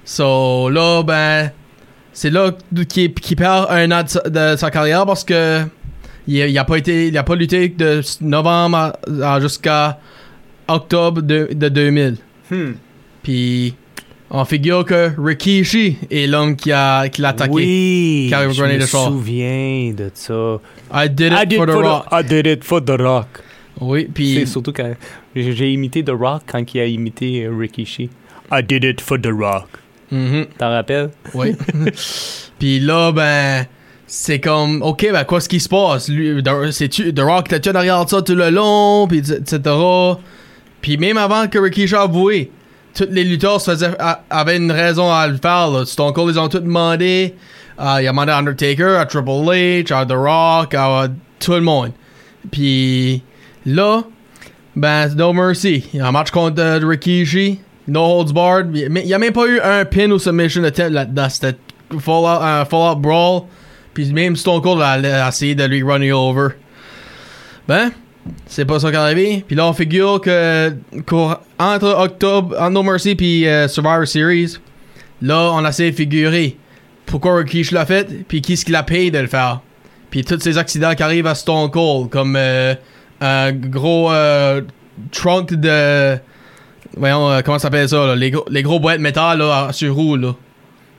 So 0.04 0.68
là, 0.70 1.02
ben, 1.02 1.50
c'est 2.12 2.30
là 2.30 2.52
qu'il 2.88 3.12
qu'il 3.14 3.36
perd 3.36 3.66
un 3.70 3.90
an 3.90 4.02
de 4.02 4.08
sa, 4.08 4.20
de 4.20 4.56
sa 4.56 4.70
carrière 4.70 5.04
parce 5.06 5.24
que 5.24 5.62
il, 6.26 6.40
a- 6.42 6.46
il 6.46 6.58
a 6.58 6.64
pas 6.64 6.76
été, 6.78 7.08
il 7.08 7.18
a 7.18 7.22
pas 7.22 7.34
lutté 7.34 7.68
de 7.68 8.00
novembre 8.20 8.76
à- 9.22 9.34
à 9.34 9.40
jusqu'à 9.40 9.98
octobre 10.68 11.22
de, 11.22 11.48
de 11.52 11.68
2000. 11.68 12.16
Hmm. 12.50 12.72
Puis 13.22 13.74
on 14.30 14.44
figure 14.44 14.84
que 14.84 15.10
Rikishi 15.18 15.96
est 16.10 16.26
l'homme 16.26 16.54
qui 16.56 16.70
a 16.72 17.08
qui 17.08 17.22
l'a 17.22 17.30
attaqué. 17.30 17.52
Oui, 17.52 18.24
Qui 18.28 18.34
a 18.34 18.48
je 18.50 18.62
me 18.62 18.80
souviens 18.80 19.92
de 19.94 20.10
ça. 20.14 20.60
I 20.92 21.08
did 21.08 21.32
it 21.32 21.38
I 21.42 21.46
did 21.46 21.56
for 21.58 21.66
the 21.66 21.70
for 21.72 21.82
the- 21.82 21.86
Rock. 21.86 22.06
I 22.12 22.24
did 22.24 22.46
it 22.46 22.64
for 22.64 22.84
The 22.84 23.00
Rock. 23.00 23.26
Oui, 23.80 24.02
C'est 24.06 24.12
puis 24.12 24.46
surtout 24.46 24.72
quand 24.72 24.92
j'ai 25.36 25.72
imité 25.72 26.02
The 26.02 26.10
Rock 26.10 26.42
quand 26.46 26.74
il 26.74 26.80
a 26.80 26.86
imité 26.86 27.44
euh, 27.44 27.56
Rikishi. 27.56 28.10
I 28.52 28.62
did 28.62 28.84
it 28.84 29.00
for 29.00 29.20
The 29.20 29.28
Rock. 29.30 29.68
Mhm, 30.10 30.46
T'en 30.58 30.70
rappelles? 30.70 31.10
oui. 31.34 31.54
puis 32.58 32.80
là 32.80 33.12
ben 33.12 33.66
c'est 34.06 34.40
comme 34.40 34.82
OK, 34.82 35.06
ben 35.12 35.24
quoi 35.24 35.40
ce 35.40 35.48
qui 35.48 35.60
se 35.60 35.68
passe? 35.68 36.08
Lui, 36.08 36.42
The- 36.42 37.20
Rock 37.20 37.48
t'as-tu 37.48 37.70
derrière 37.72 38.08
ça 38.08 38.22
tout 38.22 38.34
le 38.34 38.50
long 38.50 39.06
puis 39.06 39.18
etc. 39.18 39.60
Puis 40.80 40.96
même 40.96 41.16
avant 41.18 41.46
que 41.48 41.58
Rikishi 41.58 41.94
a 41.94 42.02
avoué, 42.02 42.50
tous 42.98 43.08
les 43.10 43.22
lutteurs 43.22 43.62
faisaient, 43.62 43.96
avaient 44.28 44.56
une 44.56 44.72
raison 44.72 45.12
à 45.12 45.28
le 45.28 45.36
faire. 45.36 45.70
Là. 45.70 45.84
Stone 45.86 46.12
Cold, 46.12 46.34
ils 46.34 46.38
ont 46.38 46.48
tout 46.48 46.58
demandé. 46.58 47.34
Euh, 47.80 47.98
il 48.00 48.08
a 48.08 48.10
demandé 48.10 48.32
à 48.32 48.38
Undertaker, 48.38 48.98
à 48.98 49.06
Triple 49.06 49.30
H, 49.30 49.92
à 49.92 50.04
The 50.04 50.12
Rock, 50.12 50.74
à 50.74 51.06
tout 51.38 51.52
le 51.52 51.60
monde. 51.60 51.92
Puis 52.50 53.22
là, 53.64 54.02
ben, 54.74 55.14
No 55.14 55.32
Mercy. 55.32 55.84
Il 55.94 55.98
y 55.98 56.02
a 56.02 56.08
un 56.08 56.12
match 56.12 56.32
contre 56.32 56.60
euh, 56.60 56.80
Rikishi. 56.82 57.60
No 57.86 58.00
Holds 58.00 58.32
Barred. 58.32 58.76
Il 58.76 58.90
n'y 58.90 59.14
a 59.14 59.18
même 59.18 59.32
pas 59.32 59.46
eu 59.46 59.60
un 59.60 59.84
pin 59.84 60.10
ou 60.10 60.18
submission 60.18 60.64
attempt 60.64 60.90
là-dedans. 60.90 61.28
C'était 61.28 61.56
full 62.00 62.24
out, 62.24 62.42
un 62.42 62.64
full 62.64 62.90
out 62.90 62.98
brawl. 62.98 63.42
Puis 63.94 64.12
même 64.12 64.34
Stone 64.34 64.60
Cold 64.60 64.82
a, 64.82 65.24
a 65.24 65.28
essayé 65.28 65.54
de 65.54 65.64
lui 65.64 65.82
runner 65.82 66.12
over. 66.12 66.48
Ben, 67.68 67.92
c'est 68.46 68.64
pas 68.64 68.78
ça 68.80 68.90
qui 68.90 68.96
est 68.96 68.98
arrivé. 68.98 69.44
Puis 69.46 69.56
là, 69.56 69.66
on 69.66 69.72
figure 69.72 70.20
que 70.20 70.72
entre 71.58 71.94
octobre, 71.98 72.54
entre 72.58 72.70
No 72.70 72.82
Mercy 72.82 73.14
puis 73.14 73.46
euh, 73.46 73.68
Survivor 73.68 74.06
Series, 74.06 74.56
là, 75.22 75.50
on 75.52 75.64
essaie 75.66 75.90
de 75.90 75.96
figurer 75.96 76.56
pourquoi 77.06 77.36
Rikishi 77.36 77.74
l'a 77.74 77.86
fait, 77.86 78.26
puis 78.28 78.42
qui 78.42 78.56
ce 78.56 78.64
qui 78.64 78.72
l'a 78.72 78.82
payé 78.82 79.10
de 79.10 79.18
le 79.18 79.26
faire. 79.28 79.60
Puis 80.10 80.24
tous 80.24 80.38
ces 80.40 80.58
accidents 80.58 80.94
qui 80.94 81.02
arrivent 81.02 81.26
à 81.26 81.34
Stone 81.34 81.70
Cold, 81.70 82.10
comme 82.10 82.36
euh, 82.36 82.74
un 83.20 83.52
gros 83.52 84.10
euh, 84.12 84.60
trunk 85.12 85.54
de... 85.54 86.18
Voyons, 86.96 87.30
euh, 87.30 87.40
comment 87.44 87.58
ça 87.58 87.64
s'appelle 87.64 87.88
ça? 87.88 88.14
Les, 88.16 88.30
gros, 88.30 88.44
les 88.50 88.62
gros 88.62 88.80
boîtes 88.80 89.00
métal 89.00 89.38
là, 89.38 89.68
sur 89.72 89.94
roue, 89.94 90.16
là. 90.16 90.34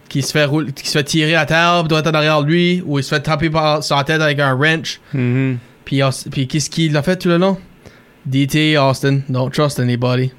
Qui 0.08 0.22
se 0.24 0.32
fait, 0.32 0.46
roule- 0.46 0.72
qui 0.74 0.88
se 0.88 0.98
fait 0.98 1.04
tirer 1.04 1.36
à 1.36 1.46
terre, 1.46 1.84
doit 1.84 2.00
être 2.00 2.12
derrière 2.12 2.42
lui, 2.42 2.82
ou 2.86 2.98
il 3.00 3.04
se 3.04 3.14
fait 3.14 3.20
taper 3.22 3.50
par 3.52 3.84
sa 3.84 4.04
tête 4.04 4.22
avec 4.22 4.40
un 4.40 4.56
wrench. 4.56 5.00
Mhm. 5.14 5.58
Puis, 5.90 6.48
qu'est-ce 6.48 6.70
qu'il 6.70 6.96
a 6.96 7.02
fait 7.02 7.18
tout 7.18 7.30
le 7.30 7.38
long? 7.38 7.58
DT 8.26 8.78
Austin, 8.78 9.22
don't 9.28 9.50
trust 9.50 9.80
anybody. 9.80 10.32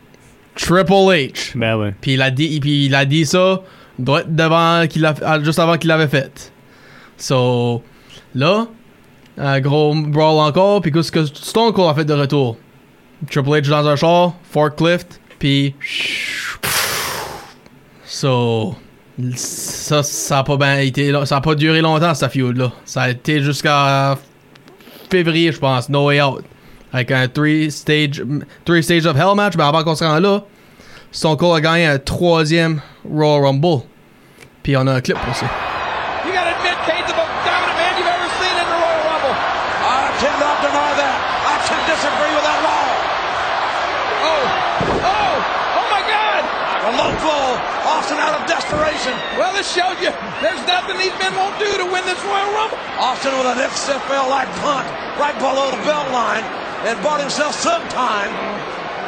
Triple 0.55 1.11
H. 1.11 1.59
Ben 1.59 1.77
ouais. 1.77 1.95
Puis 2.01 2.13
il 2.13 2.23
a 2.23 2.31
dit, 2.31 2.61
puis 2.61 2.87
il 2.87 2.95
a 2.95 3.05
dit 3.05 3.27
ça 3.27 3.63
devant 3.99 4.87
qu'il 4.89 5.05
a, 5.05 5.15
ah, 5.25 5.43
juste 5.43 5.59
avant 5.59 5.77
qu'il 5.77 5.89
l'avait 5.89 6.07
fait. 6.07 6.53
So, 7.17 7.83
là, 8.35 8.69
un 9.39 9.61
gros 9.61 9.95
brawl 9.95 10.39
encore, 10.39 10.83
puis 10.83 10.93
qu'est-ce 10.93 11.11
que 11.11 11.25
Stone 11.25 11.73
Cold 11.73 11.91
a 11.91 11.95
fait 11.95 12.05
de 12.05 12.15
retour? 12.15 12.57
Triple 13.29 13.51
H 13.51 13.69
dans 13.69 13.89
un 13.89 13.97
char, 13.97 14.35
forklift, 14.51 15.21
puis... 15.39 15.75
So, 18.05 18.77
ça, 19.35 20.03
ça 20.03 20.39
a 20.39 20.45
pas 20.45 20.57
bien 20.57 20.79
été, 20.79 21.13
ça 21.25 21.37
a 21.37 21.41
pas 21.41 21.55
duré 21.55 21.81
longtemps, 21.81 22.15
cette 22.15 22.33
feud-là. 22.33 22.73
Ça 22.85 23.03
a 23.03 23.11
été 23.11 23.41
jusqu'à 23.43 24.17
février, 25.11 25.53
je 25.53 25.59
pense, 25.59 25.89
No 25.89 26.07
Way 26.07 26.23
Out. 26.23 26.45
Avec 26.93 27.11
un 27.11 27.29
three 27.29 27.71
stage, 27.71 28.23
three 28.65 28.83
stage 28.83 29.07
of 29.07 29.17
Hell 29.17 29.37
match, 29.37 29.55
mais 29.57 29.65
avant 29.65 29.85
qu'on 29.85 29.95
se 29.95 30.05
rende 30.05 30.23
là, 30.23 30.43
Stone 31.13 31.37
Cold 31.37 31.57
a 31.57 31.61
gagné 31.61 31.87
un 31.87 31.99
troisième 31.99 32.81
Royal 33.09 33.45
Rumble. 33.45 33.83
Puis 34.63 34.77
on 34.77 34.87
a 34.87 34.95
un 34.95 35.01
clip 35.01 35.17
pour 35.19 35.35
this 49.61 49.69
showed 49.77 50.01
you 50.01 50.09
there's 50.41 50.65
nothing 50.65 50.97
these 50.97 51.13
men 51.21 51.37
won't 51.37 51.53
do 51.61 51.69
to 51.69 51.85
win 51.85 52.01
this 52.09 52.17
Royal 52.25 52.49
Rumble. 52.57 52.81
Austin 52.97 53.37
with 53.37 53.53
an 53.53 53.61
XFL-like 53.61 54.49
punt 54.65 54.89
right 55.21 55.37
below 55.37 55.69
the 55.69 55.81
belt 55.85 56.09
line 56.17 56.41
and 56.89 56.97
bought 57.05 57.21
himself 57.21 57.53
some 57.53 57.85
time. 57.93 58.33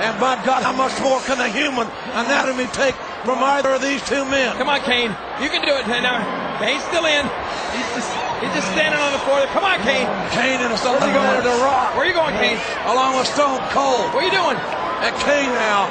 And 0.05 0.13
by 0.21 0.37
God, 0.45 0.61
how 0.61 0.77
much 0.77 0.93
more 1.01 1.25
can 1.25 1.41
the 1.41 1.49
human 1.49 1.89
anatomy 2.13 2.69
take 2.77 2.93
from 3.25 3.41
either 3.41 3.73
of 3.73 3.81
these 3.81 4.05
two 4.05 4.29
men? 4.29 4.53
Come 4.61 4.69
on, 4.69 4.85
Kane. 4.85 5.17
You 5.41 5.49
can 5.49 5.65
do 5.65 5.73
it. 5.73 5.89
Now, 5.89 6.21
Kane's 6.61 6.85
still 6.85 7.07
in. 7.09 7.25
He's 7.73 7.89
just, 7.97 8.13
he's 8.45 8.53
just 8.53 8.69
standing 8.77 9.01
on 9.01 9.17
the 9.17 9.23
floor. 9.25 9.41
there. 9.41 9.49
Come 9.57 9.65
on, 9.65 9.81
Kane. 9.81 10.05
Kane 10.37 10.61
and 10.61 10.69
Stone 10.77 11.01
Cold 11.01 11.17
going 11.17 11.37
to 11.41 11.49
the 11.49 11.57
Rock, 11.65 11.97
Where 11.97 12.05
are 12.05 12.11
you 12.13 12.13
going, 12.13 12.37
Kane? 12.37 12.61
along 12.93 13.17
with 13.17 13.25
Stone 13.33 13.57
Cold. 13.73 14.13
What 14.13 14.21
are 14.21 14.29
you 14.29 14.37
doing? 14.37 14.59
And 15.01 15.17
Kane 15.25 15.49
now. 15.57 15.89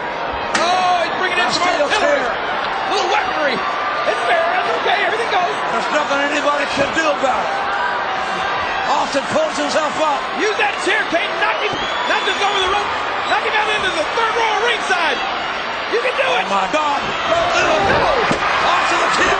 Oh, 0.61 1.01
he's 1.01 1.17
bringing 1.17 1.41
in 1.41 1.49
some 1.49 1.65
artillery. 1.65 2.21
little 2.93 3.09
weaponry. 3.09 3.80
It's 4.09 4.23
fair. 4.25 4.41
That's 4.41 4.71
okay. 4.81 4.97
Everything 5.05 5.29
goes. 5.29 5.55
There's 5.75 5.89
nothing 5.93 6.19
anybody 6.25 6.65
can 6.73 6.89
do 6.97 7.05
about 7.05 7.43
it. 7.45 7.57
Austin 8.89 9.25
pulls 9.35 9.55
himself 9.59 9.93
up. 10.01 10.19
Use 10.41 10.57
that 10.57 10.73
chair, 10.81 11.03
Kane. 11.13 11.29
Knock 11.37 11.61
him. 11.61 11.73
Not 12.09 12.21
just 12.25 12.41
over 12.41 12.59
the 12.63 12.71
rope. 12.71 12.91
Knock 13.29 13.43
him 13.45 13.55
out 13.55 13.69
into 13.71 13.91
the 13.93 14.05
third 14.17 14.33
row 14.35 14.51
of 14.57 14.61
ringside. 14.67 15.19
You 15.91 15.99
can 15.99 16.15
do 16.15 16.23
it. 16.23 16.43
Oh 16.43 16.51
my 16.51 16.67
God. 16.71 16.99
No. 17.27 17.39
Austin 18.63 18.99
the 19.03 19.11
kid. 19.19 19.39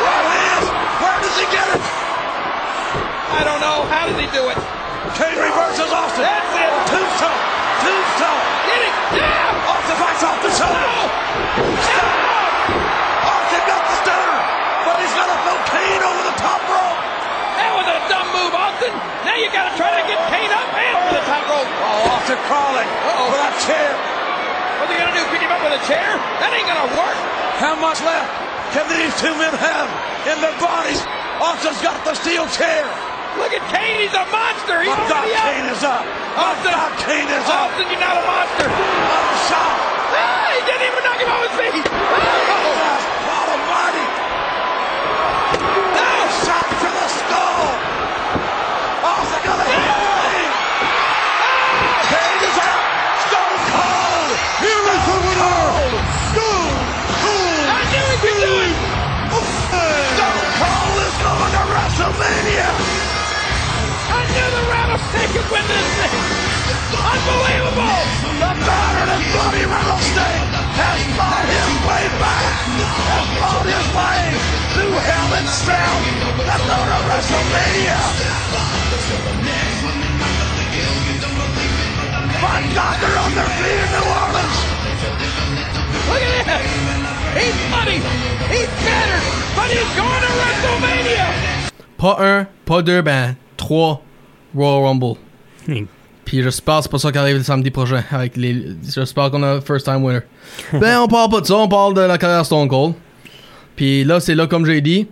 Right 0.00 0.26
hands. 0.32 0.68
Where 0.72 1.18
does 1.20 1.36
he 1.36 1.46
get 1.52 1.68
it? 1.68 1.84
I 3.32 3.44
don't 3.44 3.60
know. 3.60 3.84
How 3.92 4.08
does 4.08 4.16
he 4.16 4.24
do 4.32 4.48
it? 4.48 4.56
Kane 5.20 5.36
reverses 5.36 5.92
Austin. 5.92 6.24
That's 6.24 6.52
it. 6.56 6.72
Tombstone. 6.88 7.40
Tombstone. 7.84 8.42
Get 8.72 8.80
it. 8.88 8.94
Yeah. 9.20 9.68
Austin 9.68 9.96
fights 10.00 10.24
off 10.24 10.40
the 10.40 10.52
shoulder. 10.56 10.92
Austin 13.20 13.62
got 13.68 13.82
the 13.84 13.96
stunner. 14.00 14.36
But 14.88 14.96
he's 14.96 15.12
got 15.12 15.28
to 15.28 15.36
throw 15.44 15.60
Kane 15.76 16.00
over 16.00 16.22
the 16.24 16.36
top 16.40 16.60
rope. 16.72 17.00
That 17.60 17.70
was 17.76 17.84
a 17.84 18.00
dumb 18.08 18.28
move, 18.32 18.52
Austin. 18.56 18.96
Now 19.28 19.36
you 19.36 19.52
got 19.52 19.68
to 19.68 19.74
try 19.76 19.92
to 19.92 20.04
get 20.08 20.16
Kane 20.32 20.48
up 20.56 20.68
and 20.72 20.92
over 20.96 21.20
the 21.20 21.24
top 21.28 21.44
Austin 22.22 22.38
crawling 22.46 22.86
Uh-oh. 22.86 23.34
for 23.34 23.38
that 23.42 23.50
chair. 23.66 23.90
What's 24.78 24.94
he 24.94 24.96
gonna 25.02 25.10
do? 25.10 25.26
Pick 25.34 25.42
him 25.42 25.50
up 25.50 25.58
with 25.58 25.74
a 25.74 25.82
chair? 25.90 26.06
That 26.38 26.54
ain't 26.54 26.70
gonna 26.70 26.86
work. 26.94 27.18
How 27.58 27.74
much 27.74 27.98
left 28.06 28.30
can 28.70 28.86
these 28.86 29.10
two 29.18 29.34
men 29.42 29.50
have 29.58 29.90
in 30.30 30.38
their 30.38 30.54
bodies? 30.62 31.02
Austin's 31.42 31.82
got 31.82 31.98
the 32.06 32.14
steel 32.14 32.46
chair. 32.54 32.86
Look 33.42 33.50
at 33.50 33.58
Kane, 33.74 34.06
he's 34.06 34.14
a 34.14 34.22
monster. 34.30 34.86
He's 34.86 34.94
My 34.94 35.02
God, 35.10 35.26
up. 35.26 35.34
Kane 35.34 35.66
is 35.66 35.82
up. 35.82 36.06
My 36.38 36.54
Austin, 36.54 36.70
God, 36.70 36.90
Kane 37.02 37.26
is 37.26 37.46
up. 37.50 37.74
Austin, 37.74 37.90
you're 37.90 37.98
not 38.06 38.14
a 38.14 38.22
monster. 38.22 38.66
Another 38.70 39.38
shot. 39.50 39.78
Ah, 40.14 40.46
he 40.54 40.60
didn't 40.62 40.86
even 40.94 41.02
knock 41.02 41.18
him 41.18 41.26
off 41.26 41.42
his 41.42 41.54
feet. 41.58 41.82
Oh. 41.90 43.01
Rattlesnake 65.12 65.32
could 65.36 65.48
win 65.52 65.64
this 65.68 65.88
thing. 66.00 66.16
Unbelievable. 66.92 68.00
The 68.40 68.50
battered 68.64 69.10
and 69.12 69.24
bloody 69.32 69.64
rattlesnake 69.68 70.44
has 70.80 71.00
fought 71.16 71.46
his 71.48 71.72
way 71.84 72.04
back. 72.16 72.44
Has 73.12 73.28
fought 73.40 73.66
his 73.68 73.86
way 73.92 74.20
through 74.72 74.96
hell 74.96 75.30
itself. 75.36 76.00
That's 76.48 76.68
on 76.72 76.86
to 76.88 76.98
WrestleMania. 77.08 78.00
My 82.40 82.60
God, 82.74 82.96
they're 83.00 83.18
on 83.20 83.32
their 83.36 83.50
feet 83.60 83.78
in 83.78 83.88
New 83.92 84.06
Orleans. 84.08 84.58
Look 86.08 86.22
at 86.22 86.46
this. 86.48 86.66
He's 87.32 87.58
muddy. 87.70 87.98
He's 88.50 88.72
battered. 88.84 89.24
But 89.54 89.68
he's 89.70 89.92
going 89.96 90.22
to 90.24 90.32
WrestleMania. 90.40 91.26
Pas 91.96 92.16
un, 92.18 92.46
pas 92.64 92.82
deux, 92.82 93.02
ben 93.02 93.36
trois 93.56 94.02
Royal 94.54 94.84
Rumble. 94.84 95.16
Hmm. 95.66 95.84
Puis 96.24 96.42
j'espère 96.42 96.82
c'est 96.82 96.90
pas 96.90 96.98
ça 96.98 97.10
qui 97.10 97.18
arrive 97.18 97.36
le 97.36 97.42
samedi 97.42 97.70
prochain. 97.70 98.02
Avec 98.10 98.36
les, 98.36 98.76
j'espère 98.88 99.30
qu'on 99.30 99.42
a 99.42 99.60
first 99.60 99.84
time 99.84 100.04
winner. 100.04 100.20
ben 100.72 101.00
on 101.00 101.08
parle 101.08 101.30
pas 101.30 101.40
de 101.40 101.46
ça, 101.46 101.56
on 101.56 101.68
parle 101.68 101.94
de 101.94 102.00
la 102.00 102.18
carrière 102.18 102.46
Stone 102.46 102.68
Cold. 102.68 102.94
Puis 103.76 104.04
là, 104.04 104.20
c'est 104.20 104.34
là, 104.34 104.46
comme 104.46 104.66
j'ai 104.66 104.80
dit, 104.80 105.08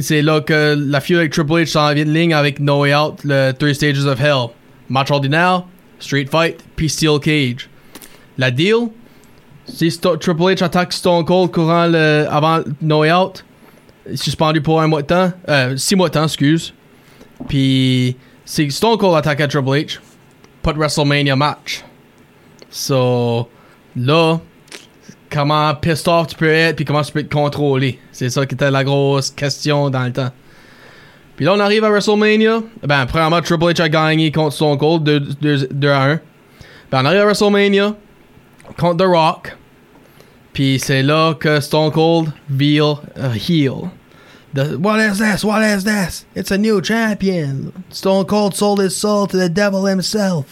c'est 0.00 0.22
là 0.22 0.40
que 0.40 0.76
la 0.78 1.00
feud 1.00 1.16
avec 1.16 1.32
Triple 1.32 1.52
H 1.52 1.66
s'en 1.66 1.92
vient 1.92 2.04
de 2.04 2.10
ligne 2.10 2.34
avec 2.34 2.58
No 2.58 2.80
Way 2.80 2.94
Out, 2.94 3.20
le 3.24 3.52
Three 3.52 3.74
Stages 3.74 4.04
of 4.04 4.20
Hell. 4.20 4.48
Match 4.88 5.10
ordinaire, 5.10 5.64
Street 5.98 6.26
Fight, 6.30 6.58
puis 6.76 6.88
Steel 6.88 7.18
Cage. 7.20 7.68
La 8.38 8.50
deal, 8.50 8.88
si 9.66 9.90
Sto- 9.90 10.16
Triple 10.16 10.42
H 10.54 10.64
attaque 10.64 10.92
Stone 10.92 11.24
Cold 11.24 11.50
courant 11.50 11.86
le, 11.86 12.26
avant 12.30 12.60
No 12.80 13.00
Way 13.00 13.12
Out, 13.12 13.44
suspendu 14.14 14.60
pour 14.60 14.80
un 14.80 14.86
mois 14.86 15.02
de 15.02 15.06
temps, 15.06 15.32
euh, 15.48 15.76
six 15.76 15.94
mois 15.94 16.08
de 16.08 16.14
temps, 16.14 16.24
excuse. 16.24 16.74
Puis 17.48 18.16
si 18.52 18.70
Stone 18.70 18.98
Cold 18.98 19.16
attaque 19.16 19.40
à 19.40 19.48
Triple 19.48 19.70
H, 19.70 19.98
pas 20.62 20.74
de 20.74 20.78
WrestleMania 20.78 21.34
match. 21.34 21.82
So, 22.68 23.48
là, 23.96 24.40
comment 25.30 25.74
pissed 25.74 26.06
off 26.06 26.26
tu 26.26 26.36
peux 26.36 26.50
être, 26.50 26.76
puis 26.76 26.84
comment 26.84 27.00
tu 27.00 27.12
peux 27.12 27.22
te 27.22 27.32
contrôler? 27.32 27.98
C'est 28.12 28.28
ça 28.28 28.44
qui 28.44 28.54
était 28.54 28.70
la 28.70 28.84
grosse 28.84 29.30
question 29.30 29.88
dans 29.88 30.04
le 30.04 30.12
temps. 30.12 30.30
Puis 31.34 31.46
là, 31.46 31.54
on 31.54 31.60
arrive 31.60 31.82
à 31.84 31.88
WrestleMania. 31.88 32.60
Ben, 32.82 33.06
premièrement, 33.06 33.40
Triple 33.40 33.72
H 33.72 33.80
a 33.80 33.88
gagné 33.88 34.30
contre 34.30 34.54
Stone 34.54 34.76
Cold 34.76 35.02
2 35.02 35.88
à 35.88 36.04
1. 36.10 36.20
Ben, 36.90 37.00
on 37.00 37.06
arrive 37.06 37.20
à 37.20 37.24
WrestleMania 37.24 37.96
contre 38.76 39.02
The 39.02 39.08
Rock. 39.08 39.56
Puis 40.52 40.78
c'est 40.78 41.02
là 41.02 41.32
que 41.32 41.58
Stone 41.58 41.90
Cold 41.90 42.34
veal 42.50 42.96
a 43.18 43.34
heel. 43.34 43.88
The, 44.54 44.76
what 44.78 45.00
is 45.00 45.18
this? 45.18 45.42
What 45.44 45.62
is 45.62 45.84
this? 45.84 46.26
It's 46.36 46.50
a 46.50 46.58
new 46.58 46.80
champion. 46.82 47.72
Stone 47.90 48.26
Cold 48.26 48.54
sold 48.54 48.80
his 48.80 48.94
soul 48.94 49.26
to 49.28 49.36
the 49.38 49.48
devil 49.48 49.86
himself. 49.86 50.44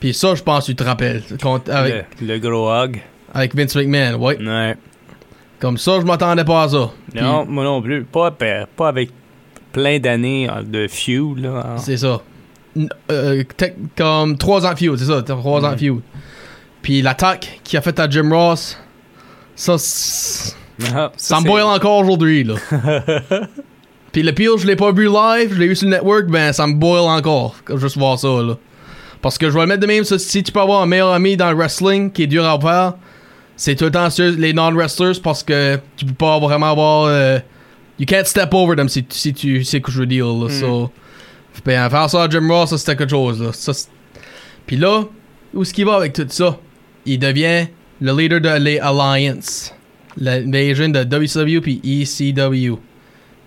Puis 0.00 0.12
ça, 0.14 0.34
je 0.34 0.42
pense 0.42 0.64
tu 0.66 0.74
te 0.74 0.82
rappelles. 0.84 1.22
contre- 1.40 1.70
avec, 1.72 2.06
Le, 2.20 2.26
le 2.34 2.38
gros 2.38 2.68
hog. 2.70 3.00
avec 3.32 3.54
Vince 3.54 3.74
McMahon, 3.76 4.14
ouais. 4.20 4.36
Ouais. 4.38 4.76
Comme 5.60 5.78
ça, 5.78 6.00
je 6.00 6.04
m'attendais 6.04 6.44
pas 6.44 6.64
à 6.64 6.68
ça. 6.68 6.90
Non, 7.14 7.46
moi 7.46 7.64
non 7.64 7.80
plus. 7.80 8.04
Pas, 8.04 8.30
pa- 8.30 8.66
pas 8.76 8.88
avec 8.88 9.10
plein 9.72 9.98
d'années 9.98 10.50
euh, 10.50 10.62
de 10.62 10.86
feud, 10.88 11.38
là. 11.38 11.76
C'est 11.78 11.96
ça. 11.98 12.20
Euh, 13.10 13.42
comme 13.96 14.36
3 14.36 14.66
ans 14.66 14.72
de 14.72 14.78
feud, 14.78 14.96
c'est 14.98 15.06
ça. 15.06 15.22
3 15.22 15.64
ans 15.64 15.72
de 15.72 15.76
feud. 15.78 16.00
Puis 16.82 17.00
l'attaque 17.00 17.60
qu'il 17.64 17.78
a 17.78 17.82
faite 17.82 17.98
à 18.00 18.08
Jim 18.10 18.28
Ross, 18.30 18.76
ça, 19.54 19.76
Ah, 20.94 21.12
ça 21.16 21.40
me 21.40 21.46
boile 21.46 21.64
encore 21.64 21.98
aujourd'hui, 21.98 22.44
là. 22.44 22.54
Puis 24.12 24.22
le 24.22 24.32
pire, 24.32 24.56
je 24.58 24.66
l'ai 24.66 24.76
pas 24.76 24.92
vu 24.92 25.06
live, 25.06 25.52
je 25.52 25.58
l'ai 25.58 25.68
vu 25.68 25.76
sur 25.76 25.86
le 25.88 25.94
network, 25.94 26.26
ben 26.26 26.52
ça 26.52 26.66
me 26.66 26.74
boile 26.74 27.02
encore, 27.02 27.54
juste 27.76 27.96
voir 27.98 28.18
ça, 28.18 28.28
là. 28.28 28.56
Parce 29.22 29.38
que 29.38 29.48
je 29.48 29.54
vais 29.54 29.60
le 29.60 29.66
mettre 29.66 29.80
de 29.80 29.86
même, 29.86 30.04
ça, 30.04 30.18
si 30.18 30.42
tu 30.42 30.52
peux 30.52 30.60
avoir 30.60 30.82
un 30.82 30.86
meilleur 30.86 31.12
ami 31.12 31.36
dans 31.36 31.50
le 31.50 31.56
wrestling 31.56 32.10
qui 32.12 32.24
est 32.24 32.26
dur 32.26 32.44
à 32.44 32.60
faire, 32.60 32.94
c'est 33.56 33.74
tout 33.74 33.84
le 33.84 33.90
temps 33.90 34.10
sur 34.10 34.30
les 34.30 34.52
non-wrestlers 34.52 35.20
parce 35.22 35.42
que 35.42 35.78
tu 35.96 36.04
peux 36.04 36.12
pas 36.14 36.38
vraiment 36.38 36.70
avoir. 36.70 37.04
euh, 37.06 37.38
you 37.98 38.04
can't 38.06 38.26
step 38.26 38.52
over 38.52 38.76
them 38.76 38.88
si, 38.88 39.04
si 39.08 39.32
tu 39.32 39.64
sais 39.64 39.80
que 39.80 39.90
je 39.90 40.00
veux 40.00 40.06
dire, 40.06 40.26
là. 40.26 40.50
So, 40.50 40.90
ben, 41.64 41.88
faire 41.88 42.10
ça 42.10 42.24
à 42.24 42.28
Jim 42.28 42.46
Ross, 42.48 42.70
ça 42.70 42.78
c'était 42.78 42.96
quelque 42.96 43.10
chose, 43.10 43.40
là. 43.42 43.50
Ça, 43.52 43.72
Puis 44.66 44.76
là, 44.76 45.04
où 45.54 45.62
est-ce 45.62 45.72
qu'il 45.72 45.86
va 45.86 45.94
avec 45.96 46.12
tout 46.12 46.26
ça? 46.28 46.58
Il 47.06 47.18
devient 47.18 47.66
le 48.00 48.12
leader 48.12 48.40
de 48.40 48.48
l'Alliance. 50.18 50.52
L'invasion 50.52 50.88
de 50.88 51.04
WCW 51.04 51.60
puis 51.60 51.80
ECW. 51.84 52.78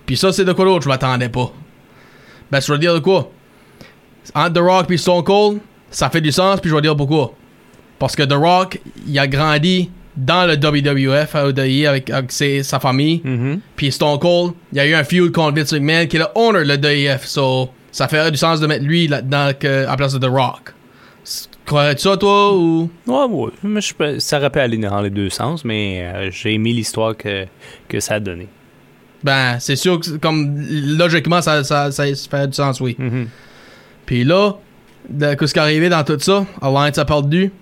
Puis 0.06 0.16
ça, 0.16 0.32
c'est 0.32 0.44
de 0.44 0.52
quoi 0.52 0.64
d'autre 0.64 0.84
je 0.84 0.88
m'attendais 0.88 1.28
pas. 1.28 1.52
Ben, 2.50 2.60
je 2.60 2.72
vais 2.72 2.78
dire 2.78 2.94
de 2.94 2.98
quoi. 2.98 3.30
Entre 4.34 4.54
The 4.54 4.58
Rock 4.58 4.86
puis 4.86 4.98
Stone 4.98 5.24
Cold, 5.24 5.60
ça 5.90 6.10
fait 6.10 6.20
du 6.20 6.32
sens, 6.32 6.60
puis 6.60 6.70
je 6.70 6.74
vais 6.74 6.82
dire 6.82 6.96
pourquoi. 6.96 7.32
Parce 7.98 8.16
que 8.16 8.22
The 8.22 8.32
Rock, 8.34 8.80
il 9.06 9.18
a 9.18 9.26
grandi 9.26 9.90
dans 10.16 10.46
le 10.46 10.54
WWF, 10.56 11.34
ODI, 11.34 11.86
avec, 11.86 12.10
avec 12.10 12.32
ses- 12.32 12.62
sa 12.62 12.80
famille. 12.80 13.20
Mhm. 13.24 13.60
Puis 13.76 13.92
Stone 13.92 14.18
Cold, 14.18 14.52
il 14.72 14.78
y 14.78 14.80
a 14.80 14.86
eu 14.86 14.94
un 14.94 15.04
feud 15.04 15.32
contre 15.32 15.56
Vince 15.56 15.72
McMahon 15.72 16.06
qui 16.06 16.16
est 16.16 16.20
le 16.20 16.26
owner 16.34 16.64
de. 16.76 17.16
So, 17.24 17.70
ça 17.92 18.08
ferait 18.08 18.30
du 18.30 18.36
sens 18.36 18.60
de 18.60 18.66
mettre 18.66 18.84
lui 18.84 19.06
là-dedans 19.08 19.50
à 19.62 19.66
la 19.86 19.96
place 19.96 20.12
de 20.14 20.18
The 20.18 20.30
Rock. 20.30 20.74
Croirais-tu 21.70 22.02
ça, 22.02 22.16
toi, 22.16 22.52
ou... 22.56 22.90
Ouais, 23.06 23.24
ouais. 23.26 23.50
Mais 23.62 23.80
je 23.80 24.18
ça 24.18 24.38
aurait 24.38 24.50
pu 24.50 24.58
aller 24.58 24.76
dans 24.76 25.00
les 25.00 25.08
deux 25.08 25.30
sens, 25.30 25.64
mais 25.64 26.00
euh, 26.02 26.28
j'ai 26.32 26.54
aimé 26.54 26.72
l'histoire 26.72 27.16
que, 27.16 27.46
que 27.86 28.00
ça 28.00 28.14
a 28.14 28.20
donné. 28.20 28.48
Ben, 29.22 29.56
c'est 29.60 29.76
sûr 29.76 30.00
que, 30.00 30.16
comme, 30.16 30.52
logiquement, 30.58 31.40
ça, 31.40 31.62
ça, 31.62 31.92
ça, 31.92 32.12
ça 32.12 32.28
fait 32.28 32.48
du 32.48 32.54
sens, 32.54 32.80
oui. 32.80 32.96
Mhm. 32.98 33.28
Puis 34.04 34.24
là, 34.24 34.54
qu'est-ce 35.16 35.52
qui 35.52 35.60
est 35.60 35.62
arrivé 35.62 35.88
dans 35.88 36.02
tout 36.02 36.18
ça? 36.18 36.44
Alliance 36.60 36.98
a 36.98 37.04
perdu. 37.04 37.52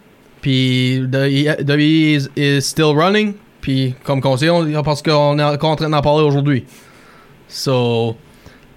Puis 0.40 1.00
WWE 1.00 1.78
is, 1.78 2.28
is 2.34 2.62
still 2.62 2.94
running. 2.96 3.34
Puis 3.61 3.94
comme 4.04 4.22
conseil, 4.22 4.48
on, 4.48 4.82
parce 4.82 5.02
qu'on 5.02 5.38
est 5.38 5.42
en 5.42 5.76
train 5.76 5.90
d'en 5.90 6.00
parler 6.00 6.24
aujourd'hui. 6.24 6.64
So, 7.46 8.16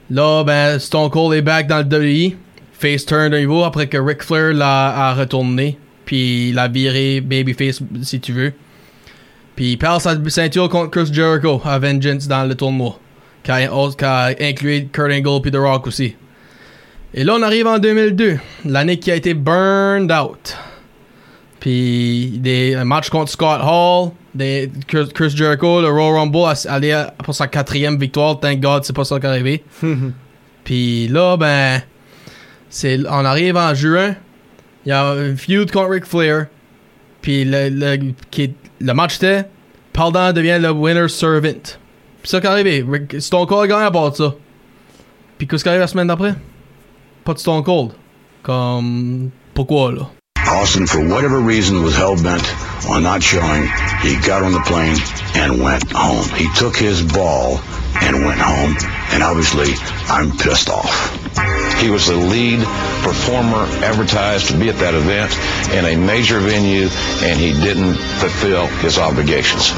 là, 0.09 0.43
ben, 0.43 0.77
Stone 0.77 1.09
Cold 1.09 1.37
est 1.37 1.41
back 1.41 1.67
dans 1.67 1.77
le 1.77 1.85
WWE. 1.85 2.35
Face 2.81 3.05
turn 3.05 3.29
de 3.29 3.39
nouveau 3.39 3.63
après 3.63 3.87
que 3.87 3.97
Ric 3.97 4.23
Flair 4.23 4.53
l'a 4.53 5.09
a 5.09 5.13
retourné. 5.13 5.77
Puis 6.05 6.51
l'a 6.51 6.67
viré 6.67 7.21
babyface 7.21 7.79
si 8.01 8.19
tu 8.19 8.33
veux. 8.33 8.53
Puis 9.55 9.73
il 9.73 9.77
perd 9.77 10.01
sa 10.01 10.15
ceinture 10.29 10.67
contre 10.69 10.89
Chris 10.89 11.13
Jericho 11.13 11.61
à 11.63 11.77
Vengeance 11.77 12.27
dans 12.27 12.43
le 12.43 12.55
tournoi. 12.55 12.99
Qui 13.43 13.51
a, 13.51 13.67
qui 13.67 14.05
a 14.05 14.25
inclué 14.39 14.85
Kurt 14.91 15.11
Angle 15.11 15.41
puis 15.41 15.51
The 15.51 15.57
Rock 15.57 15.87
aussi. 15.87 16.15
Et 17.13 17.23
là, 17.23 17.35
on 17.37 17.41
arrive 17.41 17.67
en 17.67 17.77
2002, 17.77 18.37
l'année 18.65 18.97
qui 18.97 19.11
a 19.11 19.15
été 19.15 19.33
burned 19.33 20.11
out. 20.11 20.55
Puis 21.59 22.37
des 22.39 22.73
un 22.75 22.85
match 22.85 23.09
contre 23.09 23.31
Scott 23.31 23.59
Hall, 23.63 24.11
des, 24.33 24.71
Chris 24.87 25.29
Jericho, 25.35 25.81
le 25.81 25.89
Royal 25.89 26.13
Rumble, 26.19 26.45
a- 26.45 26.71
allé 26.71 26.91
à- 26.93 27.13
pour 27.23 27.35
sa 27.35 27.47
quatrième 27.47 27.97
victoire. 27.99 28.39
Thank 28.39 28.59
God, 28.61 28.83
c'est 28.85 28.95
pas 28.95 29.03
ça 29.05 29.19
qui 29.19 29.25
est 29.25 29.29
arrivé. 29.29 29.63
Puis 30.63 31.07
là, 31.09 31.37
ben, 31.37 31.81
c'est, 32.71 32.99
on 33.07 33.25
arrive 33.25 33.57
en 33.57 33.75
juin. 33.75 34.15
Il 34.85 34.89
y 34.89 34.91
a 34.91 35.11
un 35.11 35.35
feud 35.35 35.71
contre 35.71 35.91
Ric 35.91 36.05
Flair. 36.05 36.47
Puis 37.21 37.45
le, 37.45 37.69
le, 37.69 38.13
qui, 38.31 38.55
le 38.79 38.93
match 38.93 39.17
était, 39.17 39.45
Pardon 39.93 40.31
devient 40.31 40.57
le 40.59 40.71
winner's 40.71 41.13
servant. 41.13 41.77
Puis 42.21 42.29
ça 42.29 42.39
qui 42.39 42.47
est 42.47 42.49
arrivé. 42.49 42.85
Stone 43.19 43.45
Cold 43.45 43.65
a 43.65 43.67
gagné 43.67 43.85
à 43.85 43.91
part 43.91 44.15
ça. 44.15 44.33
Puis 45.37 45.47
qu'est-ce 45.47 45.63
qui 45.63 45.69
arrive 45.69 45.81
la 45.81 45.87
semaine 45.87 46.07
d'après? 46.07 46.33
Pas 47.23 47.33
de 47.33 47.39
Stone 47.39 47.63
Cold. 47.63 47.91
Comme. 48.41 49.29
Pourquoi 49.53 49.91
là? 49.91 50.09
Austin, 50.47 50.87
for 50.87 51.01
whatever 51.01 51.39
reason, 51.39 51.83
was 51.83 51.95
hell 51.95 52.15
bent 52.15 52.43
on 52.89 53.03
not 53.03 53.21
showing. 53.21 53.67
He 54.01 54.15
got 54.25 54.43
on 54.43 54.53
the 54.53 54.61
plane 54.65 54.97
and 55.35 55.61
went 55.61 55.83
home. 55.91 56.27
He 56.35 56.47
took 56.55 56.75
his 56.75 57.03
ball 57.03 57.59
and 58.01 58.25
went 58.25 58.39
home. 58.39 58.75
And 59.13 59.21
obviously, 59.21 59.73
I'm 60.09 60.31
pissed 60.37 60.69
off. 60.69 61.20
He 61.81 61.89
was 61.89 62.05
the 62.05 62.15
lead 62.15 62.59
performer 63.01 63.65
advertised 63.81 64.49
to 64.49 64.57
be 64.57 64.69
at 64.69 64.77
that 64.77 64.93
event 64.93 65.33
in 65.73 65.83
a 65.85 65.95
major 65.97 66.39
venue, 66.39 66.87
and 67.25 67.39
he 67.39 67.53
didn't 67.53 67.95
fulfill 68.21 68.67
his 68.85 68.99
obligations. 68.99 69.73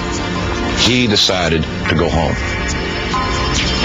He 0.83 1.07
decided 1.07 1.63
to 1.63 1.95
go 1.95 2.09
home. 2.09 2.35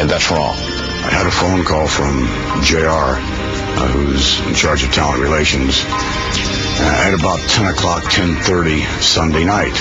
And 0.03 0.11
that's 0.11 0.33
wrong. 0.33 0.57
I 0.59 1.15
had 1.15 1.27
a 1.27 1.31
phone 1.31 1.65
call 1.65 1.87
from 1.87 2.27
JR, 2.65 3.23
uh, 3.23 3.87
who's 3.95 4.45
in 4.49 4.55
charge 4.55 4.83
of 4.83 4.91
talent 4.91 5.23
relations, 5.23 5.85
uh, 5.87 7.07
at 7.07 7.15
about 7.15 7.39
10 7.51 7.67
o'clock, 7.67 8.03
10.30 8.03 8.83
Sunday 9.01 9.45
night, 9.45 9.79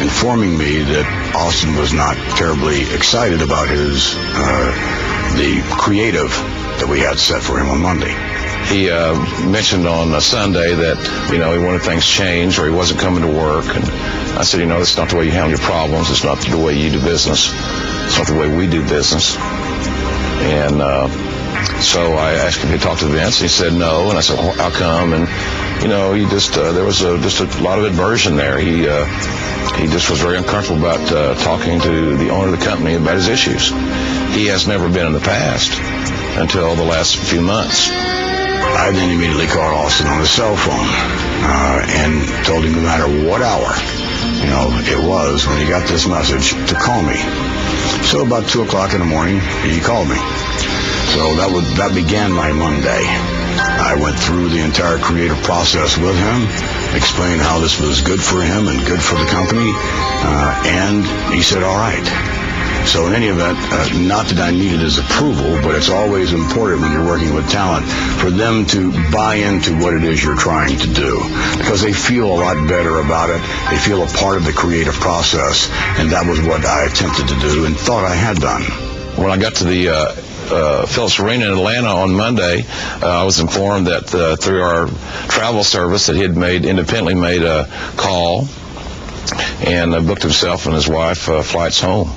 informing 0.00 0.56
me 0.56 0.78
that 0.78 1.34
Austin 1.34 1.74
was 1.74 1.92
not 1.92 2.14
terribly 2.38 2.82
excited 2.94 3.42
about 3.42 3.68
his, 3.68 4.14
uh, 4.16 5.34
the 5.36 5.60
creative 5.76 6.30
that 6.78 6.88
we 6.88 7.00
had 7.00 7.18
set 7.18 7.42
for 7.42 7.58
him 7.58 7.68
on 7.68 7.80
Monday. 7.80 8.14
He 8.68 8.90
uh, 8.90 9.14
mentioned 9.46 9.86
on 9.86 10.12
a 10.14 10.20
Sunday 10.20 10.74
that, 10.74 11.30
you 11.30 11.38
know, 11.38 11.52
he 11.52 11.64
wanted 11.64 11.82
things 11.82 12.06
changed 12.06 12.58
or 12.58 12.64
he 12.64 12.72
wasn't 12.74 13.00
coming 13.00 13.20
to 13.20 13.28
work. 13.28 13.66
And 13.66 13.84
I 14.38 14.42
said, 14.42 14.60
you 14.60 14.66
know, 14.66 14.78
that's 14.78 14.96
not 14.96 15.10
the 15.10 15.16
way 15.16 15.26
you 15.26 15.32
handle 15.32 15.50
your 15.50 15.58
problems. 15.58 16.10
It's 16.10 16.24
not 16.24 16.38
the 16.38 16.58
way 16.58 16.72
you 16.72 16.90
do 16.90 17.00
business. 17.00 17.52
It's 18.06 18.18
not 18.18 18.26
the 18.26 18.34
way 18.34 18.48
we 18.48 18.66
do 18.66 18.82
business. 18.88 19.36
And 19.36 20.80
uh, 20.80 21.08
so 21.80 22.14
I 22.14 22.32
asked 22.32 22.60
him 22.60 22.72
he 22.72 22.78
talked 22.78 23.00
to 23.00 23.06
Vince. 23.06 23.38
He 23.38 23.48
said 23.48 23.74
no. 23.74 24.08
And 24.08 24.16
I 24.16 24.22
said, 24.22 24.38
well, 24.38 24.54
how 24.54 24.70
come? 24.70 25.12
And, 25.12 25.28
you 25.82 25.88
know, 25.88 26.14
he 26.14 26.24
just, 26.26 26.56
uh, 26.56 26.72
there 26.72 26.84
was 26.84 27.02
a, 27.02 27.18
just 27.18 27.40
a 27.40 27.62
lot 27.62 27.78
of 27.78 27.84
aversion 27.84 28.36
there. 28.36 28.58
He, 28.58 28.88
uh, 28.88 29.04
he 29.76 29.86
just 29.86 30.08
was 30.08 30.20
very 30.20 30.38
uncomfortable 30.38 30.80
about 30.80 31.12
uh, 31.12 31.34
talking 31.44 31.80
to 31.80 32.16
the 32.16 32.30
owner 32.30 32.52
of 32.52 32.58
the 32.58 32.64
company 32.64 32.94
about 32.94 33.16
his 33.16 33.28
issues. 33.28 33.68
He 34.34 34.46
has 34.46 34.66
never 34.66 34.88
been 34.88 35.06
in 35.06 35.12
the 35.12 35.20
past 35.20 35.70
until 36.36 36.74
the 36.74 36.84
last 36.84 37.16
few 37.16 37.40
months. 37.40 37.90
I 37.90 38.90
then 38.90 39.10
immediately 39.10 39.46
called 39.46 39.72
Austin 39.74 40.06
on 40.08 40.18
his 40.18 40.30
cell 40.30 40.56
phone 40.56 40.88
uh, 41.46 41.86
and 41.88 42.44
told 42.44 42.64
him 42.64 42.72
no 42.72 42.82
matter 42.82 43.06
what 43.06 43.40
hour, 43.40 43.70
you 44.42 44.50
know, 44.50 44.68
it 44.82 44.98
was 44.98 45.46
when 45.46 45.58
he 45.58 45.68
got 45.68 45.86
this 45.88 46.06
message 46.06 46.50
to 46.68 46.74
call 46.74 47.02
me. 47.02 47.16
So 48.02 48.26
about 48.26 48.48
two 48.48 48.62
o'clock 48.62 48.92
in 48.92 49.00
the 49.00 49.06
morning, 49.06 49.40
he 49.62 49.80
called 49.80 50.08
me. 50.08 50.18
So 51.14 51.36
that 51.38 51.48
would 51.52 51.64
that 51.78 51.94
began 51.94 52.32
my 52.32 52.50
Monday. 52.50 53.06
I 53.56 53.94
went 53.94 54.18
through 54.18 54.48
the 54.48 54.60
entire 54.60 54.98
creative 54.98 55.40
process 55.44 55.96
with 55.96 56.16
him, 56.18 56.42
explained 56.96 57.40
how 57.40 57.60
this 57.60 57.78
was 57.78 58.00
good 58.02 58.20
for 58.20 58.42
him 58.42 58.66
and 58.66 58.84
good 58.84 59.00
for 59.00 59.14
the 59.14 59.26
company, 59.26 59.70
uh, 59.70 60.62
and 60.66 61.06
he 61.32 61.42
said, 61.42 61.62
"All 61.62 61.78
right." 61.78 62.33
So 62.86 63.06
in 63.06 63.14
any 63.14 63.26
event, 63.26 63.58
uh, 63.72 63.88
not 64.06 64.26
that 64.26 64.38
I 64.38 64.50
needed 64.50 64.80
his 64.80 64.98
approval, 64.98 65.60
but 65.62 65.74
it's 65.74 65.88
always 65.88 66.32
important 66.32 66.82
when 66.82 66.92
you're 66.92 67.06
working 67.06 67.34
with 67.34 67.48
talent 67.50 67.86
for 68.20 68.30
them 68.30 68.66
to 68.66 68.92
buy 69.10 69.36
into 69.36 69.76
what 69.78 69.94
it 69.94 70.04
is 70.04 70.22
you're 70.22 70.36
trying 70.36 70.76
to 70.78 70.92
do 70.92 71.18
because 71.58 71.80
they 71.80 71.92
feel 71.92 72.26
a 72.26 72.36
lot 72.36 72.68
better 72.68 73.00
about 73.00 73.30
it. 73.30 73.40
They 73.70 73.78
feel 73.78 74.02
a 74.02 74.06
part 74.06 74.36
of 74.36 74.44
the 74.44 74.52
creative 74.52 74.94
process, 74.94 75.68
and 75.98 76.10
that 76.10 76.26
was 76.26 76.40
what 76.42 76.64
I 76.64 76.84
attempted 76.84 77.28
to 77.28 77.40
do 77.40 77.64
and 77.64 77.76
thought 77.76 78.04
I 78.04 78.14
had 78.14 78.36
done. 78.38 78.62
When 79.16 79.30
I 79.30 79.38
got 79.38 79.54
to 79.56 79.64
the 79.64 79.88
uh, 79.88 79.94
uh, 80.50 80.86
Phillips 80.86 81.18
Arena 81.18 81.46
in 81.46 81.52
Atlanta 81.52 81.88
on 81.88 82.14
Monday, 82.14 82.64
uh, 83.02 83.22
I 83.22 83.24
was 83.24 83.40
informed 83.40 83.86
that 83.86 84.14
uh, 84.14 84.36
through 84.36 84.62
our 84.62 84.88
travel 85.28 85.64
service 85.64 86.06
that 86.06 86.16
he 86.16 86.22
had 86.22 86.36
made 86.36 86.64
independently 86.64 87.14
made 87.14 87.42
a 87.42 87.66
call 87.96 88.46
and 89.66 89.94
uh, 89.94 90.00
booked 90.00 90.22
himself 90.22 90.66
and 90.66 90.74
his 90.74 90.88
wife 90.88 91.28
uh, 91.28 91.42
flights 91.42 91.80
home. 91.80 92.10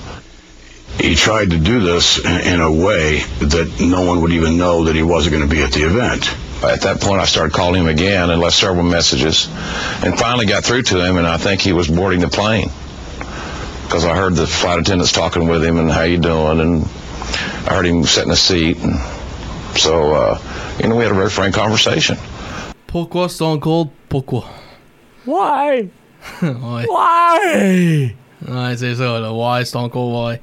He 1.00 1.16
tried 1.16 1.52
to 1.52 1.58
do 1.60 1.80
this 1.80 2.24
in, 2.24 2.54
in 2.56 2.62
a 2.62 2.72
way 2.72 3.20
that 3.40 3.80
no 3.80 4.02
one 4.02 4.22
would 4.22 4.32
even 4.32 4.58
know 4.58 4.86
that 4.86 4.96
he 4.96 5.04
wasn't 5.04 5.36
going 5.36 5.48
to 5.48 5.56
be 5.56 5.62
at 5.62 5.72
the 5.72 5.84
event. 5.84 6.36
At 6.64 6.82
that 6.82 7.00
point, 7.00 7.22
I 7.22 7.26
started 7.26 7.54
calling 7.54 7.82
him 7.82 7.88
again 7.88 8.32
and 8.32 8.42
left 8.42 8.56
several 8.56 8.84
messages, 8.84 9.48
and 10.04 10.18
finally 10.18 10.48
got 10.48 10.64
through 10.64 10.84
to 10.84 11.06
him. 11.06 11.18
And 11.18 11.28
I 11.28 11.38
think 11.38 11.62
he 11.62 11.72
was 11.72 11.88
boarding 11.88 12.20
the 12.20 12.28
plane 12.28 12.70
because 13.84 14.06
I 14.06 14.16
heard 14.16 14.36
the 14.36 14.48
flight 14.48 14.80
attendants 14.80 15.12
talking 15.12 15.48
with 15.48 15.64
him 15.64 15.78
and 15.78 15.92
how 15.92 16.02
you 16.02 16.18
doing, 16.18 16.60
and 16.60 16.84
I 17.68 17.76
heard 17.76 17.86
him 17.86 18.04
sit 18.04 18.26
in 18.26 18.32
a 18.32 18.36
seat. 18.36 18.78
And 18.80 18.96
so, 19.78 20.14
uh, 20.14 20.42
you 20.82 20.90
know, 20.90 20.96
we 20.96 21.04
had 21.04 21.12
a 21.12 21.16
very 21.16 21.30
frank 21.30 21.54
conversation. 21.54 22.18
Pourquoi 22.88 23.28
Stone 23.28 23.62
Cold? 23.62 23.92
Pourquoi? 24.10 24.44
Why? 25.26 25.90
why? 26.40 26.86
Why? 26.86 28.16
Ouais, 28.46 28.78
c'est 28.78 28.96
ça, 28.96 29.20
là. 29.20 29.34
Why 29.34 29.64
Stone 29.64 29.90
Cold, 29.90 30.14
why? 30.14 30.40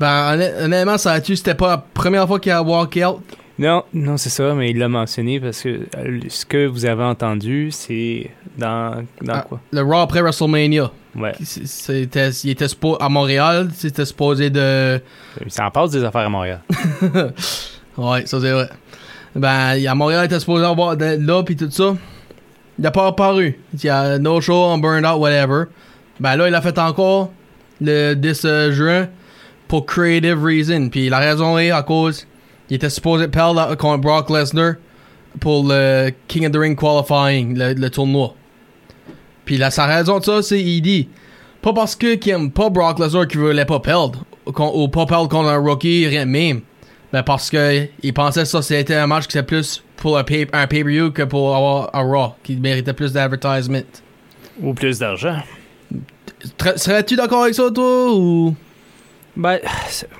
Ben, 0.00 0.34
honn- 0.36 0.64
honnêtement, 0.64 0.98
ça 0.98 1.12
a-tu, 1.12 1.36
c'était 1.36 1.54
pas 1.54 1.68
la 1.68 1.78
première 1.78 2.26
fois 2.26 2.38
qu'il 2.38 2.52
a 2.52 2.62
walk 2.62 2.98
out? 3.04 3.20
Non, 3.58 3.82
non, 3.92 4.16
c'est 4.16 4.30
ça, 4.30 4.54
mais 4.54 4.70
il 4.70 4.78
l'a 4.78 4.88
mentionné 4.88 5.40
parce 5.40 5.62
que 5.62 5.68
euh, 5.96 6.20
ce 6.28 6.44
que 6.46 6.66
vous 6.66 6.84
avez 6.84 7.02
entendu, 7.02 7.70
c'est 7.72 8.30
dans, 8.56 9.04
dans 9.20 9.34
Ah, 9.34 9.40
quoi? 9.48 9.60
Le 9.72 9.82
Raw 9.82 9.96
après 10.02 10.20
WrestleMania. 10.20 10.92
Ouais. 11.16 11.32
C'était, 11.42 12.28
il 12.30 12.50
était 12.50 12.66
à 13.00 13.08
Montréal, 13.08 13.70
c'était 13.74 14.04
supposé 14.04 14.50
de. 14.50 15.00
Il 15.44 15.50
s'en 15.50 15.68
passe 15.72 15.90
des 15.90 16.04
affaires 16.04 16.26
à 16.26 16.28
Montréal. 16.28 16.60
ouais, 17.96 18.26
ça 18.26 18.40
c'est 18.40 18.52
vrai. 18.52 18.68
Ben, 19.34 19.76
à 19.86 19.94
Montréal, 19.96 20.22
il 20.22 20.26
était 20.26 20.38
supposé 20.40 20.64
avoir 20.64 20.94
là, 20.96 21.42
pis 21.42 21.56
tout 21.56 21.70
ça. 21.70 21.96
Il 22.78 22.86
a 22.86 22.92
pas 22.92 23.08
apparu. 23.08 23.58
Il 23.74 23.84
y 23.84 23.88
a 23.88 24.18
no 24.18 24.40
show, 24.40 24.54
on 24.66 24.78
burned 24.78 25.04
out, 25.04 25.18
whatever. 25.18 25.64
Ben 26.20 26.36
là, 26.36 26.46
il 26.48 26.54
a 26.54 26.60
fait 26.60 26.78
encore 26.78 27.32
le 27.80 28.14
10 28.14 28.42
euh, 28.44 28.70
juin 28.72 29.08
pour 29.68 29.86
creative 29.86 30.42
reason. 30.42 30.88
Puis 30.88 31.08
la 31.08 31.18
raison 31.18 31.58
est 31.58 31.70
à 31.70 31.82
cause, 31.82 32.26
il 32.70 32.76
était 32.76 32.90
supposé 32.90 33.28
perdre 33.28 33.74
contre 33.76 33.98
Brock 33.98 34.30
Lesnar 34.30 34.74
pour 35.40 35.64
le 35.68 36.10
King 36.26 36.46
of 36.46 36.52
the 36.52 36.56
Ring 36.56 36.78
qualifying, 36.78 37.56
le, 37.56 37.74
le 37.74 37.90
tournoi. 37.90 38.34
Puis 39.44 39.56
la, 39.56 39.70
sa 39.70 39.86
raison 39.86 40.18
de 40.18 40.24
ça, 40.24 40.42
c'est 40.42 40.60
il 40.60 40.80
dit 40.80 41.08
pas 41.62 41.72
parce 41.72 41.94
que 41.96 42.14
qu'il 42.14 42.32
aime 42.32 42.50
pas 42.50 42.70
Brock 42.70 42.98
Lesnar 42.98 43.26
qu'il 43.28 43.40
voulait 43.40 43.64
pas 43.64 43.80
perdre 43.80 44.24
ou, 44.46 44.52
ou 44.56 44.88
pas 44.88 45.06
perdre 45.06 45.28
contre 45.28 45.48
un 45.48 45.58
rookie, 45.58 46.06
rien 46.06 46.26
de 46.26 46.30
même. 46.30 46.60
Ben 47.12 47.22
parce 47.22 47.48
que 47.50 47.86
il 48.02 48.12
pensait 48.12 48.42
que 48.42 48.48
ça 48.48 48.60
c'était 48.62 48.94
un 48.94 49.06
match 49.06 49.26
qui 49.26 49.38
était 49.38 49.46
plus 49.46 49.82
pour 49.96 50.18
un 50.18 50.24
pay- 50.24 50.46
un 50.52 50.66
pay-per-view 50.66 51.10
que 51.10 51.22
pour 51.22 51.56
avoir 51.56 51.90
un 51.94 52.02
Raw, 52.02 52.34
qui 52.44 52.54
méritait 52.56 52.92
plus 52.92 53.12
d'advertisement. 53.12 53.80
Ou 54.62 54.74
plus 54.74 54.98
d'argent. 54.98 55.38
Serais-tu 56.76 57.16
d'accord 57.16 57.42
avec 57.42 57.54
ça, 57.54 57.70
toi, 57.74 58.12
ou... 58.14 58.54
Ben, 59.38 59.60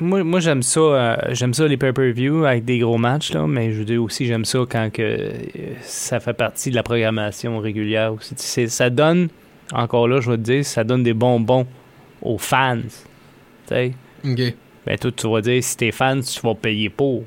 moi, 0.01 0.23
moi 0.23 0.39
j'aime 0.41 0.63
ça. 0.63 0.81
euh, 0.81 1.17
j'aime 1.31 1.53
ça 1.53 1.67
les 1.67 1.77
pay-per-view 1.77 2.45
avec 2.45 2.65
des 2.65 2.79
gros 2.79 2.99
matchs, 2.99 3.33
là, 3.33 3.47
mais 3.49 3.73
je 3.73 3.81
veux 3.81 3.85
dire 3.85 4.03
aussi, 4.03 4.27
j'aime 4.27 4.45
ça 4.45 4.61
quand 4.71 4.91
que, 4.93 5.03
euh, 5.03 5.33
ça 5.83 6.21
fait 6.21 6.33
partie 6.35 6.71
de 6.71 6.77
la 6.77 6.83
programmation 6.85 7.59
régulière 7.59 8.15
aussi. 8.15 8.69
Ça 8.69 8.91
donne, 8.91 9.29
encore 9.73 10.07
là, 10.07 10.21
je 10.21 10.31
vais 10.31 10.37
te 10.37 10.43
dire, 10.43 10.65
ça 10.65 10.85
donne 10.85 11.03
des 11.03 11.15
bonbons 11.15 11.67
aux 12.23 12.39
fans. 12.39 12.79
Tu 13.67 13.75
sais. 13.75 13.93
Ok. 14.25 14.55
Ben, 14.87 14.97
toi, 14.99 15.11
tu 15.15 15.29
vas 15.29 15.41
dire, 15.41 15.63
si 15.65 15.77
t'es 15.77 15.91
fan, 15.93 16.21
tu 16.23 16.41
vas 16.41 16.55
payer 16.55 16.89
pour. 16.89 17.25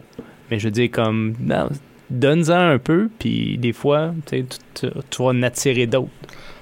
Mais 0.50 0.60
je 0.60 0.66
veux 0.68 0.72
dire, 0.72 0.90
comme, 0.92 1.34
non, 1.42 1.70
donne-en 2.10 2.72
un 2.72 2.78
peu, 2.80 3.10
puis 3.20 3.58
des 3.58 3.74
fois, 3.74 4.14
tu- 4.26 4.46
tu 4.74 4.88
vas 5.20 5.26
en 5.26 5.44
attirer 5.44 5.88
d'autres. 5.88 6.10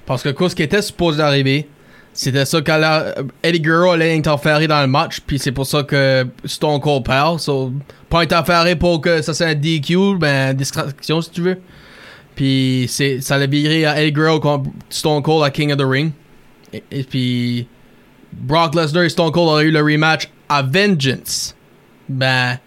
Parce 0.06 0.22
que 0.24 0.30
quoi, 0.30 0.50
ce 0.50 0.56
qui 0.56 0.62
était 0.64 0.82
supposé 0.82 1.22
arriver, 1.22 1.68
c'était 2.12 2.44
ça 2.44 2.60
quand 2.60 2.76
la- 2.76 3.14
Eddie 3.42 3.60
Guerrero 3.60 3.92
allait 3.92 4.16
interférer 4.16 4.66
dans 4.66 4.80
le 4.80 4.86
match, 4.88 5.20
puis 5.26 5.38
c'est 5.38 5.52
pour 5.52 5.66
ça 5.66 5.82
que 5.82 6.26
Stone 6.44 6.80
Cold 6.80 7.04
perd. 7.04 7.38
Pas 8.08 8.20
interférer 8.22 8.76
pour 8.76 9.00
que 9.00 9.22
ça 9.22 9.32
soit 9.34 9.46
un 9.46 9.54
DQ, 9.54 10.18
ben 10.18 10.54
distraction 10.54 11.20
si 11.22 11.30
tu 11.30 11.42
veux. 11.42 11.58
Puis 12.34 12.86
c'est, 12.88 13.20
ça 13.20 13.38
l'a 13.38 13.46
viré 13.46 13.86
à 13.86 14.00
Eddie 14.02 14.12
Guerrero 14.12 14.40
contre 14.40 14.70
Stone 14.88 15.22
Cold 15.22 15.44
à 15.44 15.50
King 15.50 15.72
of 15.72 15.78
the 15.78 15.84
Ring. 15.86 16.12
Et, 16.72 16.82
et 16.90 17.02
puis 17.04 17.66
Brock 18.32 18.74
Lesnar 18.74 19.04
et 19.04 19.08
Stone 19.08 19.30
Cold 19.32 19.48
auraient 19.48 19.64
eu 19.64 19.70
le 19.70 19.80
rematch 19.82 20.28
à 20.48 20.62
Vengeance. 20.62 21.54
Ben, 22.08 22.58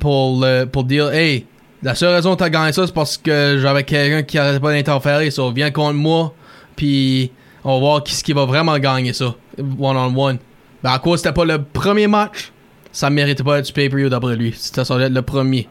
pour, 0.00 0.40
le, 0.44 0.64
pour 0.64 0.84
dire, 0.84 1.10
hey, 1.12 1.46
la 1.82 1.94
seule 1.94 2.14
raison 2.14 2.34
que 2.34 2.40
t'as 2.40 2.50
gagné 2.50 2.72
ça, 2.72 2.86
c'est 2.86 2.92
parce 2.94 3.16
que 3.16 3.58
j'avais 3.60 3.84
quelqu'un 3.84 4.22
qui 4.22 4.36
arrêtait 4.38 4.60
pas 4.60 4.72
d'interférer. 4.72 5.30
So, 5.30 5.50
viens 5.52 5.70
contre 5.70 5.94
moi, 5.94 6.34
puis 6.74 7.30
on 7.68 7.74
va 7.74 7.78
voir 7.80 8.04
qui, 8.04 8.14
ce 8.14 8.22
qui 8.22 8.32
va 8.32 8.44
vraiment 8.44 8.78
gagner 8.78 9.12
ça, 9.12 9.34
one-on-one. 9.58 10.38
Ben, 10.84 10.92
à 10.92 11.00
cause 11.00 11.18
c'était 11.18 11.32
pas 11.32 11.44
le 11.44 11.64
premier 11.64 12.06
match, 12.06 12.52
ça 12.92 13.10
méritait 13.10 13.42
pas 13.42 13.58
être 13.58 13.66
du 13.66 13.72
pay-per-view 13.72 14.08
d'après 14.08 14.36
lui. 14.36 14.54
C'était 14.56 14.84
ça 14.84 14.96
être 15.00 15.12
le 15.12 15.22
premier. 15.22 15.68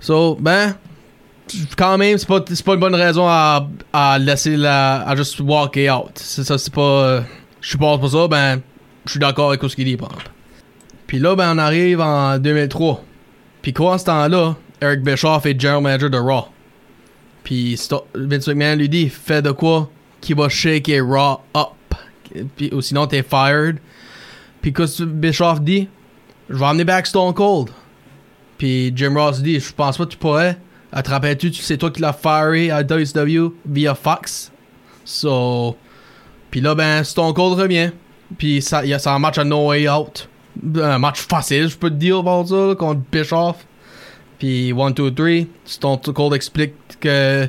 So, 0.00 0.36
ben, 0.38 0.74
quand 1.78 1.96
même, 1.96 2.18
c'est 2.18 2.28
pas, 2.28 2.40
pas 2.42 2.74
une 2.74 2.80
bonne 2.80 2.94
raison 2.94 3.26
à, 3.26 3.66
à 3.90 4.18
laisser 4.18 4.58
la. 4.58 5.00
à 5.08 5.16
juste 5.16 5.40
walk 5.40 5.78
out. 5.90 6.10
C'est 6.16 6.44
ça, 6.44 6.58
c'est 6.58 6.72
pas. 6.72 7.22
je 7.62 7.68
suis 7.70 7.78
pas 7.78 7.96
pour 7.96 8.10
ça, 8.10 8.28
ben, 8.28 8.60
je 9.06 9.12
suis 9.12 9.20
d'accord 9.20 9.48
avec 9.48 9.62
ce 9.62 9.74
qu'il 9.74 9.86
dit, 9.86 9.96
par. 9.96 10.18
Puis 11.06 11.18
là, 11.18 11.34
ben, 11.34 11.54
on 11.54 11.58
arrive 11.58 12.02
en 12.02 12.36
2003. 12.38 13.02
Puis 13.62 13.72
quoi, 13.72 13.94
en 13.94 13.98
ce 13.98 14.04
temps-là, 14.04 14.56
Eric 14.82 15.00
Bischoff 15.00 15.46
est 15.46 15.58
general 15.58 15.82
manager 15.82 16.10
de 16.10 16.18
Raw. 16.18 16.48
Puis 17.44 17.80
Vince 18.14 18.48
McMahon 18.48 18.76
lui 18.76 18.90
dit, 18.90 19.08
fais 19.08 19.40
de 19.40 19.52
quoi 19.52 19.88
qui 20.26 20.34
va 20.34 20.48
shaker 20.48 21.06
Raw 21.06 21.40
up. 21.54 21.94
Puis, 22.56 22.70
ou 22.72 22.80
sinon, 22.80 23.06
t'es 23.06 23.22
fired. 23.22 23.78
Puis 24.60 24.72
qu'est-ce 24.72 25.04
que 25.04 25.08
Bischoff 25.08 25.60
dit? 25.60 25.88
Je 26.50 26.56
vais 26.56 26.64
emmener 26.64 26.82
back 26.82 27.06
Stone 27.06 27.32
Cold. 27.32 27.68
Puis 28.58 28.92
Jim 28.96 29.14
Ross 29.14 29.40
dit, 29.40 29.60
je 29.60 29.72
pense 29.72 29.96
pas 29.96 30.04
que 30.04 30.10
tu 30.10 30.16
pourrais. 30.16 30.58
Attrapais-tu, 30.90 31.52
c'est 31.52 31.76
toi 31.76 31.92
qui 31.92 32.00
l'as 32.00 32.12
firé 32.12 32.72
à 32.72 32.82
WCW 32.82 33.54
via 33.66 33.94
Fox. 33.94 34.50
So. 35.04 35.76
Puis 36.50 36.60
là, 36.60 36.74
ben, 36.74 37.04
Stone 37.04 37.32
Cold 37.32 37.60
revient. 37.60 37.92
Puis 38.36 38.62
ça, 38.62 38.84
y 38.84 38.92
a 38.94 38.98
ça 38.98 39.14
en 39.14 39.20
match 39.20 39.38
à 39.38 39.44
No 39.44 39.68
Way 39.68 39.88
Out. 39.88 40.28
Un 40.74 40.98
match 40.98 41.20
facile, 41.20 41.68
je 41.68 41.76
peux 41.76 41.90
te 41.90 41.94
dire, 41.94 42.24
ça, 42.24 42.74
contre 42.76 43.00
Bischoff. 43.12 43.64
Puis 44.40 44.72
1, 44.72 44.90
2, 44.90 45.14
3. 45.14 45.28
Stone 45.64 46.00
Cold 46.00 46.34
explique 46.34 46.74
que 46.98 47.48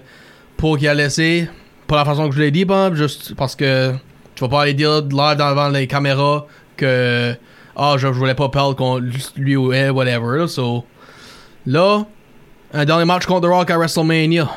pour 0.58 0.78
qu'il 0.78 0.88
a 0.90 0.94
laissé, 0.94 1.50
pas 1.88 1.96
la 1.96 2.06
façon 2.06 2.30
que 2.30 2.36
je 2.36 2.42
l'ai 2.42 2.52
dit, 2.52 2.66
bah, 2.66 2.92
juste 2.94 3.34
parce 3.36 3.56
que 3.56 3.94
tu 4.36 4.42
vas 4.42 4.50
pas 4.50 4.62
aller 4.64 4.74
dire 4.74 5.02
live 5.02 5.38
devant 5.38 5.70
les 5.70 5.88
caméras 5.88 6.46
que 6.76 7.36
ah, 7.76 7.96
je, 7.98 8.08
voulais 8.08 8.36
pas 8.36 8.50
perdre 8.50 8.76
contre 8.76 9.06
lui 9.36 9.56
ou 9.56 9.72
elle, 9.72 9.92
whatever. 9.92 10.40
là. 10.40 10.48
So, 10.48 10.84
là, 11.66 12.06
un 12.74 12.86
dernier 12.86 13.06
match 13.06 13.26
contre 13.26 13.48
The 13.48 13.52
Rock 13.52 13.72
à 13.72 13.78
WrestleMania. 13.78 14.50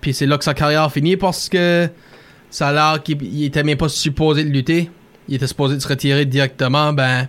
Puis 0.00 0.12
c'est 0.14 0.26
là 0.26 0.36
que 0.38 0.44
sa 0.44 0.54
carrière 0.54 0.90
finit 0.92 1.16
parce 1.16 1.48
que 1.48 1.88
ça 2.50 2.68
a 2.68 2.72
l'air 2.72 3.02
qu'il 3.02 3.22
il 3.22 3.44
était 3.44 3.62
même 3.62 3.78
pas 3.78 3.88
supposé 3.88 4.44
de 4.44 4.50
lutter. 4.50 4.90
Il 5.28 5.34
était 5.34 5.46
supposé 5.46 5.76
de 5.76 5.80
se 5.80 5.88
retirer 5.88 6.26
directement. 6.26 6.92
Ben, 6.92 7.28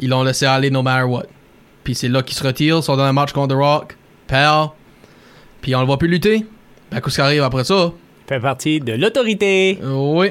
ils 0.00 0.08
l'ont 0.08 0.24
laissé 0.24 0.44
aller 0.44 0.70
no 0.70 0.82
matter 0.82 1.04
what. 1.04 1.26
Puis 1.84 1.94
c'est 1.94 2.08
là 2.08 2.22
qu'il 2.22 2.36
se 2.36 2.44
retire, 2.44 2.82
son 2.82 2.96
dernier 2.96 3.12
match 3.12 3.32
contre 3.32 3.54
The 3.54 3.58
Rock, 3.58 3.96
perd. 4.26 4.70
Puis 5.62 5.74
on 5.74 5.80
le 5.80 5.86
voit 5.86 5.98
plus 5.98 6.08
lutter. 6.08 6.44
Ben, 6.90 7.00
qu'est-ce 7.00 7.14
qui 7.14 7.20
arrive 7.20 7.42
après 7.42 7.64
ça? 7.64 7.92
Fait 8.28 8.40
partie 8.40 8.80
de 8.80 8.92
l'autorité. 8.92 9.78
Oui. 9.82 10.28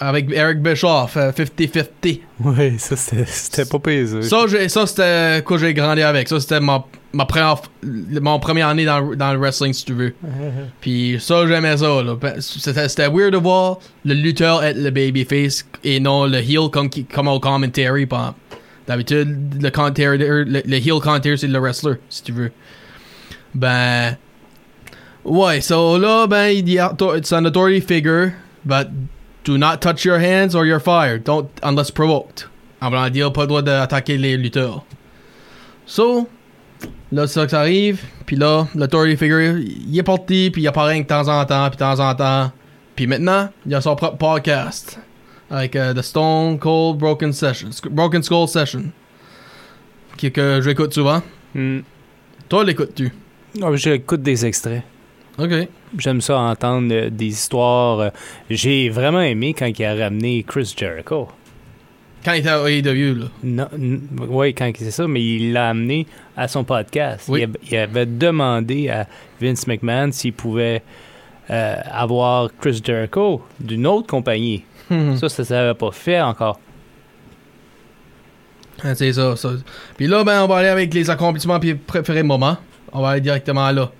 Avec 0.00 0.30
Eric 0.32 0.60
Bischoff, 0.62 1.16
euh, 1.16 1.32
50-50. 1.32 2.20
Oui, 2.44 2.78
ça, 2.78 2.94
c'était 2.96 3.64
pas 3.64 3.78
pire, 3.80 4.06
ça. 4.08 4.22
Ça, 4.22 4.46
j'ai- 4.46 4.68
ça 4.68 4.86
c'était 4.86 5.42
quoi 5.44 5.58
j'ai 5.58 5.74
grandi 5.74 6.02
avec. 6.02 6.28
Ça, 6.28 6.38
c'était 6.38 6.60
ma, 6.60 6.84
ma 7.12 7.24
première, 7.26 7.56
mon 7.82 8.38
première 8.38 8.68
année 8.68 8.84
dans, 8.84 9.14
dans 9.16 9.32
le 9.32 9.40
wrestling, 9.40 9.72
si 9.72 9.84
tu 9.84 9.94
veux. 9.94 10.14
Puis 10.80 11.16
ça, 11.20 11.46
j'aimais 11.48 11.76
ça. 11.78 12.00
là. 12.02 12.16
C'était 12.38 13.08
weird 13.08 13.32
de 13.32 13.38
voir 13.38 13.78
le 14.04 14.14
lutteur 14.14 14.62
être 14.62 14.78
le 14.78 14.90
babyface 14.90 15.66
et 15.82 15.98
non 15.98 16.26
le 16.26 16.38
heel 16.38 16.70
comme, 16.72 16.88
comme 17.12 17.26
au 17.26 17.40
commentary. 17.40 18.06
D'habitude, 18.86 19.60
le, 19.60 19.70
commentary, 19.70 20.16
le, 20.18 20.44
le 20.44 20.74
heel 20.76 21.00
commentaire, 21.02 21.36
c'est 21.36 21.48
le 21.48 21.58
wrestler, 21.58 21.94
si 22.08 22.22
tu 22.22 22.30
veux. 22.32 22.52
Ben. 23.54 24.16
Ouais, 25.28 25.60
so 25.60 25.98
là, 25.98 26.26
ben, 26.26 26.48
il 26.48 26.62
dit, 26.64 26.78
it's 27.16 27.32
an 27.32 27.44
authority 27.44 27.80
figure, 27.80 28.32
but 28.64 28.88
do 29.44 29.58
not 29.58 29.82
touch 29.82 30.04
your 30.04 30.18
hands 30.18 30.54
or 30.54 30.64
you're 30.64 30.80
fired. 30.80 31.24
Don't, 31.24 31.48
unless 31.62 31.90
provoked. 31.90 32.46
En 32.80 32.88
voulant 32.88 33.10
dire, 33.10 33.30
pas 33.32 33.42
le 33.42 33.46
droit 33.48 33.62
d'attaquer 33.62 34.16
les 34.16 34.36
lutteurs. 34.38 34.84
So, 35.84 36.28
là, 37.12 37.26
c'est 37.26 37.34
ça 37.34 37.44
que 37.44 37.50
ça 37.50 37.60
arrive. 37.60 38.02
Puis 38.24 38.36
là, 38.36 38.68
l'authority 38.74 39.16
figure, 39.16 39.58
il 39.58 39.98
est 39.98 40.02
parti, 40.02 40.50
puis 40.50 40.62
il 40.62 40.68
apparaît 40.68 40.98
de 40.98 41.06
temps 41.06 41.28
en 41.28 41.44
temps, 41.44 41.68
puis 41.68 41.76
de 41.76 41.80
temps 41.80 42.00
en 42.00 42.14
temps. 42.14 42.52
Puis 42.96 43.06
maintenant, 43.06 43.50
il 43.66 43.74
a 43.74 43.80
son 43.80 43.96
propre 43.96 44.16
podcast. 44.16 44.98
Avec 45.50 45.76
euh, 45.76 45.94
The 45.94 46.02
Stone 46.02 46.58
Cold 46.58 46.98
Broken 46.98 47.32
Session. 47.32 47.70
Broken 47.90 48.22
Skull 48.22 48.48
Session. 48.48 48.84
Qui 50.16 50.32
que 50.32 50.60
j'écoute 50.62 50.92
souvent. 50.94 51.22
Hmm. 51.54 51.80
Toi, 52.48 52.64
l'écoutes-tu? 52.64 53.12
Ah, 53.62 53.74
J'écoute 53.74 54.22
des 54.22 54.44
extraits. 54.44 54.82
Ok. 55.38 55.68
J'aime 55.98 56.20
ça 56.20 56.38
entendre 56.38 56.92
euh, 56.92 57.10
des 57.10 57.26
histoires. 57.26 58.00
euh, 58.00 58.10
J'ai 58.50 58.88
vraiment 58.88 59.20
aimé 59.20 59.54
quand 59.56 59.66
il 59.66 59.84
a 59.84 59.94
ramené 59.94 60.44
Chris 60.46 60.74
Jericho. 60.76 61.28
Quand 62.24 62.32
il 62.32 62.40
était 62.40 62.48
à 62.48 62.68
AEW, 62.68 63.14
là. 63.20 63.26
Non, 63.44 63.68
oui, 64.28 64.52
quand 64.52 64.70
c'est 64.76 64.90
ça, 64.90 65.06
mais 65.06 65.22
il 65.24 65.52
l'a 65.52 65.68
amené 65.70 66.06
à 66.36 66.48
son 66.48 66.64
podcast. 66.64 67.26
Oui. 67.28 67.40
Il, 67.40 67.44
av- 67.44 67.56
il 67.70 67.76
avait 67.76 68.06
demandé 68.06 68.88
à 68.88 69.06
Vince 69.40 69.66
McMahon 69.68 70.10
s'il 70.10 70.32
pouvait 70.32 70.82
euh, 71.50 71.76
avoir 71.92 72.50
Chris 72.60 72.80
Jericho 72.84 73.40
d'une 73.60 73.86
autre 73.86 74.08
compagnie. 74.08 74.64
Hmm. 74.90 75.14
Ça, 75.16 75.28
ça 75.28 75.42
ne 75.42 75.46
s'avait 75.46 75.74
pas 75.74 75.92
fait 75.92 76.20
encore. 76.20 76.58
Ah, 78.82 78.94
c'est 78.94 79.12
ça, 79.12 79.36
ça. 79.36 79.50
Puis 79.96 80.06
là, 80.06 80.24
ben, 80.24 80.42
on 80.44 80.46
va 80.48 80.56
aller 80.58 80.68
avec 80.68 80.92
les 80.94 81.08
accomplissements 81.10 81.58
puis 81.60 81.74
préférés 81.74 82.22
moments. 82.22 82.56
On 82.92 83.02
va 83.02 83.10
aller 83.10 83.20
directement 83.20 83.70
là. 83.70 83.90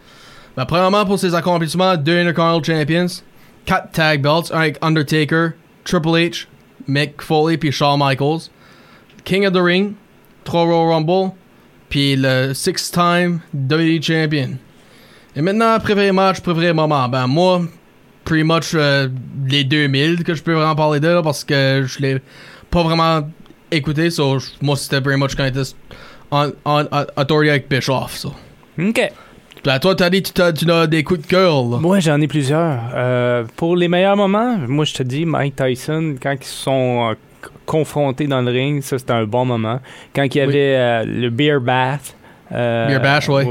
Ben, 0.59 0.67
premièrement, 0.67 1.07
pour 1.07 1.21
ses 1.21 1.37
accomplissements, 1.37 1.97
deux 1.97 2.19
Intercontinental 2.19 2.65
Champions, 2.65 3.23
quatre 3.65 3.93
Tag 3.93 4.21
Belts, 4.21 4.51
avec 4.51 4.77
Undertaker, 4.83 5.51
Triple 5.85 6.09
H, 6.09 6.47
Mick 6.89 7.23
Foley 7.23 7.57
puis 7.57 7.71
Shawn 7.71 7.97
Michaels, 8.01 8.51
King 9.23 9.47
of 9.47 9.53
the 9.53 9.63
Ring, 9.63 9.95
trois 10.43 10.65
Royal 10.65 10.89
Rumble, 10.89 11.33
puis 11.89 12.17
le 12.17 12.55
six-time 12.55 13.41
WWE 13.55 14.03
Champion. 14.03 14.59
Et 15.37 15.43
maintenant, 15.43 15.79
préféré 15.79 16.11
match, 16.11 16.41
préféré 16.41 16.73
moment. 16.73 17.09
Ben, 17.09 17.29
moi, 17.29 17.63
pretty 18.25 18.43
much 18.43 18.75
euh, 18.75 19.07
les 19.47 19.63
2000 19.63 20.25
que 20.25 20.35
je 20.35 20.43
peux 20.43 20.55
vraiment 20.55 20.75
parler 20.75 20.99
de 20.99 21.07
là, 21.07 21.23
parce 21.23 21.45
que 21.45 21.85
je 21.87 22.01
l'ai 22.01 22.21
pas 22.69 22.83
vraiment 22.83 23.31
écouté. 23.71 24.11
So, 24.11 24.39
moi, 24.61 24.75
c'était 24.75 25.01
pretty 25.01 25.21
much 25.21 25.37
quand 25.37 25.45
il 25.45 25.57
était 25.57 25.71
en, 26.33 26.49
en, 26.65 26.85
en 26.91 27.05
authority 27.17 27.51
avec 27.51 27.69
Bischoff. 27.69 28.17
So. 28.17 28.35
OK. 28.77 29.13
Toi, 29.63 29.95
t'as 29.95 30.11
dit 30.11 30.23
que 30.23 30.31
tu 30.33 30.41
as, 30.41 30.53
tu 30.53 30.71
as 30.71 30.87
des 30.87 31.03
coups 31.03 31.21
de 31.23 31.27
cœur. 31.27 31.65
Moi, 31.65 32.01
j'en 32.01 32.21
ai 32.21 32.27
plusieurs. 32.29 32.79
Euh, 32.95 33.45
pour 33.57 33.77
les 33.77 33.89
meilleurs 33.89 34.17
moments, 34.17 34.57
moi, 34.67 34.85
je 34.85 34.95
te 34.95 35.03
dis, 35.03 35.25
Mike 35.27 35.57
Tyson, 35.57 36.15
quand 36.23 36.35
ils 36.41 36.45
se 36.45 36.63
sont 36.65 37.11
euh, 37.11 37.15
confrontés 37.67 38.27
dans 38.27 38.41
le 38.41 38.51
ring, 38.51 38.83
ça, 38.83 38.99
c'était 38.99 39.13
un 39.13 39.25
bon 39.25 39.45
moment. 39.45 39.81
Quand 40.15 40.23
il 40.25 40.35
y 40.37 40.41
Oui. 40.41 40.41
avait 40.49 40.77
euh, 40.77 41.05
le 41.05 41.29
Beer 41.31 41.59
Bath. 41.61 42.15
Beer 42.51 42.99
Bash, 43.03 43.29
ouais. 43.29 43.45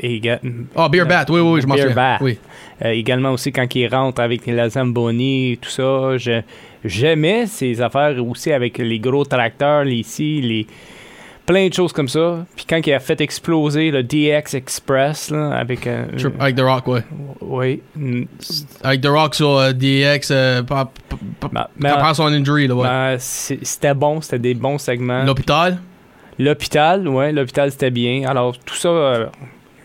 et 0.00 0.18
éga- 0.20 0.38
Ah, 0.76 0.90
Beer 0.90 1.06
Bat, 1.06 1.24
oui, 1.30 1.40
oui, 1.40 1.52
oui, 1.54 1.60
je 1.62 1.66
m'en 1.66 1.74
Beer 1.74 1.82
souviens. 1.84 1.94
Bath. 1.96 2.20
Oui. 2.20 2.38
Également 2.84 3.30
aussi 3.30 3.50
quand 3.50 3.72
il 3.74 3.86
rentre 3.88 4.20
avec 4.20 4.46
la 4.46 4.68
Zamboni 4.68 5.52
et 5.52 5.56
tout 5.56 5.70
ça. 5.70 6.10
J'aimais 6.84 7.46
ces 7.46 7.80
affaires 7.80 8.14
aussi 8.28 8.52
avec 8.52 8.76
les 8.76 8.98
gros 8.98 9.24
tracteurs, 9.24 9.84
les 9.84 9.94
ici, 9.94 10.42
les 10.42 10.66
plein 11.46 11.68
de 11.68 11.74
choses 11.74 11.92
comme 11.92 12.08
ça. 12.08 12.44
Puis 12.56 12.64
quand 12.68 12.80
il 12.84 12.92
a 12.92 13.00
fait 13.00 13.20
exploser 13.20 13.90
le 13.90 14.02
DX 14.02 14.54
Express 14.54 15.30
là, 15.30 15.52
avec 15.52 15.86
euh, 15.86 16.06
Avec 16.38 16.56
The 16.56 16.60
Rock, 16.60 16.86
ouais. 16.88 17.04
oui. 17.40 17.82
Avec 18.82 19.00
The 19.00 19.06
Rock 19.06 19.34
sur 19.34 19.58
euh, 19.58 19.72
DX, 19.72 20.30
euh, 20.30 20.62
bah, 20.62 20.90
mais, 21.76 21.88
après 21.88 22.14
son 22.14 22.26
injury, 22.26 22.66
là, 22.66 22.74
ouais. 22.74 23.16
c'était 23.18 23.94
bon, 23.94 24.20
c'était 24.20 24.38
des 24.38 24.54
bons 24.54 24.78
segments. 24.78 25.24
L'hôpital? 25.24 25.78
L'hôpital, 26.38 27.06
ouais, 27.06 27.32
l'hôpital 27.32 27.70
c'était 27.70 27.90
bien. 27.90 28.28
Alors 28.28 28.56
tout 28.58 28.74
ça, 28.74 28.88
euh, 28.88 29.26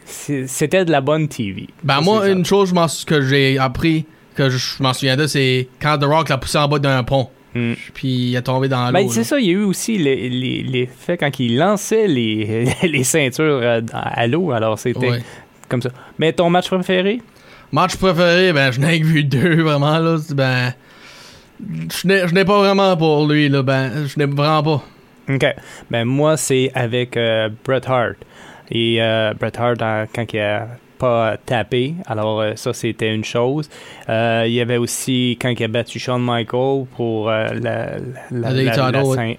c'était 0.05 0.86
de 0.86 0.91
la 0.91 1.01
bonne 1.01 1.28
TV. 1.28 1.68
Ben, 1.84 1.95
Ça, 1.95 2.01
moi, 2.01 2.28
une 2.30 2.45
chose 2.45 2.74
que 3.05 3.22
j'ai 3.22 3.60
appris, 3.60 4.05
que 4.36 4.49
je, 4.49 4.57
je 4.57 4.82
m'en 4.82 4.93
souviens 4.93 5.16
de, 5.18 5.28
c'est 5.28 5.68
quand 5.82 5.97
The 5.97 6.05
Rock 6.05 6.30
l'a 6.30 6.38
poussé 6.38 6.57
en 6.57 6.68
bas 6.68 6.80
d'un 6.80 7.03
pont. 7.03 7.30
Mm. 7.56 7.74
Puis 7.93 8.08
il 8.08 8.36
est 8.36 8.41
tombé 8.43 8.68
dans 8.68 8.86
l'eau. 8.88 8.93
Ben, 8.93 9.06
là. 9.08 9.12
c'est 9.12 9.24
ça, 9.24 9.39
il 9.39 9.45
y 9.47 9.50
a 9.50 9.54
eu 9.54 9.64
aussi 9.64 9.97
les- 9.97 10.30
les- 10.30 10.89
quand 11.18 11.39
il 11.39 11.58
lançait 11.58 12.08
les, 12.08 12.66
les 12.84 13.04
ceintures 13.04 13.60
euh, 13.64 13.82
à 13.93 14.28
l'eau, 14.28 14.52
alors 14.52 14.78
c'était 14.78 15.10
Ouais. 15.10 15.20
comme 15.68 15.82
ça. 15.82 15.89
Mais 16.20 16.32
ton 16.34 16.50
match 16.50 16.68
préféré? 16.70 17.22
Match 17.72 17.95
préféré, 17.97 18.52
ben, 18.54 18.72
je 18.72 18.80
n'ai 18.80 19.00
que 19.00 19.06
vu 19.06 19.24
deux, 19.24 19.62
vraiment, 19.64 19.97
là. 20.00 20.18
Ben, 20.34 20.74
je 21.60 22.34
n'ai 22.34 22.45
pas 22.45 22.58
vraiment 22.60 22.95
pour 22.97 23.28
lui, 23.28 23.50
là. 23.50 23.62
Ben, 23.64 24.08
je 24.08 24.18
n'ai 24.20 24.26
vraiment 24.26 24.64
pas. 24.64 24.84
OK. 25.34 25.45
Ben, 25.91 26.06
moi, 26.06 26.38
c'est 26.38 26.72
avec 26.74 27.16
euh, 27.18 27.50
Bret 27.66 27.82
Hart. 27.88 28.16
Et 28.72 29.02
euh, 29.02 29.34
Bret 29.39 29.52
Hart, 29.58 29.80
quand 30.16 30.34
il 30.34 30.39
a 30.39 30.68
pas 31.00 31.38
tapé, 31.45 31.95
alors 32.06 32.41
euh, 32.41 32.52
ça, 32.56 32.74
c'était 32.74 33.14
une 33.14 33.24
chose. 33.24 33.70
Euh, 34.10 34.43
il 34.47 34.54
y 34.54 34.62
avait 34.62 34.78
aussi 34.78 35.38
quand 35.41 35.50
il 35.50 35.64
a 35.64 35.68
battu 35.68 35.97
Shawn 35.97 36.22
Michael 36.22 36.86
pour 36.95 37.30
euh, 37.30 37.47
la, 37.62 37.97
la, 38.30 38.52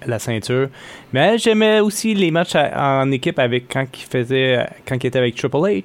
la- 0.07 0.19
ceinture. 0.19 0.67
Mais 1.13 1.37
j'aimais 1.37 1.79
aussi 1.79 2.13
les 2.15 2.31
matchs 2.31 2.55
à- 2.55 3.01
en 3.01 3.09
équipe 3.11 3.39
avec 3.39 3.67
quand 3.71 3.85
il 3.93 4.05
faisait 4.05 4.65
quand 4.87 4.95
il 5.01 5.07
était 5.07 5.19
avec 5.19 5.35
Triple 5.35 5.57
H. 5.57 5.83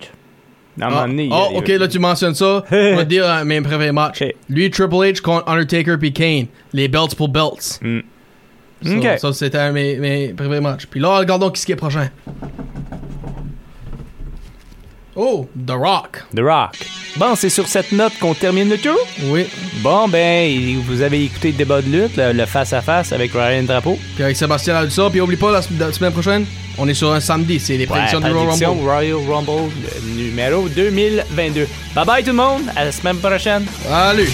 À 0.80 0.86
un 0.86 0.90
moment 0.90 1.02
Ah, 1.04 1.06
donné, 1.06 1.28
oh, 1.32 1.48
ok, 1.58 1.68
là, 1.68 1.88
tu 1.88 1.98
mentionnes 1.98 2.34
ça. 2.34 2.62
je 2.70 2.76
vais 2.76 2.96
te 3.04 3.08
dire 3.08 3.24
mes 3.44 3.60
préférés 3.62 3.92
matchs. 3.92 4.24
Lui, 4.50 4.70
Triple 4.70 4.94
H 4.96 5.20
contre 5.22 5.48
Undertaker 5.48 5.96
puis 5.98 6.12
Kane. 6.12 6.46
Les 6.72 6.88
belts 6.88 7.14
pour 7.16 7.28
belts. 7.28 7.80
Mm. 7.82 8.00
Ça, 8.82 8.94
Ok. 8.96 9.18
ça, 9.18 9.32
c'était 9.32 9.72
mes, 9.72 9.96
mes 9.96 10.28
préférés 10.34 10.60
matchs. 10.60 10.84
Puis 10.86 11.00
là, 11.00 11.16
regardons 11.18 11.50
ce 11.54 11.64
qui 11.64 11.72
est 11.72 11.76
prochain. 11.76 12.10
Oh, 15.16 15.46
The 15.66 15.70
Rock. 15.72 16.24
The 16.36 16.40
Rock. 16.40 16.76
Bon, 17.16 17.34
c'est 17.34 17.48
sur 17.48 17.66
cette 17.66 17.90
note 17.92 18.12
qu'on 18.20 18.34
termine 18.34 18.68
le 18.68 18.76
tour? 18.76 18.98
Oui. 19.24 19.46
Bon, 19.78 20.06
ben, 20.08 20.78
vous 20.86 21.00
avez 21.00 21.24
écouté 21.24 21.52
le 21.52 21.56
débat 21.56 21.80
de 21.80 21.88
lutte, 21.88 22.16
le 22.18 22.44
face-à-face 22.44 23.12
avec 23.12 23.32
Ryan 23.32 23.62
Drapeau. 23.62 23.98
Puis 24.14 24.24
avec 24.24 24.36
Sébastien 24.36 24.76
Aldusa. 24.76 25.08
Puis 25.10 25.20
oublie 25.22 25.36
pas, 25.36 25.50
la, 25.50 25.62
sem- 25.62 25.78
la 25.78 25.90
semaine 25.92 26.12
prochaine, 26.12 26.44
on 26.76 26.86
est 26.86 26.92
sur 26.94 27.10
un 27.12 27.20
samedi. 27.20 27.58
C'est 27.58 27.78
les 27.78 27.86
prédictions 27.86 28.18
Ouais, 28.20 28.28
du 28.28 28.34
Royal 28.34 28.50
Rumble. 28.68 28.80
Royal 28.82 29.16
Rumble, 29.26 29.72
le 30.16 30.22
numéro 30.22 30.68
2022. 30.68 31.66
Bye 31.94 32.04
bye 32.04 32.22
tout 32.22 32.30
le 32.30 32.36
monde, 32.36 32.62
à 32.76 32.84
la 32.84 32.92
semaine 32.92 33.16
prochaine. 33.16 33.64
Salut. 33.88 34.28